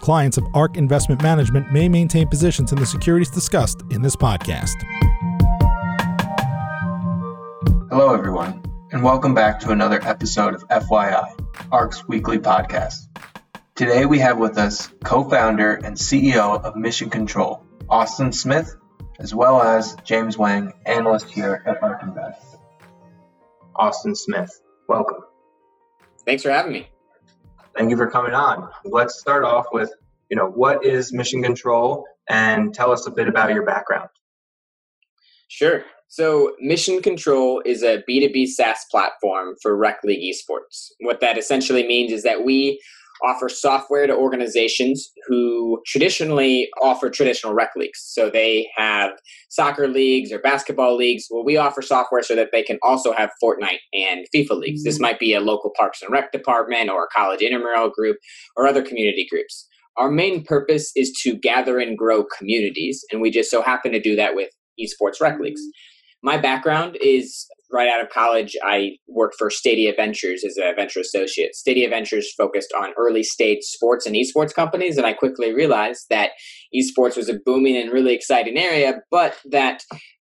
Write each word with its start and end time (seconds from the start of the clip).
Clients 0.00 0.38
of 0.38 0.46
ARK 0.54 0.76
Investment 0.76 1.22
Management 1.22 1.72
may 1.72 1.88
maintain 1.88 2.28
positions 2.28 2.72
in 2.72 2.78
the 2.78 2.86
securities 2.86 3.30
discussed 3.30 3.82
in 3.90 4.00
this 4.00 4.16
podcast. 4.16 4.74
Hello, 7.90 8.14
everyone, 8.14 8.62
and 8.92 9.02
welcome 9.02 9.34
back 9.34 9.60
to 9.60 9.70
another 9.70 10.00
episode 10.02 10.54
of 10.54 10.66
FYI, 10.68 11.28
ARK's 11.72 12.06
weekly 12.06 12.38
podcast. 12.38 13.08
Today 13.74 14.06
we 14.06 14.18
have 14.20 14.38
with 14.38 14.56
us 14.58 14.88
co 15.04 15.28
founder 15.28 15.74
and 15.74 15.96
CEO 15.96 16.62
of 16.62 16.76
Mission 16.76 17.10
Control, 17.10 17.64
Austin 17.88 18.32
Smith, 18.32 18.74
as 19.18 19.34
well 19.34 19.60
as 19.60 19.96
James 20.04 20.38
Wang, 20.38 20.72
analyst 20.86 21.28
here 21.28 21.62
at 21.66 21.82
ARK 21.82 22.02
Invest. 22.02 22.56
Austin 23.74 24.14
Smith, 24.14 24.50
welcome. 24.88 25.24
Thanks 26.24 26.42
for 26.42 26.50
having 26.50 26.72
me. 26.72 26.88
Thank 27.78 27.90
you 27.90 27.96
for 27.96 28.10
coming 28.10 28.34
on. 28.34 28.68
Let's 28.84 29.20
start 29.20 29.44
off 29.44 29.66
with, 29.72 29.92
you 30.30 30.36
know, 30.36 30.48
what 30.48 30.84
is 30.84 31.12
Mission 31.12 31.44
Control 31.44 32.04
and 32.28 32.74
tell 32.74 32.90
us 32.90 33.06
a 33.06 33.10
bit 33.12 33.28
about 33.28 33.52
your 33.52 33.64
background. 33.64 34.08
Sure. 35.46 35.84
So, 36.08 36.56
Mission 36.58 37.00
Control 37.00 37.62
is 37.64 37.84
a 37.84 38.02
B2B 38.08 38.48
SaaS 38.48 38.84
platform 38.90 39.54
for 39.62 39.76
Rec 39.76 40.02
League 40.02 40.34
esports. 40.34 40.88
What 41.00 41.20
that 41.20 41.38
essentially 41.38 41.86
means 41.86 42.10
is 42.10 42.24
that 42.24 42.44
we 42.44 42.80
offer 43.24 43.48
software 43.48 44.06
to 44.06 44.14
organizations 44.14 45.10
who 45.26 45.80
traditionally 45.86 46.68
offer 46.82 47.10
traditional 47.10 47.54
rec 47.54 47.70
leagues. 47.76 48.00
So 48.02 48.30
they 48.30 48.68
have 48.76 49.12
soccer 49.50 49.88
leagues 49.88 50.32
or 50.32 50.38
basketball 50.38 50.96
leagues. 50.96 51.26
Well, 51.30 51.44
we 51.44 51.56
offer 51.56 51.82
software 51.82 52.22
so 52.22 52.34
that 52.34 52.48
they 52.52 52.62
can 52.62 52.78
also 52.82 53.12
have 53.12 53.30
Fortnite 53.42 53.80
and 53.92 54.26
FIFA 54.34 54.60
leagues. 54.60 54.84
This 54.84 54.96
mm-hmm. 54.96 55.02
might 55.02 55.18
be 55.18 55.34
a 55.34 55.40
local 55.40 55.72
parks 55.76 56.02
and 56.02 56.10
rec 56.12 56.32
department 56.32 56.90
or 56.90 57.04
a 57.04 57.18
college 57.18 57.40
intramural 57.40 57.90
group 57.90 58.16
or 58.56 58.66
other 58.66 58.82
community 58.82 59.26
groups. 59.30 59.66
Our 59.96 60.10
main 60.10 60.44
purpose 60.44 60.92
is 60.94 61.10
to 61.22 61.36
gather 61.36 61.78
and 61.78 61.98
grow 61.98 62.24
communities, 62.38 63.04
and 63.10 63.20
we 63.20 63.32
just 63.32 63.50
so 63.50 63.62
happen 63.62 63.90
to 63.92 64.00
do 64.00 64.14
that 64.14 64.36
with 64.36 64.50
esports 64.80 65.20
rec 65.20 65.40
leagues. 65.40 65.60
My 66.22 66.36
background 66.36 66.96
is 67.00 67.46
right 67.70 67.88
out 67.88 68.02
of 68.02 68.08
college, 68.10 68.56
I 68.64 68.92
worked 69.08 69.36
for 69.38 69.50
Stadia 69.50 69.92
Ventures 69.94 70.44
as 70.44 70.56
a 70.56 70.72
venture 70.74 71.00
associate. 71.00 71.54
Stadia 71.54 71.88
Ventures 71.88 72.32
focused 72.36 72.72
on 72.78 72.94
early 72.96 73.22
stage 73.22 73.62
sports 73.62 74.06
and 74.06 74.16
esports 74.16 74.54
companies, 74.54 74.96
and 74.96 75.06
I 75.06 75.12
quickly 75.12 75.52
realized 75.52 76.06
that 76.10 76.30
esports 76.74 77.16
was 77.16 77.28
a 77.28 77.38
booming 77.44 77.76
and 77.76 77.92
really 77.92 78.14
exciting 78.14 78.56
area, 78.56 79.00
but 79.10 79.36
that 79.50 79.82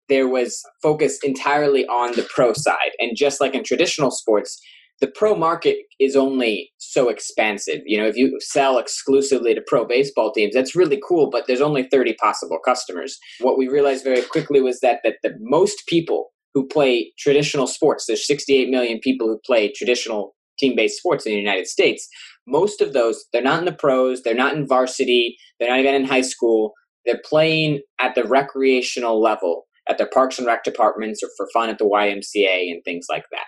there 0.08 0.28
was 0.28 0.60
focus 0.82 1.18
entirely 1.22 1.86
on 1.86 2.14
the 2.14 2.28
pro 2.34 2.52
side. 2.52 2.90
And 2.98 3.16
just 3.16 3.40
like 3.40 3.54
in 3.54 3.64
traditional 3.64 4.10
sports, 4.10 4.60
the 5.00 5.08
pro 5.08 5.34
market 5.34 5.78
is 5.98 6.14
only 6.14 6.70
so 6.78 7.08
expansive. 7.08 7.80
You 7.86 7.98
know, 7.98 8.06
if 8.06 8.16
you 8.16 8.38
sell 8.40 8.78
exclusively 8.78 9.54
to 9.54 9.62
pro 9.66 9.86
baseball 9.86 10.32
teams, 10.32 10.54
that's 10.54 10.76
really 10.76 11.00
cool, 11.06 11.30
but 11.30 11.46
there's 11.46 11.60
only 11.60 11.88
30 11.90 12.14
possible 12.14 12.58
customers. 12.64 13.18
What 13.40 13.58
we 13.58 13.68
realized 13.68 14.04
very 14.04 14.22
quickly 14.22 14.60
was 14.60 14.80
that 14.80 15.00
that 15.04 15.16
the 15.22 15.34
most 15.40 15.86
people 15.88 16.30
who 16.54 16.66
play 16.66 17.12
traditional 17.18 17.66
sports, 17.66 18.06
there's 18.06 18.26
68 18.26 18.68
million 18.68 18.98
people 18.98 19.26
who 19.28 19.40
play 19.44 19.72
traditional 19.72 20.34
team-based 20.58 20.98
sports 20.98 21.24
in 21.24 21.32
the 21.32 21.38
United 21.38 21.66
States. 21.66 22.06
Most 22.46 22.80
of 22.80 22.92
those, 22.92 23.24
they're 23.32 23.42
not 23.42 23.60
in 23.60 23.64
the 23.64 23.72
pros, 23.72 24.22
they're 24.22 24.34
not 24.34 24.54
in 24.54 24.66
varsity, 24.66 25.36
they're 25.58 25.70
not 25.70 25.78
even 25.78 25.94
in 25.94 26.04
high 26.04 26.20
school. 26.20 26.74
They're 27.06 27.22
playing 27.24 27.80
at 27.98 28.14
the 28.14 28.24
recreational 28.24 29.22
level 29.22 29.66
at 29.88 29.96
their 29.96 30.08
parks 30.12 30.38
and 30.38 30.46
rec 30.46 30.64
departments 30.64 31.22
or 31.22 31.30
for 31.36 31.48
fun 31.52 31.70
at 31.70 31.78
the 31.78 31.84
YMCA 31.84 32.70
and 32.70 32.82
things 32.84 33.06
like 33.08 33.24
that. 33.30 33.46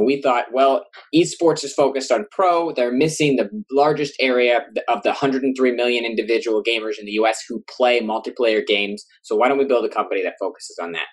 And 0.00 0.06
we 0.06 0.22
thought, 0.22 0.46
well, 0.50 0.86
esports 1.14 1.62
is 1.62 1.74
focused 1.74 2.10
on 2.10 2.24
pro. 2.30 2.72
They're 2.72 2.90
missing 2.90 3.36
the 3.36 3.50
largest 3.70 4.14
area 4.18 4.60
of 4.88 5.02
the 5.02 5.10
103 5.10 5.72
million 5.72 6.06
individual 6.06 6.62
gamers 6.62 6.98
in 6.98 7.04
the 7.04 7.12
US 7.12 7.44
who 7.46 7.62
play 7.68 8.00
multiplayer 8.00 8.66
games. 8.66 9.04
So 9.22 9.36
why 9.36 9.48
don't 9.48 9.58
we 9.58 9.66
build 9.66 9.84
a 9.84 9.90
company 9.90 10.22
that 10.22 10.36
focuses 10.40 10.78
on 10.80 10.92
that? 10.92 11.06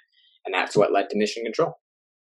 And 0.46 0.56
that's 0.56 0.78
what 0.78 0.94
led 0.94 1.10
to 1.10 1.18
Mission 1.18 1.44
Control. 1.44 1.74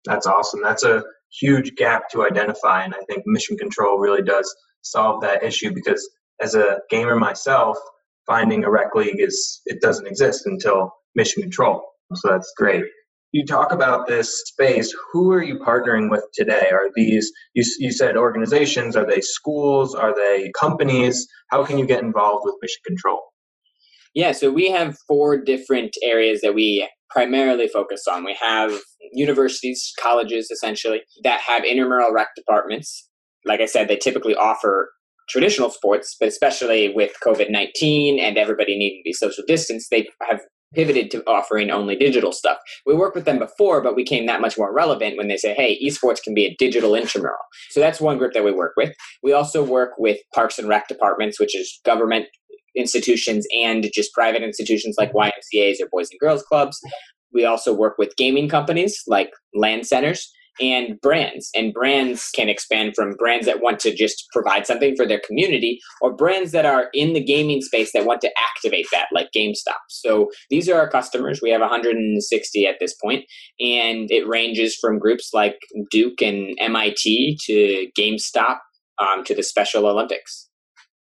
That's 0.05 0.27
awesome. 0.27 0.61
That's 0.61 0.83
a 0.83 1.05
huge 1.41 1.77
gap 1.77 2.09
to 2.11 2.27
identify. 2.27 2.83
And 2.83 2.93
I 2.93 3.01
think 3.09 3.23
Mission 3.25 3.57
Control 3.57 4.01
really 4.01 4.23
does 4.23 4.53
solve 4.83 5.21
that 5.21 5.45
issue 5.45 5.73
because 5.73 6.11
as 6.41 6.57
a 6.57 6.81
gamer 6.91 7.15
myself, 7.15 7.79
finding 8.27 8.65
a 8.65 8.71
rec 8.71 8.97
league 8.97 9.21
is 9.21 9.61
it 9.67 9.81
doesn't 9.81 10.09
exist 10.09 10.45
until 10.45 10.91
Mission 11.15 11.41
Control. 11.41 11.85
So 12.15 12.31
that's 12.31 12.53
great 12.57 12.85
you 13.33 13.45
talk 13.45 13.73
about 13.73 14.07
this 14.07 14.43
space 14.47 14.95
who 15.13 15.31
are 15.33 15.43
you 15.43 15.59
partnering 15.59 16.11
with 16.11 16.25
today? 16.35 16.69
Are 16.73 16.89
these 16.95 17.31
you, 17.55 17.65
you 17.79 17.93
said 17.93 18.17
organizations 18.17 18.97
are 18.97 19.07
they 19.07 19.21
schools 19.21 19.95
are 19.95 20.15
they 20.15 20.51
companies? 20.59 21.27
How 21.51 21.65
can 21.65 21.79
you 21.79 21.87
get 21.87 22.03
involved 22.03 22.43
with 22.45 22.55
mission 22.63 22.81
control? 22.87 23.23
Yeah 24.15 24.33
so 24.33 24.51
we 24.51 24.71
have 24.71 24.97
four 25.07 25.37
different 25.37 25.95
areas 26.03 26.41
that 26.43 26.55
we 26.55 26.89
primarily 27.11 27.69
focus 27.69 28.05
on. 28.11 28.25
We 28.25 28.37
have 28.41 28.73
universities 29.13 29.93
colleges 30.01 30.51
essentially 30.51 31.03
that 31.23 31.41
have 31.41 31.65
intramural 31.65 32.13
rec 32.13 32.29
departments. 32.37 33.09
Like 33.45 33.61
i 33.61 33.67
said 33.67 33.89
they 33.89 33.97
typically 33.97 34.35
offer 34.35 34.91
traditional 35.29 35.71
sports, 35.71 36.17
but 36.19 36.29
especially 36.29 36.93
with 36.95 37.13
COVID 37.25 37.51
19 37.51 38.19
and 38.19 38.39
everybody 38.39 38.77
needing 38.79 39.01
to 39.01 39.09
be 39.09 39.13
social 39.13 39.45
distance, 39.47 39.89
they 39.91 40.09
have 40.29 40.41
pivoted 40.75 41.11
to 41.11 41.23
offering 41.27 41.71
only 41.71 41.97
digital 41.97 42.33
stuff. 42.33 42.59
We 42.87 42.95
worked 42.95 43.17
with 43.17 43.25
them 43.25 43.39
before, 43.39 43.83
but 43.83 43.97
we 43.97 44.03
became 44.03 44.27
that 44.27 44.41
much 44.41 44.59
more 44.59 44.73
relevant 44.73 45.17
when 45.17 45.29
they 45.29 45.37
say, 45.37 45.55
hey, 45.55 45.79
esports 45.85 46.23
can 46.23 46.35
be 46.35 46.45
a 46.47 46.57
digital 46.59 46.95
intramural. 46.95 47.37
So 47.71 47.81
that's 47.81 48.01
one 48.01 48.19
group 48.19 48.33
that 48.35 48.45
we 48.45 48.53
work 48.53 48.75
with. 48.77 48.95
We 49.23 49.33
also 49.33 49.63
work 49.63 49.93
with 49.99 50.19
parks 50.35 50.59
and 50.59 50.69
rec 50.69 50.89
departments, 50.89 51.41
which 51.41 51.57
is 51.57 51.81
government 51.85 52.27
institutions 52.77 53.47
and 53.55 53.89
just 53.93 54.13
private 54.13 54.43
institutions 54.43 54.97
like 54.99 55.13
YMCAs 55.13 55.81
or 55.81 55.89
Boys 55.91 56.11
and 56.11 56.21
Girls 56.21 56.43
Clubs. 56.43 56.79
We 57.33 57.45
also 57.45 57.75
work 57.75 57.99
with 57.99 58.17
gaming 58.17 58.49
companies 58.49 59.03
like 59.07 59.31
LAN 59.55 59.85
centers 59.85 60.33
and 60.61 61.01
brands. 61.01 61.51
And 61.55 61.73
brands 61.73 62.31
can 62.35 62.49
expand 62.49 62.95
from 62.95 63.17
brands 63.17 63.47
that 63.47 63.61
want 63.61 63.81
to 63.81 63.95
just 63.95 64.27
provide 64.33 64.67
something 64.67 64.95
for 64.97 65.07
their 65.07 65.21
community 65.27 65.81
or 66.01 66.15
brands 66.15 66.53
that 66.53 66.67
are 66.67 66.89
in 66.93 67.13
the 67.13 67.25
gaming 67.25 67.63
space 67.63 67.93
that 67.93 68.07
want 68.07 68.21
to 68.23 68.31
activate 68.39 68.87
that, 68.93 69.07
like 69.13 69.29
GameStop. 69.37 69.79
So 69.89 70.31
these 70.51 70.69
are 70.69 70.79
our 70.79 70.89
customers. 70.89 71.41
We 71.43 71.51
have 71.51 71.61
160 71.61 72.67
at 72.67 72.77
this 72.81 72.95
point, 73.03 73.25
and 73.61 74.11
it 74.11 74.27
ranges 74.27 74.77
from 74.81 74.99
groups 74.99 75.31
like 75.33 75.59
Duke 75.91 76.23
and 76.23 76.57
MIT 76.61 77.39
to 77.47 77.87
GameStop 77.99 78.59
um, 79.01 79.25
to 79.25 79.35
the 79.35 79.43
Special 79.43 79.87
Olympics. 79.87 80.48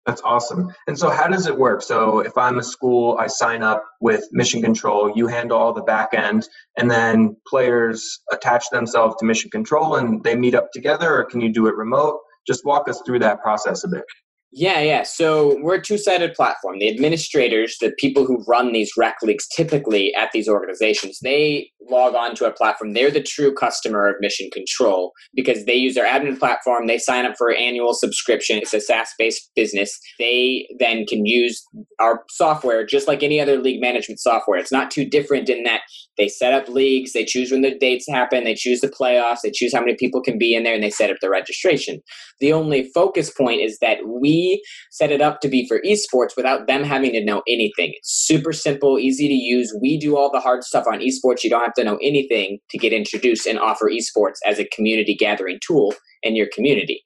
That's 0.08 0.22
awesome. 0.22 0.74
And 0.88 0.98
so, 0.98 1.10
how 1.10 1.28
does 1.28 1.48
it 1.48 1.58
work? 1.58 1.82
So, 1.82 2.20
if 2.20 2.38
I'm 2.38 2.60
a 2.60 2.64
school, 2.64 3.18
I 3.20 3.28
sign 3.28 3.62
up 3.62 3.84
with 4.00 4.26
Mission 4.32 4.62
Control, 4.62 5.12
you 5.14 5.28
handle 5.28 5.58
all 5.58 5.74
the 5.74 5.84
back 5.84 6.14
end, 6.14 6.48
and 6.78 6.90
then 6.90 7.36
players 7.46 8.20
attach 8.32 8.70
themselves 8.72 9.18
to 9.20 9.26
Mission 9.26 9.52
Control 9.52 9.98
and 9.98 10.24
they 10.24 10.36
meet 10.36 10.56
up 10.56 10.72
together, 10.72 11.14
or 11.14 11.26
can 11.26 11.42
you 11.42 11.52
do 11.52 11.68
it 11.68 11.76
remote? 11.76 12.20
Just 12.48 12.64
walk 12.64 12.88
us 12.88 13.02
through 13.06 13.20
that 13.20 13.44
process 13.44 13.84
a 13.84 13.90
bit. 13.90 14.06
Yeah, 14.54 14.80
yeah. 14.80 15.04
So 15.04 15.60
we're 15.62 15.76
a 15.76 15.82
two 15.82 15.98
sided 15.98 16.34
platform. 16.34 16.80
The 16.80 16.90
administrators, 16.90 17.78
the 17.82 17.92
people 18.00 18.26
who 18.26 18.44
run 18.48 18.72
these 18.72 18.92
rec 18.98 19.18
leagues 19.22 19.46
typically 19.48 20.16
at 20.16 20.32
these 20.32 20.48
organizations, 20.48 21.20
they 21.22 21.70
log 21.90 22.16
on 22.16 22.34
to 22.36 22.46
a 22.46 22.54
platform. 22.54 22.94
They're 22.94 23.12
the 23.12 23.22
true 23.22 23.54
customer 23.54 24.08
of 24.08 24.16
Mission 24.22 24.50
Control 24.52 25.12
because 25.36 25.66
they 25.66 25.76
use 25.76 25.96
their 25.96 26.08
admin 26.08 26.40
platform. 26.40 26.88
They 26.88 26.98
sign 26.98 27.26
up 27.26 27.36
for 27.38 27.50
an 27.50 27.58
annual 27.58 27.94
subscription. 27.94 28.58
It's 28.58 28.74
a 28.74 28.80
SaaS 28.80 29.10
based 29.20 29.52
business. 29.56 29.98
They 30.18 30.68
then 30.80 31.06
can 31.06 31.26
use 31.26 31.64
our 32.00 32.24
software 32.30 32.86
just 32.86 33.08
like 33.08 33.24
any 33.24 33.42
other 33.42 33.58
league 33.58 33.82
management 33.82 34.20
software. 34.20 34.60
It's 34.60 34.72
not 34.72 34.92
too 34.92 35.06
different 35.06 35.50
in 35.50 35.64
that 35.64 35.82
they 36.18 36.28
set 36.28 36.54
up 36.54 36.68
leagues, 36.68 37.14
they 37.14 37.26
choose 37.26 37.52
when 37.52 37.62
the 37.62 37.78
dates 37.78 38.06
happen, 38.10 38.44
they 38.44 38.56
choose 38.56 38.82
the 38.82 38.90
playoffs, 38.90 39.40
they 39.44 39.52
choose 39.52 39.74
how 39.74 39.82
many 39.82 39.96
people 39.96 40.22
can 40.22 40.38
be 40.38 40.56
in 40.56 40.64
there, 40.64 40.74
and 40.74 40.84
they 40.84 40.90
set 40.90 41.12
up 41.12 41.18
the 41.22 41.30
registration. 41.30 42.02
The 42.40 42.54
only 42.54 42.90
focus 42.94 43.30
point 43.32 43.62
is 43.62 43.78
that 43.80 44.00
we 44.08 44.64
set 44.92 45.12
it 45.12 45.22
up 45.22 45.42
to 45.42 45.48
be 45.48 45.68
for 45.68 45.82
esports 45.82 46.36
without 46.36 46.68
them 46.68 46.84
having 46.84 47.12
to 47.14 47.24
know 47.24 47.44
anything. 47.48 47.94
It's 47.96 48.26
super 48.26 48.54
simple, 48.54 49.00
easy 49.00 49.28
to 49.28 49.34
use. 49.34 49.76
We 49.82 50.00
do 50.00 50.18
all 50.18 50.32
the 50.32 50.40
hard 50.40 50.64
stuff 50.64 50.86
on 50.92 51.00
esports. 51.00 51.44
You 51.44 51.50
don't 51.50 51.64
have 51.64 51.74
to 51.76 51.84
know 51.84 52.00
anything 52.02 52.60
to 52.72 52.78
get 52.78 52.94
introduced 52.94 53.46
and 53.46 53.60
offer 53.60 53.90
esports 53.90 54.38
as 54.46 54.60
a 54.60 54.66
community 54.66 55.16
gathering 55.16 55.60
tool 55.66 55.94
in 56.24 56.36
your 56.36 56.48
community. 56.54 57.04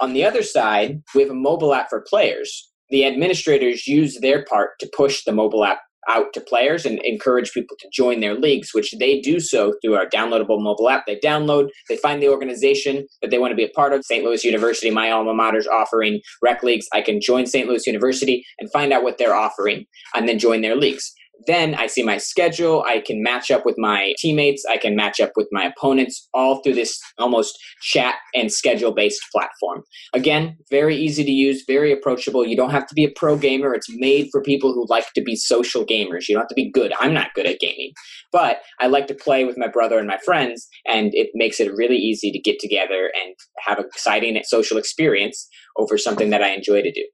On 0.00 0.14
the 0.14 0.24
other 0.24 0.42
side, 0.42 1.00
we 1.14 1.22
have 1.22 1.30
a 1.30 1.34
mobile 1.34 1.74
app 1.74 1.88
for 1.88 2.04
players. 2.08 2.70
The 2.90 3.06
administrators 3.06 3.86
use 3.86 4.18
their 4.20 4.44
part 4.44 4.70
to 4.80 4.90
push 4.96 5.24
the 5.24 5.32
mobile 5.32 5.64
app 5.64 5.78
out 6.08 6.32
to 6.34 6.40
players 6.40 6.84
and 6.84 7.00
encourage 7.04 7.52
people 7.52 7.76
to 7.80 7.88
join 7.92 8.20
their 8.20 8.34
leagues, 8.34 8.70
which 8.72 8.92
they 8.98 9.20
do 9.20 9.40
so 9.40 9.74
through 9.82 9.94
our 9.94 10.06
downloadable 10.06 10.60
mobile 10.60 10.88
app. 10.88 11.06
They 11.06 11.18
download, 11.18 11.68
they 11.88 11.96
find 11.96 12.22
the 12.22 12.28
organization 12.28 13.06
that 13.20 13.30
they 13.30 13.38
want 13.38 13.52
to 13.52 13.56
be 13.56 13.64
a 13.64 13.68
part 13.68 13.92
of. 13.92 14.04
St. 14.04 14.24
Louis 14.24 14.44
University, 14.44 14.90
my 14.90 15.10
alma 15.10 15.34
mater, 15.34 15.58
is 15.58 15.68
offering 15.68 16.20
rec 16.42 16.62
leagues. 16.62 16.86
I 16.92 17.02
can 17.02 17.20
join 17.20 17.46
St. 17.46 17.68
Louis 17.68 17.86
University 17.86 18.44
and 18.58 18.70
find 18.72 18.92
out 18.92 19.02
what 19.02 19.18
they're 19.18 19.34
offering 19.34 19.86
and 20.14 20.28
then 20.28 20.38
join 20.38 20.60
their 20.62 20.76
leagues. 20.76 21.12
Then 21.46 21.74
I 21.74 21.86
see 21.86 22.02
my 22.02 22.18
schedule. 22.18 22.84
I 22.86 23.00
can 23.00 23.22
match 23.22 23.50
up 23.50 23.64
with 23.64 23.76
my 23.78 24.14
teammates. 24.18 24.64
I 24.70 24.76
can 24.76 24.94
match 24.96 25.20
up 25.20 25.32
with 25.36 25.48
my 25.50 25.64
opponents 25.64 26.28
all 26.34 26.62
through 26.62 26.74
this 26.74 27.00
almost 27.18 27.58
chat 27.82 28.16
and 28.34 28.52
schedule 28.52 28.92
based 28.92 29.20
platform. 29.32 29.82
Again, 30.12 30.56
very 30.70 30.96
easy 30.96 31.24
to 31.24 31.30
use, 31.30 31.64
very 31.66 31.92
approachable. 31.92 32.46
You 32.46 32.56
don't 32.56 32.70
have 32.70 32.86
to 32.86 32.94
be 32.94 33.04
a 33.04 33.10
pro 33.10 33.36
gamer. 33.36 33.74
It's 33.74 33.88
made 33.90 34.28
for 34.30 34.42
people 34.42 34.72
who 34.72 34.86
like 34.88 35.12
to 35.14 35.22
be 35.22 35.36
social 35.36 35.84
gamers. 35.84 36.28
You 36.28 36.34
don't 36.34 36.42
have 36.42 36.48
to 36.48 36.54
be 36.54 36.70
good. 36.70 36.92
I'm 37.00 37.14
not 37.14 37.34
good 37.34 37.46
at 37.46 37.60
gaming, 37.60 37.92
but 38.30 38.60
I 38.80 38.86
like 38.86 39.06
to 39.08 39.14
play 39.14 39.44
with 39.44 39.58
my 39.58 39.68
brother 39.68 39.98
and 39.98 40.06
my 40.06 40.18
friends, 40.24 40.68
and 40.86 41.10
it 41.14 41.30
makes 41.34 41.60
it 41.60 41.74
really 41.74 41.96
easy 41.96 42.30
to 42.30 42.38
get 42.38 42.58
together 42.60 43.10
and 43.22 43.34
have 43.66 43.78
an 43.78 43.86
exciting 43.86 44.40
social 44.44 44.76
experience 44.76 45.48
over 45.76 45.98
something 45.98 46.30
that 46.30 46.42
I 46.42 46.48
enjoy 46.48 46.82
to 46.82 46.92
do. 46.92 47.04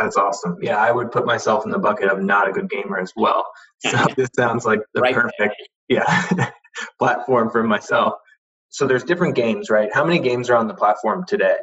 That's 0.00 0.16
awesome. 0.16 0.56
Yeah, 0.62 0.78
I 0.78 0.90
would 0.90 1.12
put 1.12 1.26
myself 1.26 1.66
in 1.66 1.70
the 1.70 1.78
bucket 1.78 2.10
of 2.10 2.22
not 2.22 2.48
a 2.48 2.52
good 2.52 2.70
gamer 2.70 2.98
as 2.98 3.12
well. 3.14 3.46
So 3.82 3.96
this 4.14 4.28
sounds 4.36 4.66
like 4.66 4.80
the 4.92 5.00
right 5.00 5.14
perfect 5.14 5.56
yeah 5.88 6.50
platform 6.98 7.48
for 7.48 7.62
myself. 7.62 8.12
So 8.68 8.86
there's 8.86 9.04
different 9.04 9.34
games, 9.34 9.70
right? 9.70 9.88
How 9.90 10.04
many 10.04 10.18
games 10.18 10.50
are 10.50 10.56
on 10.56 10.68
the 10.68 10.74
platform 10.74 11.24
today? 11.26 11.56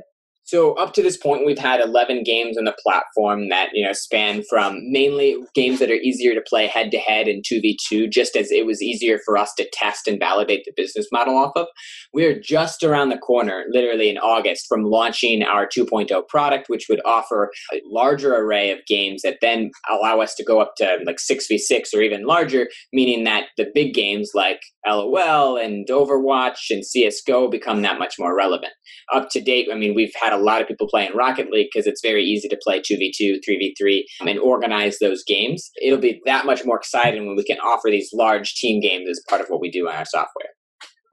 So 0.47 0.75
up 0.75 0.93
to 0.93 1.03
this 1.03 1.17
point, 1.17 1.45
we've 1.45 1.59
had 1.59 1.81
11 1.81 2.23
games 2.23 2.57
on 2.57 2.63
the 2.63 2.75
platform 2.81 3.49
that 3.49 3.69
you 3.73 3.85
know 3.85 3.91
span 3.91 4.43
from 4.49 4.79
mainly 4.89 5.35
games 5.53 5.79
that 5.79 5.91
are 5.91 5.95
easier 5.95 6.33
to 6.33 6.41
play 6.47 6.67
head 6.67 6.89
to 6.91 6.97
head 6.97 7.27
and 7.27 7.43
2v2, 7.43 8.09
just 8.09 8.37
as 8.37 8.49
it 8.49 8.65
was 8.65 8.81
easier 8.81 9.19
for 9.25 9.37
us 9.37 9.53
to 9.55 9.69
test 9.73 10.07
and 10.07 10.19
validate 10.19 10.63
the 10.63 10.71
business 10.77 11.07
model 11.11 11.35
off 11.35 11.51
of. 11.57 11.67
We 12.13 12.25
are 12.25 12.39
just 12.39 12.81
around 12.81 13.09
the 13.09 13.17
corner, 13.17 13.65
literally 13.71 14.09
in 14.09 14.17
August, 14.17 14.67
from 14.69 14.83
launching 14.83 15.43
our 15.43 15.67
2.0 15.67 16.27
product, 16.29 16.69
which 16.69 16.85
would 16.89 17.01
offer 17.03 17.51
a 17.73 17.81
larger 17.85 18.33
array 18.33 18.71
of 18.71 18.79
games 18.87 19.23
that 19.23 19.39
then 19.41 19.71
allow 19.89 20.21
us 20.21 20.33
to 20.35 20.45
go 20.45 20.61
up 20.61 20.75
to 20.77 20.99
like 21.05 21.17
6v6 21.17 21.93
or 21.93 22.01
even 22.01 22.25
larger, 22.25 22.69
meaning 22.93 23.25
that 23.25 23.47
the 23.57 23.69
big 23.75 23.93
games 23.93 24.31
like 24.33 24.61
LOL 24.87 25.57
and 25.57 25.87
Overwatch 25.87 26.69
and 26.69 26.83
CSGO 26.83 27.49
become 27.51 27.81
that 27.81 27.99
much 27.99 28.15
more 28.17 28.35
relevant. 28.35 28.73
Up 29.13 29.29
to 29.31 29.41
date, 29.41 29.67
I 29.71 29.75
mean, 29.75 29.95
we've 29.95 30.13
had 30.19 30.33
a 30.33 30.37
lot 30.37 30.61
of 30.61 30.67
people 30.67 30.87
playing 30.87 31.15
Rocket 31.15 31.51
League 31.51 31.69
because 31.71 31.87
it's 31.87 32.01
very 32.01 32.23
easy 32.23 32.47
to 32.49 32.59
play 32.63 32.79
2v2, 32.79 33.39
3v3, 33.47 34.01
and 34.21 34.39
organize 34.39 34.97
those 34.99 35.23
games. 35.23 35.69
It'll 35.81 35.99
be 35.99 36.21
that 36.25 36.45
much 36.45 36.65
more 36.65 36.77
exciting 36.77 37.27
when 37.27 37.35
we 37.35 37.43
can 37.43 37.59
offer 37.59 37.89
these 37.89 38.09
large 38.13 38.55
team 38.55 38.81
games 38.81 39.09
as 39.09 39.21
part 39.29 39.41
of 39.41 39.47
what 39.47 39.61
we 39.61 39.71
do 39.71 39.87
on 39.87 39.95
our 39.95 40.05
software. 40.05 40.49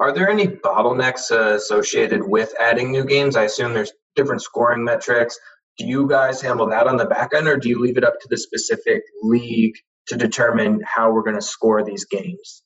Are 0.00 0.12
there 0.12 0.28
any 0.28 0.48
bottlenecks 0.48 1.30
uh, 1.30 1.54
associated 1.54 2.28
with 2.28 2.52
adding 2.60 2.90
new 2.90 3.04
games? 3.04 3.36
I 3.36 3.44
assume 3.44 3.74
there's 3.74 3.92
different 4.16 4.42
scoring 4.42 4.84
metrics. 4.84 5.38
Do 5.78 5.86
you 5.86 6.08
guys 6.08 6.40
handle 6.40 6.68
that 6.70 6.86
on 6.86 6.96
the 6.96 7.06
back 7.06 7.30
end, 7.34 7.48
or 7.48 7.56
do 7.56 7.68
you 7.68 7.80
leave 7.80 7.96
it 7.96 8.04
up 8.04 8.20
to 8.20 8.28
the 8.28 8.36
specific 8.36 9.02
league 9.22 9.74
to 10.08 10.16
determine 10.16 10.80
how 10.84 11.12
we're 11.12 11.22
going 11.22 11.36
to 11.36 11.42
score 11.42 11.84
these 11.84 12.04
games? 12.04 12.63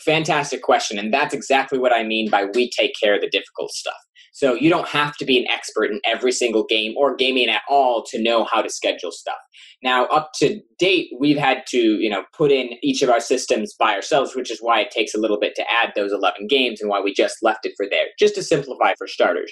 Fantastic 0.00 0.62
question. 0.62 0.98
And 0.98 1.12
that's 1.12 1.34
exactly 1.34 1.78
what 1.78 1.94
I 1.94 2.02
mean 2.02 2.30
by 2.30 2.46
we 2.54 2.70
take 2.70 2.92
care 3.00 3.14
of 3.14 3.20
the 3.20 3.30
difficult 3.30 3.70
stuff. 3.70 3.94
So 4.32 4.52
you 4.52 4.68
don't 4.68 4.88
have 4.88 5.16
to 5.16 5.24
be 5.24 5.38
an 5.38 5.46
expert 5.50 5.90
in 5.90 5.98
every 6.04 6.30
single 6.30 6.66
game 6.66 6.92
or 6.98 7.16
gaming 7.16 7.48
at 7.48 7.62
all 7.70 8.04
to 8.10 8.22
know 8.22 8.44
how 8.44 8.60
to 8.60 8.68
schedule 8.68 9.10
stuff. 9.10 9.38
Now, 9.82 10.04
up 10.06 10.32
to 10.40 10.60
date, 10.78 11.08
we've 11.18 11.38
had 11.38 11.62
to, 11.68 11.78
you 11.78 12.10
know, 12.10 12.24
put 12.36 12.52
in 12.52 12.70
each 12.82 13.00
of 13.00 13.08
our 13.08 13.18
systems 13.20 13.74
by 13.78 13.94
ourselves, 13.94 14.36
which 14.36 14.50
is 14.50 14.58
why 14.60 14.80
it 14.80 14.90
takes 14.90 15.14
a 15.14 15.18
little 15.18 15.40
bit 15.40 15.54
to 15.56 15.64
add 15.70 15.92
those 15.96 16.12
11 16.12 16.48
games 16.48 16.82
and 16.82 16.90
why 16.90 17.00
we 17.00 17.14
just 17.14 17.36
left 17.40 17.64
it 17.64 17.72
for 17.78 17.86
there, 17.90 18.08
just 18.18 18.34
to 18.34 18.42
simplify 18.42 18.92
for 18.98 19.06
starters. 19.06 19.50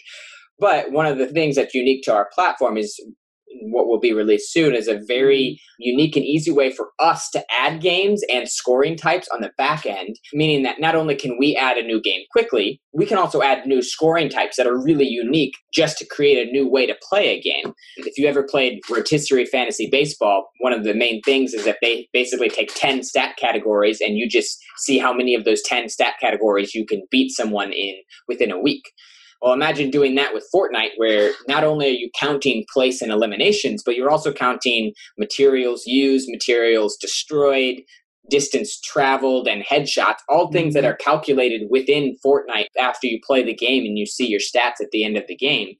But 0.58 0.92
one 0.92 1.06
of 1.06 1.16
the 1.16 1.28
things 1.28 1.56
that's 1.56 1.74
unique 1.74 2.02
to 2.04 2.12
our 2.12 2.28
platform 2.34 2.76
is 2.76 2.94
what 3.62 3.86
will 3.86 4.00
be 4.00 4.12
released 4.12 4.52
soon 4.52 4.74
is 4.74 4.88
a 4.88 5.00
very 5.06 5.60
unique 5.78 6.16
and 6.16 6.24
easy 6.24 6.50
way 6.50 6.70
for 6.70 6.90
us 7.00 7.28
to 7.30 7.44
add 7.50 7.80
games 7.80 8.22
and 8.32 8.48
scoring 8.48 8.96
types 8.96 9.28
on 9.32 9.40
the 9.40 9.50
back 9.58 9.86
end, 9.86 10.16
meaning 10.32 10.62
that 10.62 10.80
not 10.80 10.94
only 10.94 11.14
can 11.14 11.36
we 11.38 11.56
add 11.56 11.76
a 11.76 11.82
new 11.82 12.00
game 12.00 12.22
quickly, 12.30 12.80
we 12.92 13.06
can 13.06 13.18
also 13.18 13.42
add 13.42 13.66
new 13.66 13.82
scoring 13.82 14.28
types 14.28 14.56
that 14.56 14.66
are 14.66 14.80
really 14.80 15.06
unique 15.06 15.54
just 15.72 15.98
to 15.98 16.06
create 16.06 16.46
a 16.46 16.50
new 16.50 16.68
way 16.68 16.86
to 16.86 16.96
play 17.08 17.28
a 17.28 17.40
game. 17.40 17.72
If 17.96 18.16
you 18.16 18.28
ever 18.28 18.42
played 18.42 18.80
rotisserie 18.90 19.46
fantasy 19.46 19.88
baseball, 19.90 20.48
one 20.60 20.72
of 20.72 20.84
the 20.84 20.94
main 20.94 21.20
things 21.22 21.54
is 21.54 21.64
that 21.64 21.78
they 21.82 22.08
basically 22.12 22.48
take 22.48 22.72
10 22.74 23.02
stat 23.02 23.36
categories 23.36 24.00
and 24.00 24.16
you 24.16 24.28
just 24.28 24.58
see 24.78 24.98
how 24.98 25.12
many 25.12 25.34
of 25.34 25.44
those 25.44 25.62
10 25.62 25.88
stat 25.88 26.14
categories 26.20 26.74
you 26.74 26.86
can 26.86 27.02
beat 27.10 27.30
someone 27.30 27.72
in 27.72 27.94
within 28.28 28.50
a 28.50 28.60
week. 28.60 28.84
Well, 29.44 29.52
imagine 29.52 29.90
doing 29.90 30.14
that 30.14 30.32
with 30.32 30.48
Fortnite, 30.54 30.92
where 30.96 31.32
not 31.46 31.64
only 31.64 31.88
are 31.88 31.90
you 31.90 32.08
counting 32.18 32.64
place 32.72 33.02
and 33.02 33.12
eliminations, 33.12 33.82
but 33.84 33.94
you're 33.94 34.10
also 34.10 34.32
counting 34.32 34.94
materials 35.18 35.82
used, 35.84 36.30
materials 36.30 36.96
destroyed, 36.96 37.82
distance 38.30 38.80
traveled, 38.80 39.46
and 39.46 39.62
headshots, 39.62 40.20
all 40.30 40.50
things 40.50 40.72
that 40.72 40.84
mm-hmm. 40.84 40.92
are 40.92 40.96
calculated 40.96 41.68
within 41.68 42.16
Fortnite 42.24 42.68
after 42.80 43.06
you 43.06 43.20
play 43.22 43.44
the 43.44 43.54
game 43.54 43.84
and 43.84 43.98
you 43.98 44.06
see 44.06 44.26
your 44.26 44.40
stats 44.40 44.80
at 44.80 44.90
the 44.92 45.04
end 45.04 45.18
of 45.18 45.26
the 45.28 45.36
game. 45.36 45.74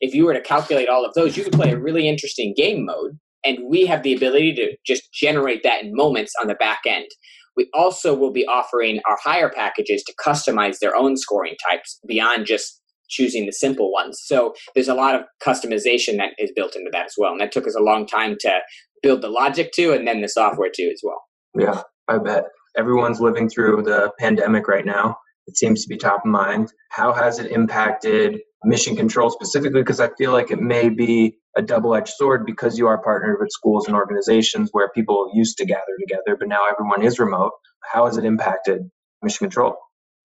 If 0.00 0.14
you 0.14 0.24
were 0.24 0.32
to 0.32 0.40
calculate 0.40 0.88
all 0.88 1.04
of 1.04 1.12
those, 1.12 1.36
you 1.36 1.44
could 1.44 1.52
play 1.52 1.72
a 1.72 1.78
really 1.78 2.08
interesting 2.08 2.54
game 2.56 2.86
mode. 2.86 3.18
And 3.44 3.58
we 3.68 3.84
have 3.84 4.02
the 4.02 4.14
ability 4.14 4.54
to 4.54 4.76
just 4.86 5.12
generate 5.12 5.62
that 5.64 5.82
in 5.82 5.94
moments 5.94 6.32
on 6.40 6.48
the 6.48 6.54
back 6.54 6.80
end. 6.86 7.08
We 7.54 7.68
also 7.74 8.14
will 8.14 8.32
be 8.32 8.46
offering 8.46 9.00
our 9.06 9.18
higher 9.22 9.50
packages 9.50 10.02
to 10.04 10.14
customize 10.24 10.78
their 10.78 10.96
own 10.96 11.18
scoring 11.18 11.56
types 11.68 12.00
beyond 12.06 12.46
just 12.46 12.79
choosing 13.10 13.46
the 13.46 13.52
simple 13.52 13.92
ones. 13.92 14.20
So 14.24 14.54
there's 14.74 14.88
a 14.88 14.94
lot 14.94 15.14
of 15.14 15.22
customization 15.44 16.16
that 16.16 16.30
is 16.38 16.52
built 16.54 16.76
into 16.76 16.90
that 16.92 17.06
as 17.06 17.14
well. 17.18 17.32
And 17.32 17.40
that 17.40 17.52
took 17.52 17.66
us 17.66 17.74
a 17.74 17.82
long 17.82 18.06
time 18.06 18.36
to 18.40 18.60
build 19.02 19.22
the 19.22 19.28
logic 19.28 19.72
to 19.72 19.92
and 19.92 20.06
then 20.06 20.20
the 20.20 20.28
software 20.28 20.70
to 20.72 20.82
as 20.84 21.00
well. 21.02 21.22
Yeah, 21.58 21.82
I 22.08 22.18
bet. 22.18 22.44
Everyone's 22.78 23.20
living 23.20 23.48
through 23.48 23.82
the 23.82 24.12
pandemic 24.18 24.68
right 24.68 24.86
now. 24.86 25.16
It 25.46 25.56
seems 25.56 25.82
to 25.82 25.88
be 25.88 25.96
top 25.96 26.20
of 26.24 26.30
mind. 26.30 26.72
How 26.90 27.12
has 27.12 27.40
it 27.40 27.50
impacted 27.50 28.38
mission 28.64 28.94
control 28.94 29.30
specifically? 29.30 29.80
Because 29.80 30.00
I 30.00 30.10
feel 30.16 30.32
like 30.32 30.50
it 30.50 30.60
may 30.60 30.88
be 30.88 31.36
a 31.56 31.62
double 31.62 31.94
edged 31.96 32.12
sword 32.16 32.46
because 32.46 32.78
you 32.78 32.86
are 32.86 33.02
partnered 33.02 33.38
with 33.40 33.50
schools 33.50 33.86
and 33.86 33.96
organizations 33.96 34.68
where 34.70 34.88
people 34.94 35.30
used 35.34 35.58
to 35.58 35.64
gather 35.64 35.82
together, 35.98 36.36
but 36.38 36.46
now 36.46 36.60
everyone 36.70 37.02
is 37.02 37.18
remote. 37.18 37.50
How 37.82 38.06
has 38.06 38.16
it 38.16 38.24
impacted 38.24 38.82
mission 39.22 39.46
control? 39.46 39.76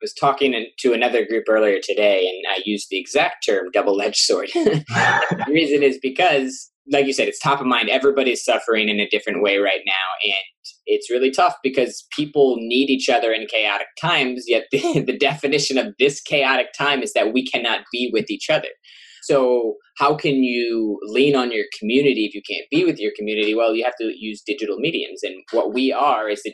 Was 0.02 0.14
talking 0.14 0.68
to 0.80 0.94
another 0.94 1.25
group 1.25 1.46
earlier 1.50 1.80
today, 1.82 2.28
and 2.28 2.54
I 2.54 2.62
used 2.66 2.88
the 2.90 3.00
exact 3.00 3.46
term 3.46 3.70
double 3.74 4.02
edged 4.02 4.18
sword. 4.18 4.50
the 4.54 5.46
reason 5.48 5.84
is 5.84 6.00
because, 6.02 6.72
like 6.92 7.06
you 7.06 7.14
said, 7.14 7.28
it's 7.28 7.40
top 7.40 7.62
of 7.62 7.68
mind. 7.68 7.90
Everybody's 7.90 8.44
suffering 8.44 8.90
in 8.90 9.00
a 9.00 9.10
different 9.10 9.42
way 9.42 9.58
right 9.58 9.82
now. 9.86 9.94
And 10.24 10.36
it's 10.86 11.10
really 11.10 11.32
tough 11.32 11.56
because 11.64 12.06
people 12.16 12.58
need 12.60 12.90
each 12.90 13.10
other 13.10 13.32
in 13.32 13.48
chaotic 13.48 13.88
times, 14.00 14.46
yet 14.48 14.66
the, 14.72 14.80
the 15.06 15.18
definition 15.18 15.78
of 15.78 15.94
this 16.00 16.22
chaotic 16.22 16.68
time 16.78 17.02
is 17.02 17.14
that 17.14 17.34
we 17.34 17.46
cannot 17.46 17.82
be 17.92 18.10
with 18.14 18.30
each 18.30 18.50
other. 18.50 18.70
So, 19.24 19.78
how 19.98 20.16
can 20.16 20.44
you 20.44 21.00
lean 21.04 21.36
on 21.36 21.52
your 21.52 21.66
community 21.80 22.25
if 22.25 22.36
you 22.36 22.42
can't 22.48 22.70
be 22.70 22.86
with 22.86 23.00
your 23.00 23.12
community? 23.18 23.56
Well, 23.56 23.74
you 23.74 23.84
have 23.84 23.96
to 24.00 24.14
use 24.16 24.44
digital 24.46 24.78
mediums. 24.78 25.22
And 25.24 25.34
what 25.52 25.74
we 25.74 25.92
are 25.92 26.30
is 26.30 26.44
a 26.46 26.54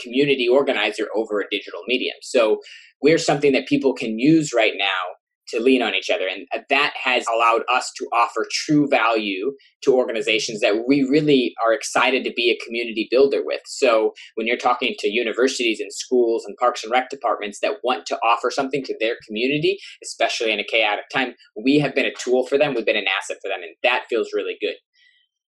community 0.00 0.48
organizer 0.48 1.06
over 1.14 1.40
a 1.40 1.48
digital 1.50 1.80
medium. 1.86 2.16
So 2.22 2.60
we're 3.02 3.18
something 3.18 3.52
that 3.52 3.66
people 3.66 3.94
can 3.94 4.18
use 4.18 4.52
right 4.54 4.74
now 4.76 5.16
to 5.48 5.60
lean 5.60 5.80
on 5.80 5.94
each 5.94 6.10
other. 6.10 6.26
And 6.26 6.46
that 6.70 6.92
has 7.00 7.24
allowed 7.32 7.62
us 7.72 7.92
to 7.98 8.06
offer 8.12 8.46
true 8.50 8.88
value 8.88 9.52
to 9.82 9.94
organizations 9.94 10.60
that 10.60 10.84
we 10.88 11.06
really 11.08 11.54
are 11.64 11.72
excited 11.72 12.24
to 12.24 12.32
be 12.34 12.50
a 12.50 12.64
community 12.64 13.06
builder 13.10 13.42
with. 13.44 13.60
So 13.66 14.12
when 14.34 14.46
you're 14.46 14.56
talking 14.56 14.94
to 14.98 15.08
universities 15.08 15.78
and 15.78 15.92
schools 15.92 16.44
and 16.44 16.56
parks 16.56 16.82
and 16.82 16.90
rec 16.90 17.10
departments 17.10 17.60
that 17.60 17.76
want 17.84 18.06
to 18.06 18.18
offer 18.18 18.50
something 18.50 18.82
to 18.84 18.96
their 18.98 19.14
community, 19.26 19.78
especially 20.02 20.50
in 20.50 20.58
a 20.58 20.64
chaotic 20.64 21.04
time, 21.14 21.34
we 21.64 21.78
have 21.78 21.94
been 21.94 22.06
a 22.06 22.14
tool 22.18 22.46
for 22.46 22.58
them. 22.58 22.74
We've 22.74 22.84
been 22.84 22.96
an 22.96 23.06
asset 23.16 23.36
for 23.40 23.48
them. 23.48 23.62
And 23.62 23.76
that 23.84 24.06
feels 24.10 24.30
really 24.34 24.56
good. 24.60 24.74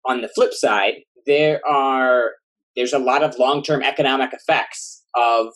On 0.09 0.23
the 0.23 0.31
flip 0.35 0.55
side, 0.55 0.95
there 1.27 1.61
are 1.69 2.33
there's 2.77 2.93
a 2.93 2.99
lot 2.99 3.23
of 3.23 3.39
long-term 3.39 3.83
economic 3.83 4.31
effects 4.33 5.05
of 5.17 5.47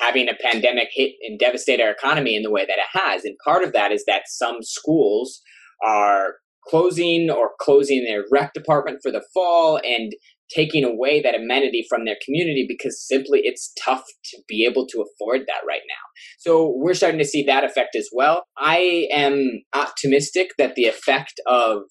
having 0.00 0.28
a 0.28 0.34
pandemic 0.42 0.88
hit 0.92 1.12
and 1.22 1.38
devastate 1.38 1.80
our 1.80 1.90
economy 1.90 2.36
in 2.36 2.42
the 2.42 2.50
way 2.50 2.64
that 2.66 2.78
it 2.78 3.00
has. 3.00 3.24
And 3.24 3.36
part 3.44 3.62
of 3.62 3.72
that 3.72 3.92
is 3.92 4.04
that 4.06 4.22
some 4.26 4.56
schools 4.62 5.40
are 5.84 6.34
closing 6.68 7.30
or 7.30 7.50
closing 7.60 8.04
their 8.04 8.24
rec 8.30 8.52
department 8.52 8.98
for 9.02 9.12
the 9.12 9.24
fall 9.32 9.80
and 9.84 10.12
taking 10.54 10.84
away 10.84 11.20
that 11.20 11.34
amenity 11.34 11.84
from 11.88 12.04
their 12.04 12.16
community 12.24 12.64
because 12.68 13.04
simply 13.06 13.40
it's 13.42 13.72
tough 13.84 14.04
to 14.24 14.38
be 14.48 14.64
able 14.68 14.86
to 14.86 15.02
afford 15.02 15.40
that 15.40 15.66
right 15.66 15.82
now. 15.88 15.94
So 16.38 16.72
we're 16.76 16.94
starting 16.94 17.18
to 17.18 17.24
see 17.24 17.42
that 17.44 17.64
effect 17.64 17.96
as 17.96 18.08
well. 18.12 18.44
I 18.56 19.08
am 19.12 19.62
optimistic 19.74 20.50
that 20.58 20.74
the 20.76 20.84
effect 20.84 21.34
of 21.46 21.82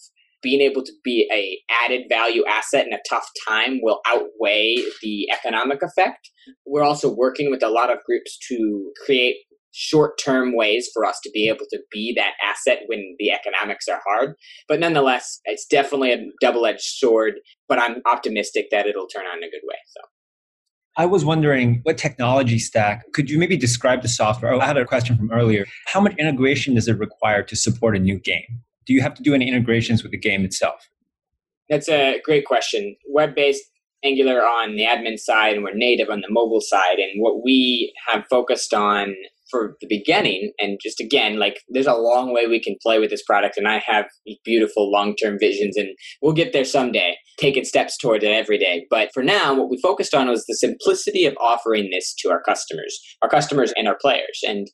being 0.45 0.61
able 0.61 0.83
to 0.83 0.91
be 1.03 1.27
a 1.33 1.59
added 1.83 2.03
value 2.07 2.43
asset 2.45 2.85
in 2.85 2.93
a 2.93 2.99
tough 3.09 3.27
time 3.47 3.79
will 3.81 3.99
outweigh 4.05 4.75
the 5.01 5.27
economic 5.31 5.81
effect. 5.81 6.29
We're 6.67 6.83
also 6.83 7.11
working 7.11 7.49
with 7.49 7.63
a 7.63 7.69
lot 7.69 7.91
of 7.91 7.97
groups 8.05 8.37
to 8.49 8.91
create 9.03 9.37
short 9.71 10.19
term 10.23 10.55
ways 10.55 10.87
for 10.93 11.03
us 11.03 11.19
to 11.23 11.31
be 11.33 11.49
able 11.49 11.65
to 11.71 11.79
be 11.91 12.13
that 12.15 12.33
asset 12.43 12.83
when 12.85 13.15
the 13.17 13.31
economics 13.31 13.87
are 13.87 13.99
hard. 14.07 14.35
But 14.69 14.79
nonetheless, 14.79 15.41
it's 15.45 15.65
definitely 15.65 16.13
a 16.13 16.23
double 16.39 16.67
edged 16.67 16.81
sword, 16.81 17.33
but 17.67 17.79
I'm 17.79 18.03
optimistic 18.05 18.67
that 18.69 18.85
it'll 18.85 19.07
turn 19.07 19.25
out 19.25 19.37
in 19.37 19.43
a 19.43 19.49
good 19.49 19.63
way. 19.63 19.77
So. 19.87 20.01
I 20.97 21.07
was 21.07 21.25
wondering 21.25 21.81
what 21.83 21.97
technology 21.97 22.59
stack 22.59 23.11
could 23.13 23.31
you 23.31 23.39
maybe 23.39 23.57
describe 23.57 24.03
the 24.03 24.07
software? 24.07 24.53
Oh, 24.53 24.59
I 24.59 24.67
had 24.67 24.77
a 24.77 24.85
question 24.85 25.17
from 25.17 25.31
earlier. 25.31 25.65
How 25.87 25.99
much 25.99 26.15
integration 26.17 26.75
does 26.75 26.87
it 26.87 26.99
require 26.99 27.41
to 27.41 27.55
support 27.55 27.97
a 27.97 27.99
new 27.99 28.19
game? 28.19 28.61
Do 28.85 28.93
you 28.93 29.01
have 29.01 29.13
to 29.15 29.23
do 29.23 29.33
any 29.33 29.47
integrations 29.47 30.03
with 30.03 30.11
the 30.11 30.17
game 30.17 30.45
itself? 30.45 30.89
That's 31.69 31.89
a 31.89 32.21
great 32.23 32.45
question. 32.45 32.95
Web 33.09 33.35
based 33.35 33.63
Angular 34.03 34.41
on 34.41 34.75
the 34.75 34.83
admin 34.83 35.17
side, 35.17 35.55
and 35.55 35.63
we're 35.63 35.73
native 35.73 36.09
on 36.09 36.21
the 36.21 36.29
mobile 36.29 36.61
side. 36.61 36.99
And 36.99 37.21
what 37.21 37.43
we 37.43 37.91
have 38.07 38.23
focused 38.29 38.71
on 38.71 39.15
for 39.49 39.75
the 39.79 39.87
beginning 39.87 40.51
and 40.59 40.79
just 40.81 40.99
again 40.99 41.37
like 41.37 41.59
there's 41.69 41.85
a 41.85 41.93
long 41.93 42.33
way 42.33 42.47
we 42.47 42.59
can 42.59 42.75
play 42.81 42.99
with 42.99 43.09
this 43.11 43.23
product 43.23 43.57
and 43.57 43.67
i 43.67 43.77
have 43.85 44.05
beautiful 44.43 44.91
long-term 44.91 45.37
visions 45.39 45.77
and 45.77 45.89
we'll 46.21 46.33
get 46.33 46.51
there 46.51 46.65
someday 46.65 47.15
taking 47.37 47.63
steps 47.63 47.97
toward 47.97 48.23
it 48.23 48.31
every 48.31 48.57
day 48.57 48.85
but 48.89 49.09
for 49.13 49.21
now 49.21 49.53
what 49.53 49.69
we 49.69 49.79
focused 49.81 50.15
on 50.15 50.27
was 50.27 50.45
the 50.47 50.55
simplicity 50.55 51.25
of 51.25 51.37
offering 51.39 51.89
this 51.91 52.13
to 52.15 52.29
our 52.31 52.41
customers 52.41 52.99
our 53.21 53.29
customers 53.29 53.71
and 53.77 53.87
our 53.87 53.97
players 54.01 54.39
and 54.47 54.67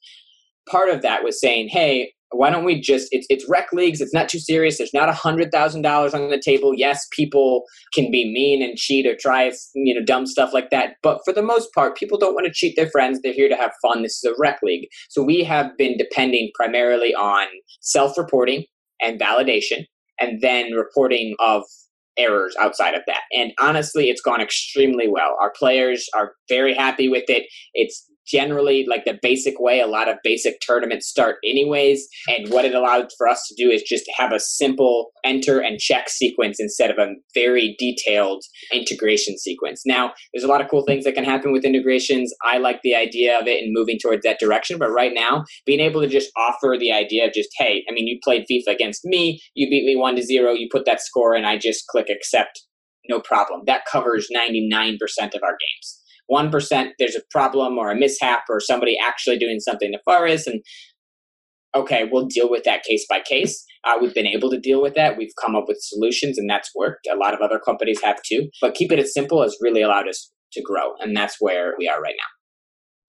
part 0.70 0.90
of 0.90 1.02
that 1.02 1.24
was 1.24 1.40
saying 1.40 1.68
hey 1.68 2.14
why 2.32 2.50
don't 2.50 2.64
we 2.64 2.80
just 2.80 3.08
it's 3.12 3.28
it's 3.30 3.48
rec 3.50 3.72
leagues 3.74 4.02
it's 4.02 4.14
not 4.14 4.30
too 4.30 4.40
serious 4.40 4.78
there's 4.78 4.94
not 4.94 5.10
a 5.10 5.14
hundred 5.14 5.52
thousand 5.52 5.82
dollars 5.82 6.14
on 6.14 6.30
the 6.30 6.42
table. 6.44 6.74
Yes 6.76 7.06
people 7.16 7.64
can 7.94 8.10
be 8.12 8.32
mean 8.32 8.62
and 8.62 8.78
cheat 8.78 9.06
or 9.06 9.16
try 9.16 9.52
you 9.76 9.94
know 9.94 10.04
dumb 10.04 10.26
stuff 10.26 10.54
like 10.54 10.70
that 10.70 10.96
but 11.04 11.20
for 11.26 11.34
the 11.34 11.42
most 11.42 11.74
part 11.74 11.98
people 11.98 12.18
don't 12.18 12.34
want 12.34 12.46
to 12.46 12.54
cheat 12.54 12.76
their 12.76 12.90
friends 12.90 13.20
they're 13.22 13.34
here 13.34 13.50
to 13.50 13.56
have 13.56 13.72
fun 13.82 14.04
this 14.04 14.24
is 14.24 14.32
a 14.32 14.36
rec 14.40 14.60
league. 14.64 14.88
So 15.10 15.24
we 15.24 15.44
have 15.44 15.78
been 15.78 15.98
depending 15.98 16.52
primarily 16.56 17.14
on 17.16 17.48
self-reporting 17.82 18.66
and 19.02 19.20
validation 19.20 19.86
and 20.20 20.42
then 20.42 20.72
reporting 20.74 21.36
of 21.40 21.64
errors 22.18 22.56
outside 22.60 22.94
of 22.94 23.02
that. 23.08 23.22
And 23.34 23.54
honestly 23.60 24.10
it's 24.10 24.22
gone 24.22 24.42
extremely 24.42 25.08
well. 25.08 25.38
Our 25.42 25.52
players 25.58 26.08
are 26.16 26.34
very 26.50 26.74
happy 26.74 27.10
with 27.10 27.24
it. 27.30 27.44
It's 27.74 28.06
generally 28.32 28.86
like 28.90 29.06
the 29.06 29.18
basic 29.22 29.60
way 29.60 29.80
a 29.80 29.88
lot 29.88 30.10
of 30.10 30.18
basic 30.24 30.56
tournaments 30.66 31.08
start 31.08 31.38
anyways 31.44 32.08
and 32.28 32.50
what 32.50 32.66
it 32.66 32.76
allowed 32.76 33.10
for 33.18 33.28
us 33.28 33.46
to 33.48 33.56
do 33.56 33.70
is 33.70 33.84
just 33.84 34.10
have 34.16 34.32
a 34.32 34.40
simple 34.40 35.12
enter 35.24 35.60
and 35.60 35.80
check 35.80 36.10
sequence 36.10 36.58
instead 36.60 36.90
of 36.90 36.98
a 36.98 37.14
very 37.34 37.76
detailed 37.78 38.44
integration 38.72 39.38
sequence. 39.38 39.84
Now 39.86 40.14
there's 40.34 40.44
a 40.44 40.48
lot 40.48 40.62
of 40.62 40.70
cool 40.70 40.84
things 40.86 41.04
that 41.06 41.16
can 41.16 41.24
happen 41.24 41.52
with 41.52 41.66
integrations. 41.66 42.34
I 42.44 42.58
like 42.58 42.82
the 42.84 42.96
idea 42.96 43.40
of 43.40 43.48
it 43.48 43.64
and 43.64 43.74
moving 43.74 43.98
towards 44.02 44.24
that 44.24 44.40
direction 44.40 44.78
but 44.78 44.90
right 44.90 45.14
now 45.14 45.44
being 45.66 45.80
able 45.80 46.02
to 46.02 46.08
just 46.08 46.32
offer 46.38 46.76
the 46.80 46.92
idea 46.92 47.26
of 47.26 47.34
just 47.34 47.50
hey 47.58 47.84
i 47.90 47.94
mean 47.94 48.08
you 48.08 48.20
played 48.24 48.46
fifa 48.50 48.74
against 48.74 49.02
me 49.04 49.40
you 49.54 49.70
beat 49.70 49.86
me 49.86 49.96
1 49.96 50.16
to 50.16 50.24
0 50.24 50.54
you 50.54 50.68
put 50.72 50.86
that 50.86 51.02
score 51.02 51.34
and 51.36 51.46
i 51.46 51.58
just 51.58 51.86
click 51.88 52.08
accept 52.10 52.62
no 53.10 53.20
problem. 53.20 53.62
That 53.66 53.86
covers 53.92 54.28
99% 54.36 54.98
of 55.34 55.44
our 55.44 55.58
games 55.58 56.01
1% 56.32 56.90
there's 57.00 57.16
a 57.16 57.22
problem 57.30 57.78
or 57.78 57.92
a 57.92 57.96
mishap 57.96 58.44
or 58.50 58.60
somebody 58.60 58.98
actually 59.06 59.38
doing 59.38 59.60
something 59.60 59.92
nefarious 59.92 60.48
and 60.48 60.62
okay 61.76 62.08
we'll 62.12 62.26
deal 62.26 62.50
with 62.50 62.64
that 62.64 62.84
case 62.84 63.06
by 63.10 63.20
case 63.20 63.64
uh, 63.84 63.96
we've 64.00 64.14
been 64.14 64.28
able 64.28 64.50
to 64.50 64.60
deal 64.60 64.82
with 64.82 64.94
that 64.96 65.18
we've 65.18 65.34
come 65.42 65.56
up 65.56 65.66
with 65.68 65.78
solutions 65.82 66.38
and 66.38 66.50
that's 66.50 66.72
worked 66.76 67.08
a 67.12 67.16
lot 67.16 67.34
of 67.34 67.42
other 67.42 67.60
companies 67.60 68.02
have 68.04 68.22
too 68.24 68.50
but 68.62 68.74
keep 68.74 68.92
it 68.92 69.00
as 69.00 69.14
simple 69.14 69.42
has 69.42 69.58
really 69.62 69.82
allowed 69.82 70.08
us 70.08 70.32
to 70.52 70.62
grow 70.62 70.94
and 71.00 71.16
that's 71.16 71.38
where 71.40 71.74
we 71.78 71.88
are 71.88 72.02
right 72.02 72.16
now 72.18 72.28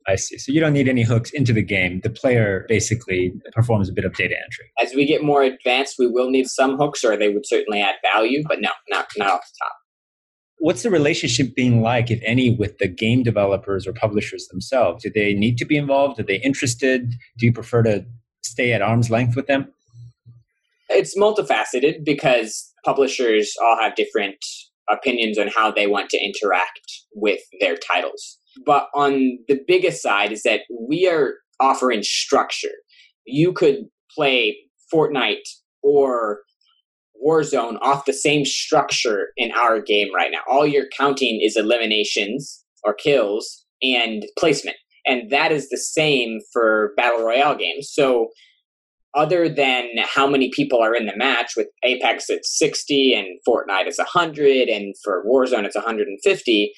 I 0.08 0.16
see. 0.16 0.36
So 0.36 0.50
you 0.50 0.58
don't 0.58 0.72
need 0.72 0.88
any 0.88 1.04
hooks 1.04 1.30
into 1.30 1.52
the 1.52 1.62
game. 1.62 2.00
The 2.02 2.10
player 2.10 2.66
basically 2.68 3.34
performs 3.52 3.88
a 3.88 3.92
bit 3.92 4.04
of 4.04 4.12
data 4.14 4.34
entry. 4.34 4.64
As 4.82 4.92
we 4.96 5.06
get 5.06 5.22
more 5.22 5.44
advanced, 5.44 5.94
we 5.96 6.08
will 6.08 6.28
need 6.28 6.48
some 6.48 6.76
hooks, 6.76 7.04
or 7.04 7.16
they 7.16 7.28
would 7.28 7.46
certainly 7.46 7.80
add 7.80 7.94
value, 8.02 8.42
but 8.48 8.60
no, 8.60 8.70
not 8.90 9.06
not 9.16 9.30
off 9.30 9.42
the 9.42 9.64
top 9.64 9.76
what's 10.62 10.84
the 10.84 10.90
relationship 10.90 11.56
being 11.56 11.82
like, 11.82 12.08
if 12.08 12.20
any, 12.24 12.54
with 12.54 12.78
the 12.78 12.86
game 12.86 13.24
developers 13.24 13.84
or 13.84 13.92
publishers 13.92 14.46
themselves? 14.46 15.02
Do 15.02 15.10
they 15.12 15.34
need 15.34 15.58
to 15.58 15.64
be 15.64 15.76
involved? 15.76 16.20
Are 16.20 16.22
they 16.22 16.36
interested? 16.36 17.10
Do 17.36 17.46
you 17.46 17.52
prefer 17.52 17.82
to 17.82 18.06
stay 18.44 18.72
at 18.72 18.80
arm's 18.80 19.10
length 19.10 19.34
with 19.34 19.48
them? 19.48 19.66
It's 20.88 21.18
multifaceted 21.18 22.04
because 22.04 22.72
publishers 22.84 23.56
all 23.60 23.76
have 23.80 23.96
different 23.96 24.36
opinions 24.88 25.36
on 25.36 25.48
how 25.48 25.72
they 25.72 25.88
want 25.88 26.10
to 26.10 26.18
interact 26.18 26.92
with 27.12 27.40
their 27.58 27.76
titles. 27.76 28.38
But 28.64 28.86
on 28.94 29.38
the 29.48 29.58
biggest 29.66 30.00
side 30.00 30.30
is 30.30 30.42
that 30.44 30.60
we 30.70 31.08
are 31.08 31.34
offering 31.58 32.04
structure. 32.04 32.76
You 33.26 33.52
could 33.52 33.86
play 34.14 34.58
Fortnite 34.94 35.48
or 35.82 36.42
Warzone 37.24 37.78
off 37.80 38.04
the 38.04 38.12
same 38.12 38.44
structure 38.44 39.28
in 39.36 39.52
our 39.52 39.80
game 39.80 40.08
right 40.14 40.30
now. 40.32 40.40
All 40.48 40.66
you're 40.66 40.88
counting 40.96 41.40
is 41.42 41.56
eliminations 41.56 42.64
or 42.82 42.94
kills 42.94 43.64
and 43.82 44.24
placement. 44.38 44.76
And 45.06 45.30
that 45.30 45.52
is 45.52 45.68
the 45.68 45.78
same 45.78 46.40
for 46.52 46.92
Battle 46.96 47.24
Royale 47.24 47.56
games. 47.56 47.90
So, 47.92 48.28
other 49.14 49.46
than 49.46 49.88
how 49.98 50.26
many 50.26 50.50
people 50.54 50.80
are 50.82 50.94
in 50.94 51.04
the 51.04 51.16
match, 51.16 51.52
with 51.54 51.66
Apex 51.82 52.30
it's 52.30 52.58
60 52.58 53.12
and 53.12 53.26
Fortnite 53.46 53.86
is 53.86 53.98
100, 53.98 54.68
and 54.68 54.94
for 55.04 55.22
Warzone 55.26 55.64
it's 55.64 55.74
150, 55.74 56.72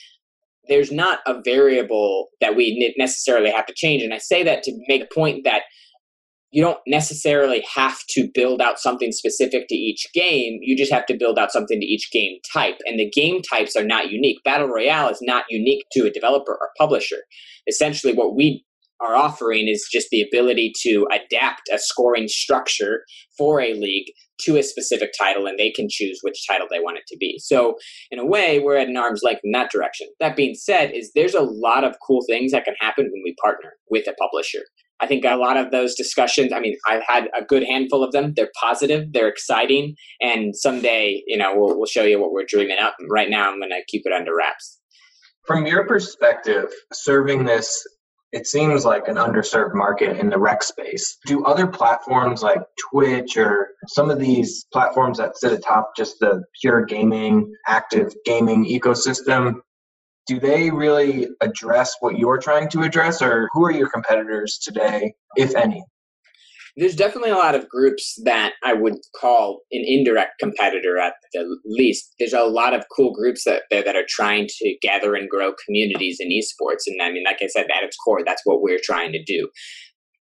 there's 0.68 0.90
not 0.90 1.20
a 1.26 1.40
variable 1.44 2.30
that 2.40 2.56
we 2.56 2.92
necessarily 2.98 3.50
have 3.50 3.66
to 3.66 3.74
change. 3.76 4.02
And 4.02 4.12
I 4.12 4.18
say 4.18 4.42
that 4.42 4.64
to 4.64 4.72
make 4.88 5.02
a 5.02 5.14
point 5.14 5.44
that 5.44 5.62
you 6.54 6.62
don't 6.62 6.78
necessarily 6.87 7.64
have 7.75 7.99
to 8.11 8.28
build 8.32 8.62
out 8.62 8.78
something 8.78 9.11
specific 9.11 9.66
to 9.66 9.75
each 9.75 10.06
game. 10.14 10.61
You 10.62 10.76
just 10.76 10.92
have 10.92 11.04
to 11.06 11.16
build 11.18 11.37
out 11.37 11.50
something 11.50 11.80
to 11.80 11.84
each 11.84 12.12
game 12.12 12.38
type. 12.52 12.76
And 12.87 12.96
the 12.96 13.11
game 13.11 13.42
types 13.42 13.75
are 13.75 13.84
not 13.84 14.12
unique. 14.12 14.38
Battle 14.44 14.68
Royale 14.68 15.08
is 15.08 15.18
not 15.20 15.46
unique 15.50 15.84
to 15.92 16.06
a 16.06 16.12
developer 16.12 16.52
or 16.52 16.70
publisher. 16.78 17.16
Essentially, 17.66 18.12
what 18.14 18.37
we 18.37 18.64
are 19.00 19.16
offering 19.16 19.66
is 19.66 19.88
just 19.90 20.11
the 20.11 20.23
ability 20.23 20.73
to 20.82 21.08
adapt 21.11 21.62
a 21.73 21.78
scoring 21.78 22.28
structure 22.28 23.02
for 23.37 23.61
a 23.61 23.75
league 23.75 24.06
to 24.42 24.56
a 24.56 24.62
specific 24.62 25.11
title 25.18 25.46
and 25.46 25.58
they 25.58 25.73
can 25.73 25.88
choose 25.90 26.20
which 26.23 26.46
title 26.49 26.68
they 26.70 26.78
want 26.78 26.99
it 26.99 27.04
to 27.08 27.16
be. 27.18 27.37
So 27.40 27.75
in 28.12 28.20
a 28.20 28.26
way, 28.26 28.61
we're 28.61 28.76
at 28.76 28.87
an 28.87 28.96
arm's 28.96 29.23
length 29.25 29.40
in 29.42 29.50
that 29.50 29.73
direction. 29.73 30.06
That 30.20 30.37
being 30.37 30.54
said, 30.54 30.92
is 30.92 31.11
there's 31.16 31.34
a 31.34 31.42
lot 31.42 31.82
of 31.82 31.96
cool 32.06 32.25
things 32.28 32.52
that 32.52 32.64
can 32.64 32.75
happen 32.78 33.06
when 33.06 33.23
we 33.25 33.34
partner 33.42 33.73
with 33.90 34.06
a 34.06 34.14
publisher. 34.14 34.61
I 35.00 35.06
think 35.06 35.24
a 35.24 35.36
lot 35.36 35.56
of 35.56 35.70
those 35.70 35.94
discussions, 35.94 36.52
I 36.52 36.60
mean, 36.60 36.76
I've 36.88 37.02
had 37.06 37.28
a 37.36 37.44
good 37.44 37.64
handful 37.64 38.04
of 38.04 38.12
them. 38.12 38.32
They're 38.36 38.52
positive, 38.58 39.12
they're 39.12 39.28
exciting, 39.28 39.96
and 40.20 40.54
someday, 40.56 41.22
you 41.26 41.36
know, 41.36 41.52
we'll, 41.54 41.76
we'll 41.76 41.86
show 41.86 42.04
you 42.04 42.20
what 42.20 42.32
we're 42.32 42.46
dreaming 42.46 42.78
up. 42.80 42.94
Right 43.10 43.28
now, 43.28 43.50
I'm 43.50 43.58
going 43.58 43.70
to 43.70 43.82
keep 43.88 44.02
it 44.04 44.12
under 44.12 44.34
wraps. 44.36 44.78
From 45.46 45.66
your 45.66 45.86
perspective, 45.86 46.72
serving 46.92 47.44
this, 47.44 47.86
it 48.32 48.46
seems 48.46 48.84
like 48.84 49.06
an 49.06 49.16
underserved 49.16 49.74
market 49.74 50.18
in 50.18 50.30
the 50.30 50.38
rec 50.38 50.62
space. 50.62 51.18
Do 51.26 51.44
other 51.44 51.66
platforms 51.66 52.42
like 52.42 52.58
Twitch 52.90 53.36
or 53.36 53.68
some 53.88 54.10
of 54.10 54.18
these 54.18 54.64
platforms 54.72 55.18
that 55.18 55.36
sit 55.36 55.52
atop 55.52 55.94
just 55.96 56.18
the 56.18 56.42
pure 56.60 56.84
gaming, 56.84 57.52
active 57.68 58.14
gaming 58.24 58.64
ecosystem, 58.64 59.60
do 60.26 60.40
they 60.40 60.71
really 60.71 61.28
address 61.40 61.95
what 62.00 62.19
you're 62.19 62.38
trying 62.38 62.69
to 62.71 62.83
address 62.83 63.21
or 63.21 63.49
who 63.52 63.64
are 63.64 63.73
your 63.73 63.88
competitors 63.88 64.59
today 64.62 65.12
if 65.37 65.54
any 65.54 65.85
there's 66.76 66.97
definitely 66.97 67.31
a 67.31 67.37
lot 67.37 67.54
of 67.54 67.69
groups 67.69 68.19
that 68.25 68.54
I 68.64 68.73
would 68.73 68.97
call 69.21 69.61
an 69.71 69.85
indirect 69.87 70.40
competitor 70.40 70.99
at 70.99 71.14
the 71.33 71.57
least. 71.64 72.14
There's 72.19 72.33
a 72.33 72.43
lot 72.43 72.75
of 72.75 72.85
cool 72.95 73.12
groups 73.12 73.45
that 73.45 73.62
that 73.71 73.95
are 73.95 74.07
trying 74.09 74.49
to 74.49 74.76
gather 74.83 75.14
and 75.14 75.28
grow 75.28 75.52
communities 75.64 76.19
in 76.19 76.31
esports, 76.31 76.83
and 76.87 77.00
I 77.00 77.12
mean, 77.12 77.25
like 77.25 77.38
I 77.40 77.47
said, 77.47 77.66
at 77.66 77.85
its 77.85 77.97
core, 77.97 78.23
that's 78.25 78.43
what 78.45 78.61
we're 78.61 78.81
trying 78.83 79.12
to 79.12 79.23
do. 79.23 79.49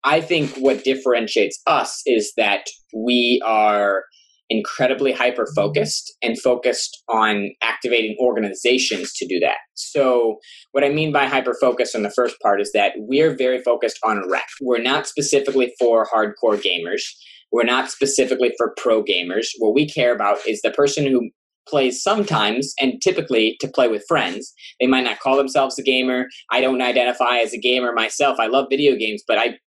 I 0.03 0.21
think 0.21 0.55
what 0.55 0.83
differentiates 0.83 1.61
us 1.67 2.01
is 2.05 2.33
that 2.37 2.65
we 2.95 3.41
are 3.45 4.05
incredibly 4.49 5.11
hyper 5.11 5.47
focused 5.55 6.15
and 6.21 6.39
focused 6.39 7.03
on 7.09 7.49
activating 7.61 8.15
organizations 8.19 9.13
to 9.13 9.27
do 9.27 9.39
that. 9.39 9.57
So, 9.75 10.37
what 10.71 10.83
I 10.83 10.89
mean 10.89 11.11
by 11.11 11.25
hyper 11.25 11.55
focused 11.59 11.95
on 11.95 12.03
the 12.03 12.11
first 12.11 12.35
part 12.41 12.61
is 12.61 12.71
that 12.73 12.93
we're 12.97 13.35
very 13.35 13.61
focused 13.61 13.99
on 14.03 14.29
rec. 14.29 14.45
We're 14.61 14.81
not 14.81 15.07
specifically 15.07 15.73
for 15.79 16.07
hardcore 16.07 16.61
gamers. 16.61 17.03
We're 17.51 17.63
not 17.63 17.89
specifically 17.89 18.53
for 18.57 18.73
pro 18.77 19.03
gamers. 19.03 19.47
What 19.57 19.73
we 19.73 19.87
care 19.87 20.13
about 20.13 20.37
is 20.47 20.61
the 20.61 20.71
person 20.71 21.07
who 21.07 21.29
plays 21.67 22.01
sometimes 22.01 22.73
and 22.79 23.01
typically 23.01 23.55
to 23.59 23.67
play 23.67 23.87
with 23.87 24.05
friends. 24.07 24.51
They 24.79 24.87
might 24.87 25.03
not 25.03 25.19
call 25.19 25.37
themselves 25.37 25.77
a 25.77 25.83
gamer. 25.83 26.25
I 26.51 26.61
don't 26.61 26.81
identify 26.81 27.37
as 27.37 27.53
a 27.53 27.59
gamer 27.59 27.93
myself. 27.93 28.39
I 28.39 28.47
love 28.47 28.67
video 28.69 28.95
games, 28.95 29.23
but 29.27 29.37
I 29.37 29.57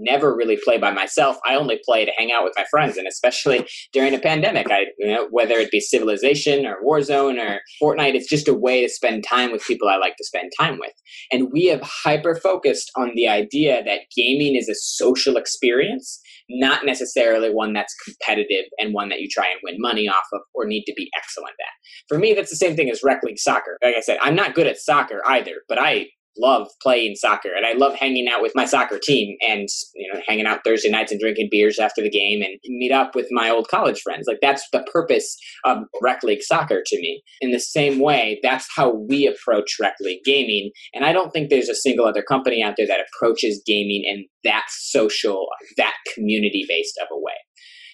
never 0.00 0.34
really 0.34 0.58
play 0.62 0.78
by 0.78 0.90
myself. 0.90 1.36
I 1.46 1.54
only 1.54 1.80
play 1.84 2.04
to 2.04 2.12
hang 2.16 2.32
out 2.32 2.44
with 2.44 2.54
my 2.56 2.64
friends, 2.70 2.96
and 2.96 3.06
especially 3.06 3.66
during 3.92 4.14
a 4.14 4.18
pandemic, 4.18 4.70
I 4.70 4.86
you 4.98 5.06
know 5.06 5.28
whether 5.30 5.54
it 5.54 5.70
be 5.70 5.80
Civilization 5.80 6.66
or 6.66 6.76
Warzone 6.84 7.38
or 7.38 7.60
Fortnite, 7.82 8.14
it's 8.14 8.28
just 8.28 8.48
a 8.48 8.54
way 8.54 8.82
to 8.82 8.88
spend 8.88 9.24
time 9.24 9.52
with 9.52 9.64
people 9.64 9.88
I 9.88 9.96
like 9.96 10.16
to 10.16 10.24
spend 10.24 10.50
time 10.58 10.78
with. 10.78 10.92
And 11.30 11.48
we 11.52 11.66
have 11.66 11.82
hyper 11.82 12.34
focused 12.34 12.90
on 12.96 13.12
the 13.14 13.28
idea 13.28 13.82
that 13.84 14.00
gaming 14.16 14.56
is 14.56 14.68
a 14.68 14.74
social 14.74 15.36
experience, 15.36 16.20
not 16.48 16.84
necessarily 16.84 17.50
one 17.52 17.72
that's 17.72 17.94
competitive 18.04 18.64
and 18.78 18.94
one 18.94 19.08
that 19.10 19.20
you 19.20 19.28
try 19.28 19.46
and 19.46 19.60
win 19.62 19.76
money 19.78 20.08
off 20.08 20.26
of 20.32 20.40
or 20.54 20.66
need 20.66 20.84
to 20.84 20.94
be 20.96 21.10
excellent 21.16 21.54
at. 21.60 22.06
For 22.08 22.18
me, 22.18 22.34
that's 22.34 22.50
the 22.50 22.56
same 22.56 22.76
thing 22.76 22.90
as 22.90 23.02
rec 23.02 23.22
league 23.22 23.38
soccer. 23.38 23.78
Like 23.82 23.96
I 23.96 24.00
said, 24.00 24.18
I'm 24.22 24.34
not 24.34 24.54
good 24.54 24.66
at 24.66 24.78
soccer 24.78 25.20
either, 25.26 25.56
but 25.68 25.78
I 25.78 26.06
love 26.38 26.68
playing 26.82 27.14
soccer 27.16 27.50
and 27.56 27.66
I 27.66 27.72
love 27.72 27.94
hanging 27.94 28.28
out 28.28 28.42
with 28.42 28.52
my 28.54 28.64
soccer 28.64 28.98
team 29.02 29.36
and 29.46 29.68
you 29.94 30.12
know 30.12 30.20
hanging 30.26 30.46
out 30.46 30.60
Thursday 30.64 30.90
nights 30.90 31.12
and 31.12 31.20
drinking 31.20 31.48
beers 31.50 31.78
after 31.78 32.02
the 32.02 32.10
game 32.10 32.42
and 32.42 32.58
meet 32.66 32.92
up 32.92 33.14
with 33.14 33.26
my 33.30 33.50
old 33.50 33.68
college 33.68 34.00
friends. 34.00 34.26
Like 34.26 34.38
that's 34.40 34.66
the 34.72 34.86
purpose 34.92 35.36
of 35.64 35.78
rec 36.02 36.22
league 36.22 36.42
soccer 36.42 36.82
to 36.86 37.00
me. 37.00 37.22
In 37.40 37.50
the 37.50 37.60
same 37.60 37.98
way, 37.98 38.38
that's 38.42 38.68
how 38.74 38.94
we 38.94 39.26
approach 39.26 39.76
rec 39.80 39.94
league 40.00 40.24
gaming. 40.24 40.70
And 40.94 41.04
I 41.04 41.12
don't 41.12 41.30
think 41.30 41.50
there's 41.50 41.68
a 41.68 41.74
single 41.74 42.06
other 42.06 42.22
company 42.22 42.62
out 42.62 42.74
there 42.76 42.86
that 42.86 43.04
approaches 43.14 43.62
gaming 43.66 44.04
in 44.04 44.26
that 44.44 44.64
social, 44.68 45.46
that 45.76 45.94
community 46.14 46.64
based 46.68 46.98
of 47.02 47.08
a 47.12 47.18
way. 47.18 47.32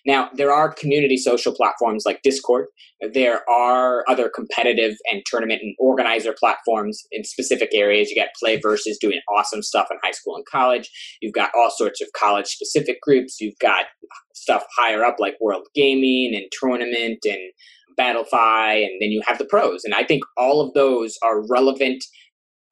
Now, 0.06 0.30
there 0.34 0.52
are 0.52 0.72
community 0.72 1.16
social 1.16 1.52
platforms 1.52 2.04
like 2.06 2.22
Discord. 2.22 2.66
There 3.12 3.40
are 3.50 4.04
other 4.08 4.30
competitive 4.32 4.96
and 5.10 5.22
tournament 5.26 5.60
and 5.62 5.74
organizer 5.78 6.34
platforms 6.38 7.02
in 7.10 7.24
specific 7.24 7.70
areas. 7.74 8.10
You 8.10 8.16
got 8.22 8.30
Play 8.38 8.58
PlayVS 8.58 8.98
doing 9.00 9.20
awesome 9.36 9.62
stuff 9.62 9.88
in 9.90 9.98
high 10.02 10.12
school 10.12 10.36
and 10.36 10.44
college. 10.46 10.88
You've 11.20 11.34
got 11.34 11.50
all 11.56 11.70
sorts 11.70 12.00
of 12.00 12.08
college 12.16 12.46
specific 12.46 13.00
groups. 13.02 13.40
You've 13.40 13.58
got 13.60 13.86
stuff 14.34 14.64
higher 14.78 15.04
up 15.04 15.16
like 15.18 15.36
World 15.40 15.66
Gaming 15.74 16.32
and 16.34 16.44
Tournament 16.52 17.18
and 17.24 17.52
Battlefy, 17.98 18.84
and 18.84 18.92
then 19.00 19.10
you 19.10 19.22
have 19.26 19.38
the 19.38 19.46
pros. 19.46 19.82
And 19.84 19.94
I 19.94 20.04
think 20.04 20.22
all 20.36 20.60
of 20.60 20.72
those 20.74 21.16
are 21.22 21.46
relevant 21.48 22.04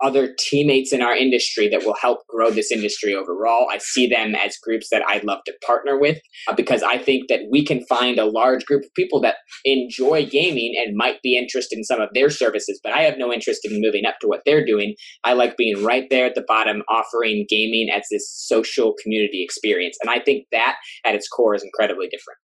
other 0.02 0.34
teammates 0.38 0.92
in 0.92 1.02
our 1.02 1.14
industry 1.14 1.68
that 1.68 1.84
will 1.84 1.94
help 2.00 2.20
grow 2.28 2.50
this 2.50 2.70
industry 2.70 3.14
overall. 3.14 3.68
I 3.70 3.78
see 3.78 4.06
them 4.08 4.34
as 4.34 4.56
groups 4.62 4.88
that 4.90 5.02
I'd 5.06 5.24
love 5.24 5.40
to 5.46 5.52
partner 5.66 5.98
with 5.98 6.18
uh, 6.48 6.54
because 6.54 6.82
I 6.82 6.98
think 6.98 7.28
that 7.28 7.40
we 7.50 7.64
can 7.64 7.84
find 7.86 8.18
a 8.18 8.24
large 8.24 8.64
group 8.66 8.84
of 8.84 8.94
people 8.94 9.20
that 9.22 9.36
enjoy 9.64 10.26
gaming 10.26 10.74
and 10.76 10.96
might 10.96 11.22
be 11.22 11.38
interested 11.38 11.78
in 11.78 11.84
some 11.84 12.00
of 12.00 12.08
their 12.12 12.30
services, 12.30 12.80
but 12.82 12.92
I 12.92 13.02
have 13.02 13.18
no 13.18 13.32
interest 13.32 13.60
in 13.64 13.80
moving 13.80 14.04
up 14.04 14.16
to 14.20 14.26
what 14.26 14.40
they're 14.44 14.64
doing. 14.64 14.94
I 15.24 15.34
like 15.34 15.56
being 15.56 15.82
right 15.84 16.04
there 16.10 16.26
at 16.26 16.34
the 16.34 16.44
bottom, 16.46 16.82
offering 16.88 17.46
gaming 17.48 17.88
as 17.94 18.02
this 18.10 18.30
social 18.30 18.94
community 19.02 19.42
experience. 19.42 19.96
And 20.02 20.10
I 20.10 20.18
think 20.20 20.46
that 20.52 20.76
at 21.06 21.14
its 21.14 21.28
core 21.28 21.54
is 21.54 21.62
incredibly 21.62 22.06
different. 22.06 22.38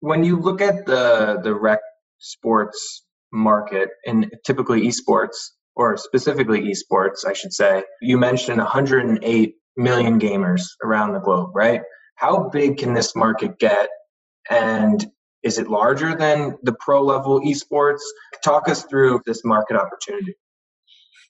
When 0.00 0.22
you 0.22 0.38
look 0.38 0.60
at 0.60 0.86
the, 0.86 1.40
the 1.42 1.54
rec 1.54 1.80
sports 2.18 3.04
market 3.32 3.90
and 4.06 4.30
typically 4.44 4.82
esports, 4.82 5.36
or 5.78 5.96
specifically 5.96 6.60
esports, 6.60 7.24
I 7.24 7.32
should 7.32 7.54
say, 7.54 7.84
you 8.02 8.18
mentioned 8.18 8.58
108 8.58 9.54
million 9.76 10.18
gamers 10.18 10.62
around 10.82 11.12
the 11.14 11.20
globe, 11.20 11.52
right? 11.54 11.80
How 12.16 12.48
big 12.50 12.78
can 12.78 12.94
this 12.94 13.14
market 13.14 13.60
get? 13.60 13.88
And 14.50 15.06
is 15.44 15.56
it 15.56 15.68
larger 15.68 16.16
than 16.16 16.58
the 16.64 16.74
pro 16.80 17.00
level 17.00 17.40
esports? 17.40 18.00
Talk 18.44 18.68
us 18.68 18.84
through 18.84 19.20
this 19.24 19.44
market 19.44 19.76
opportunity. 19.76 20.34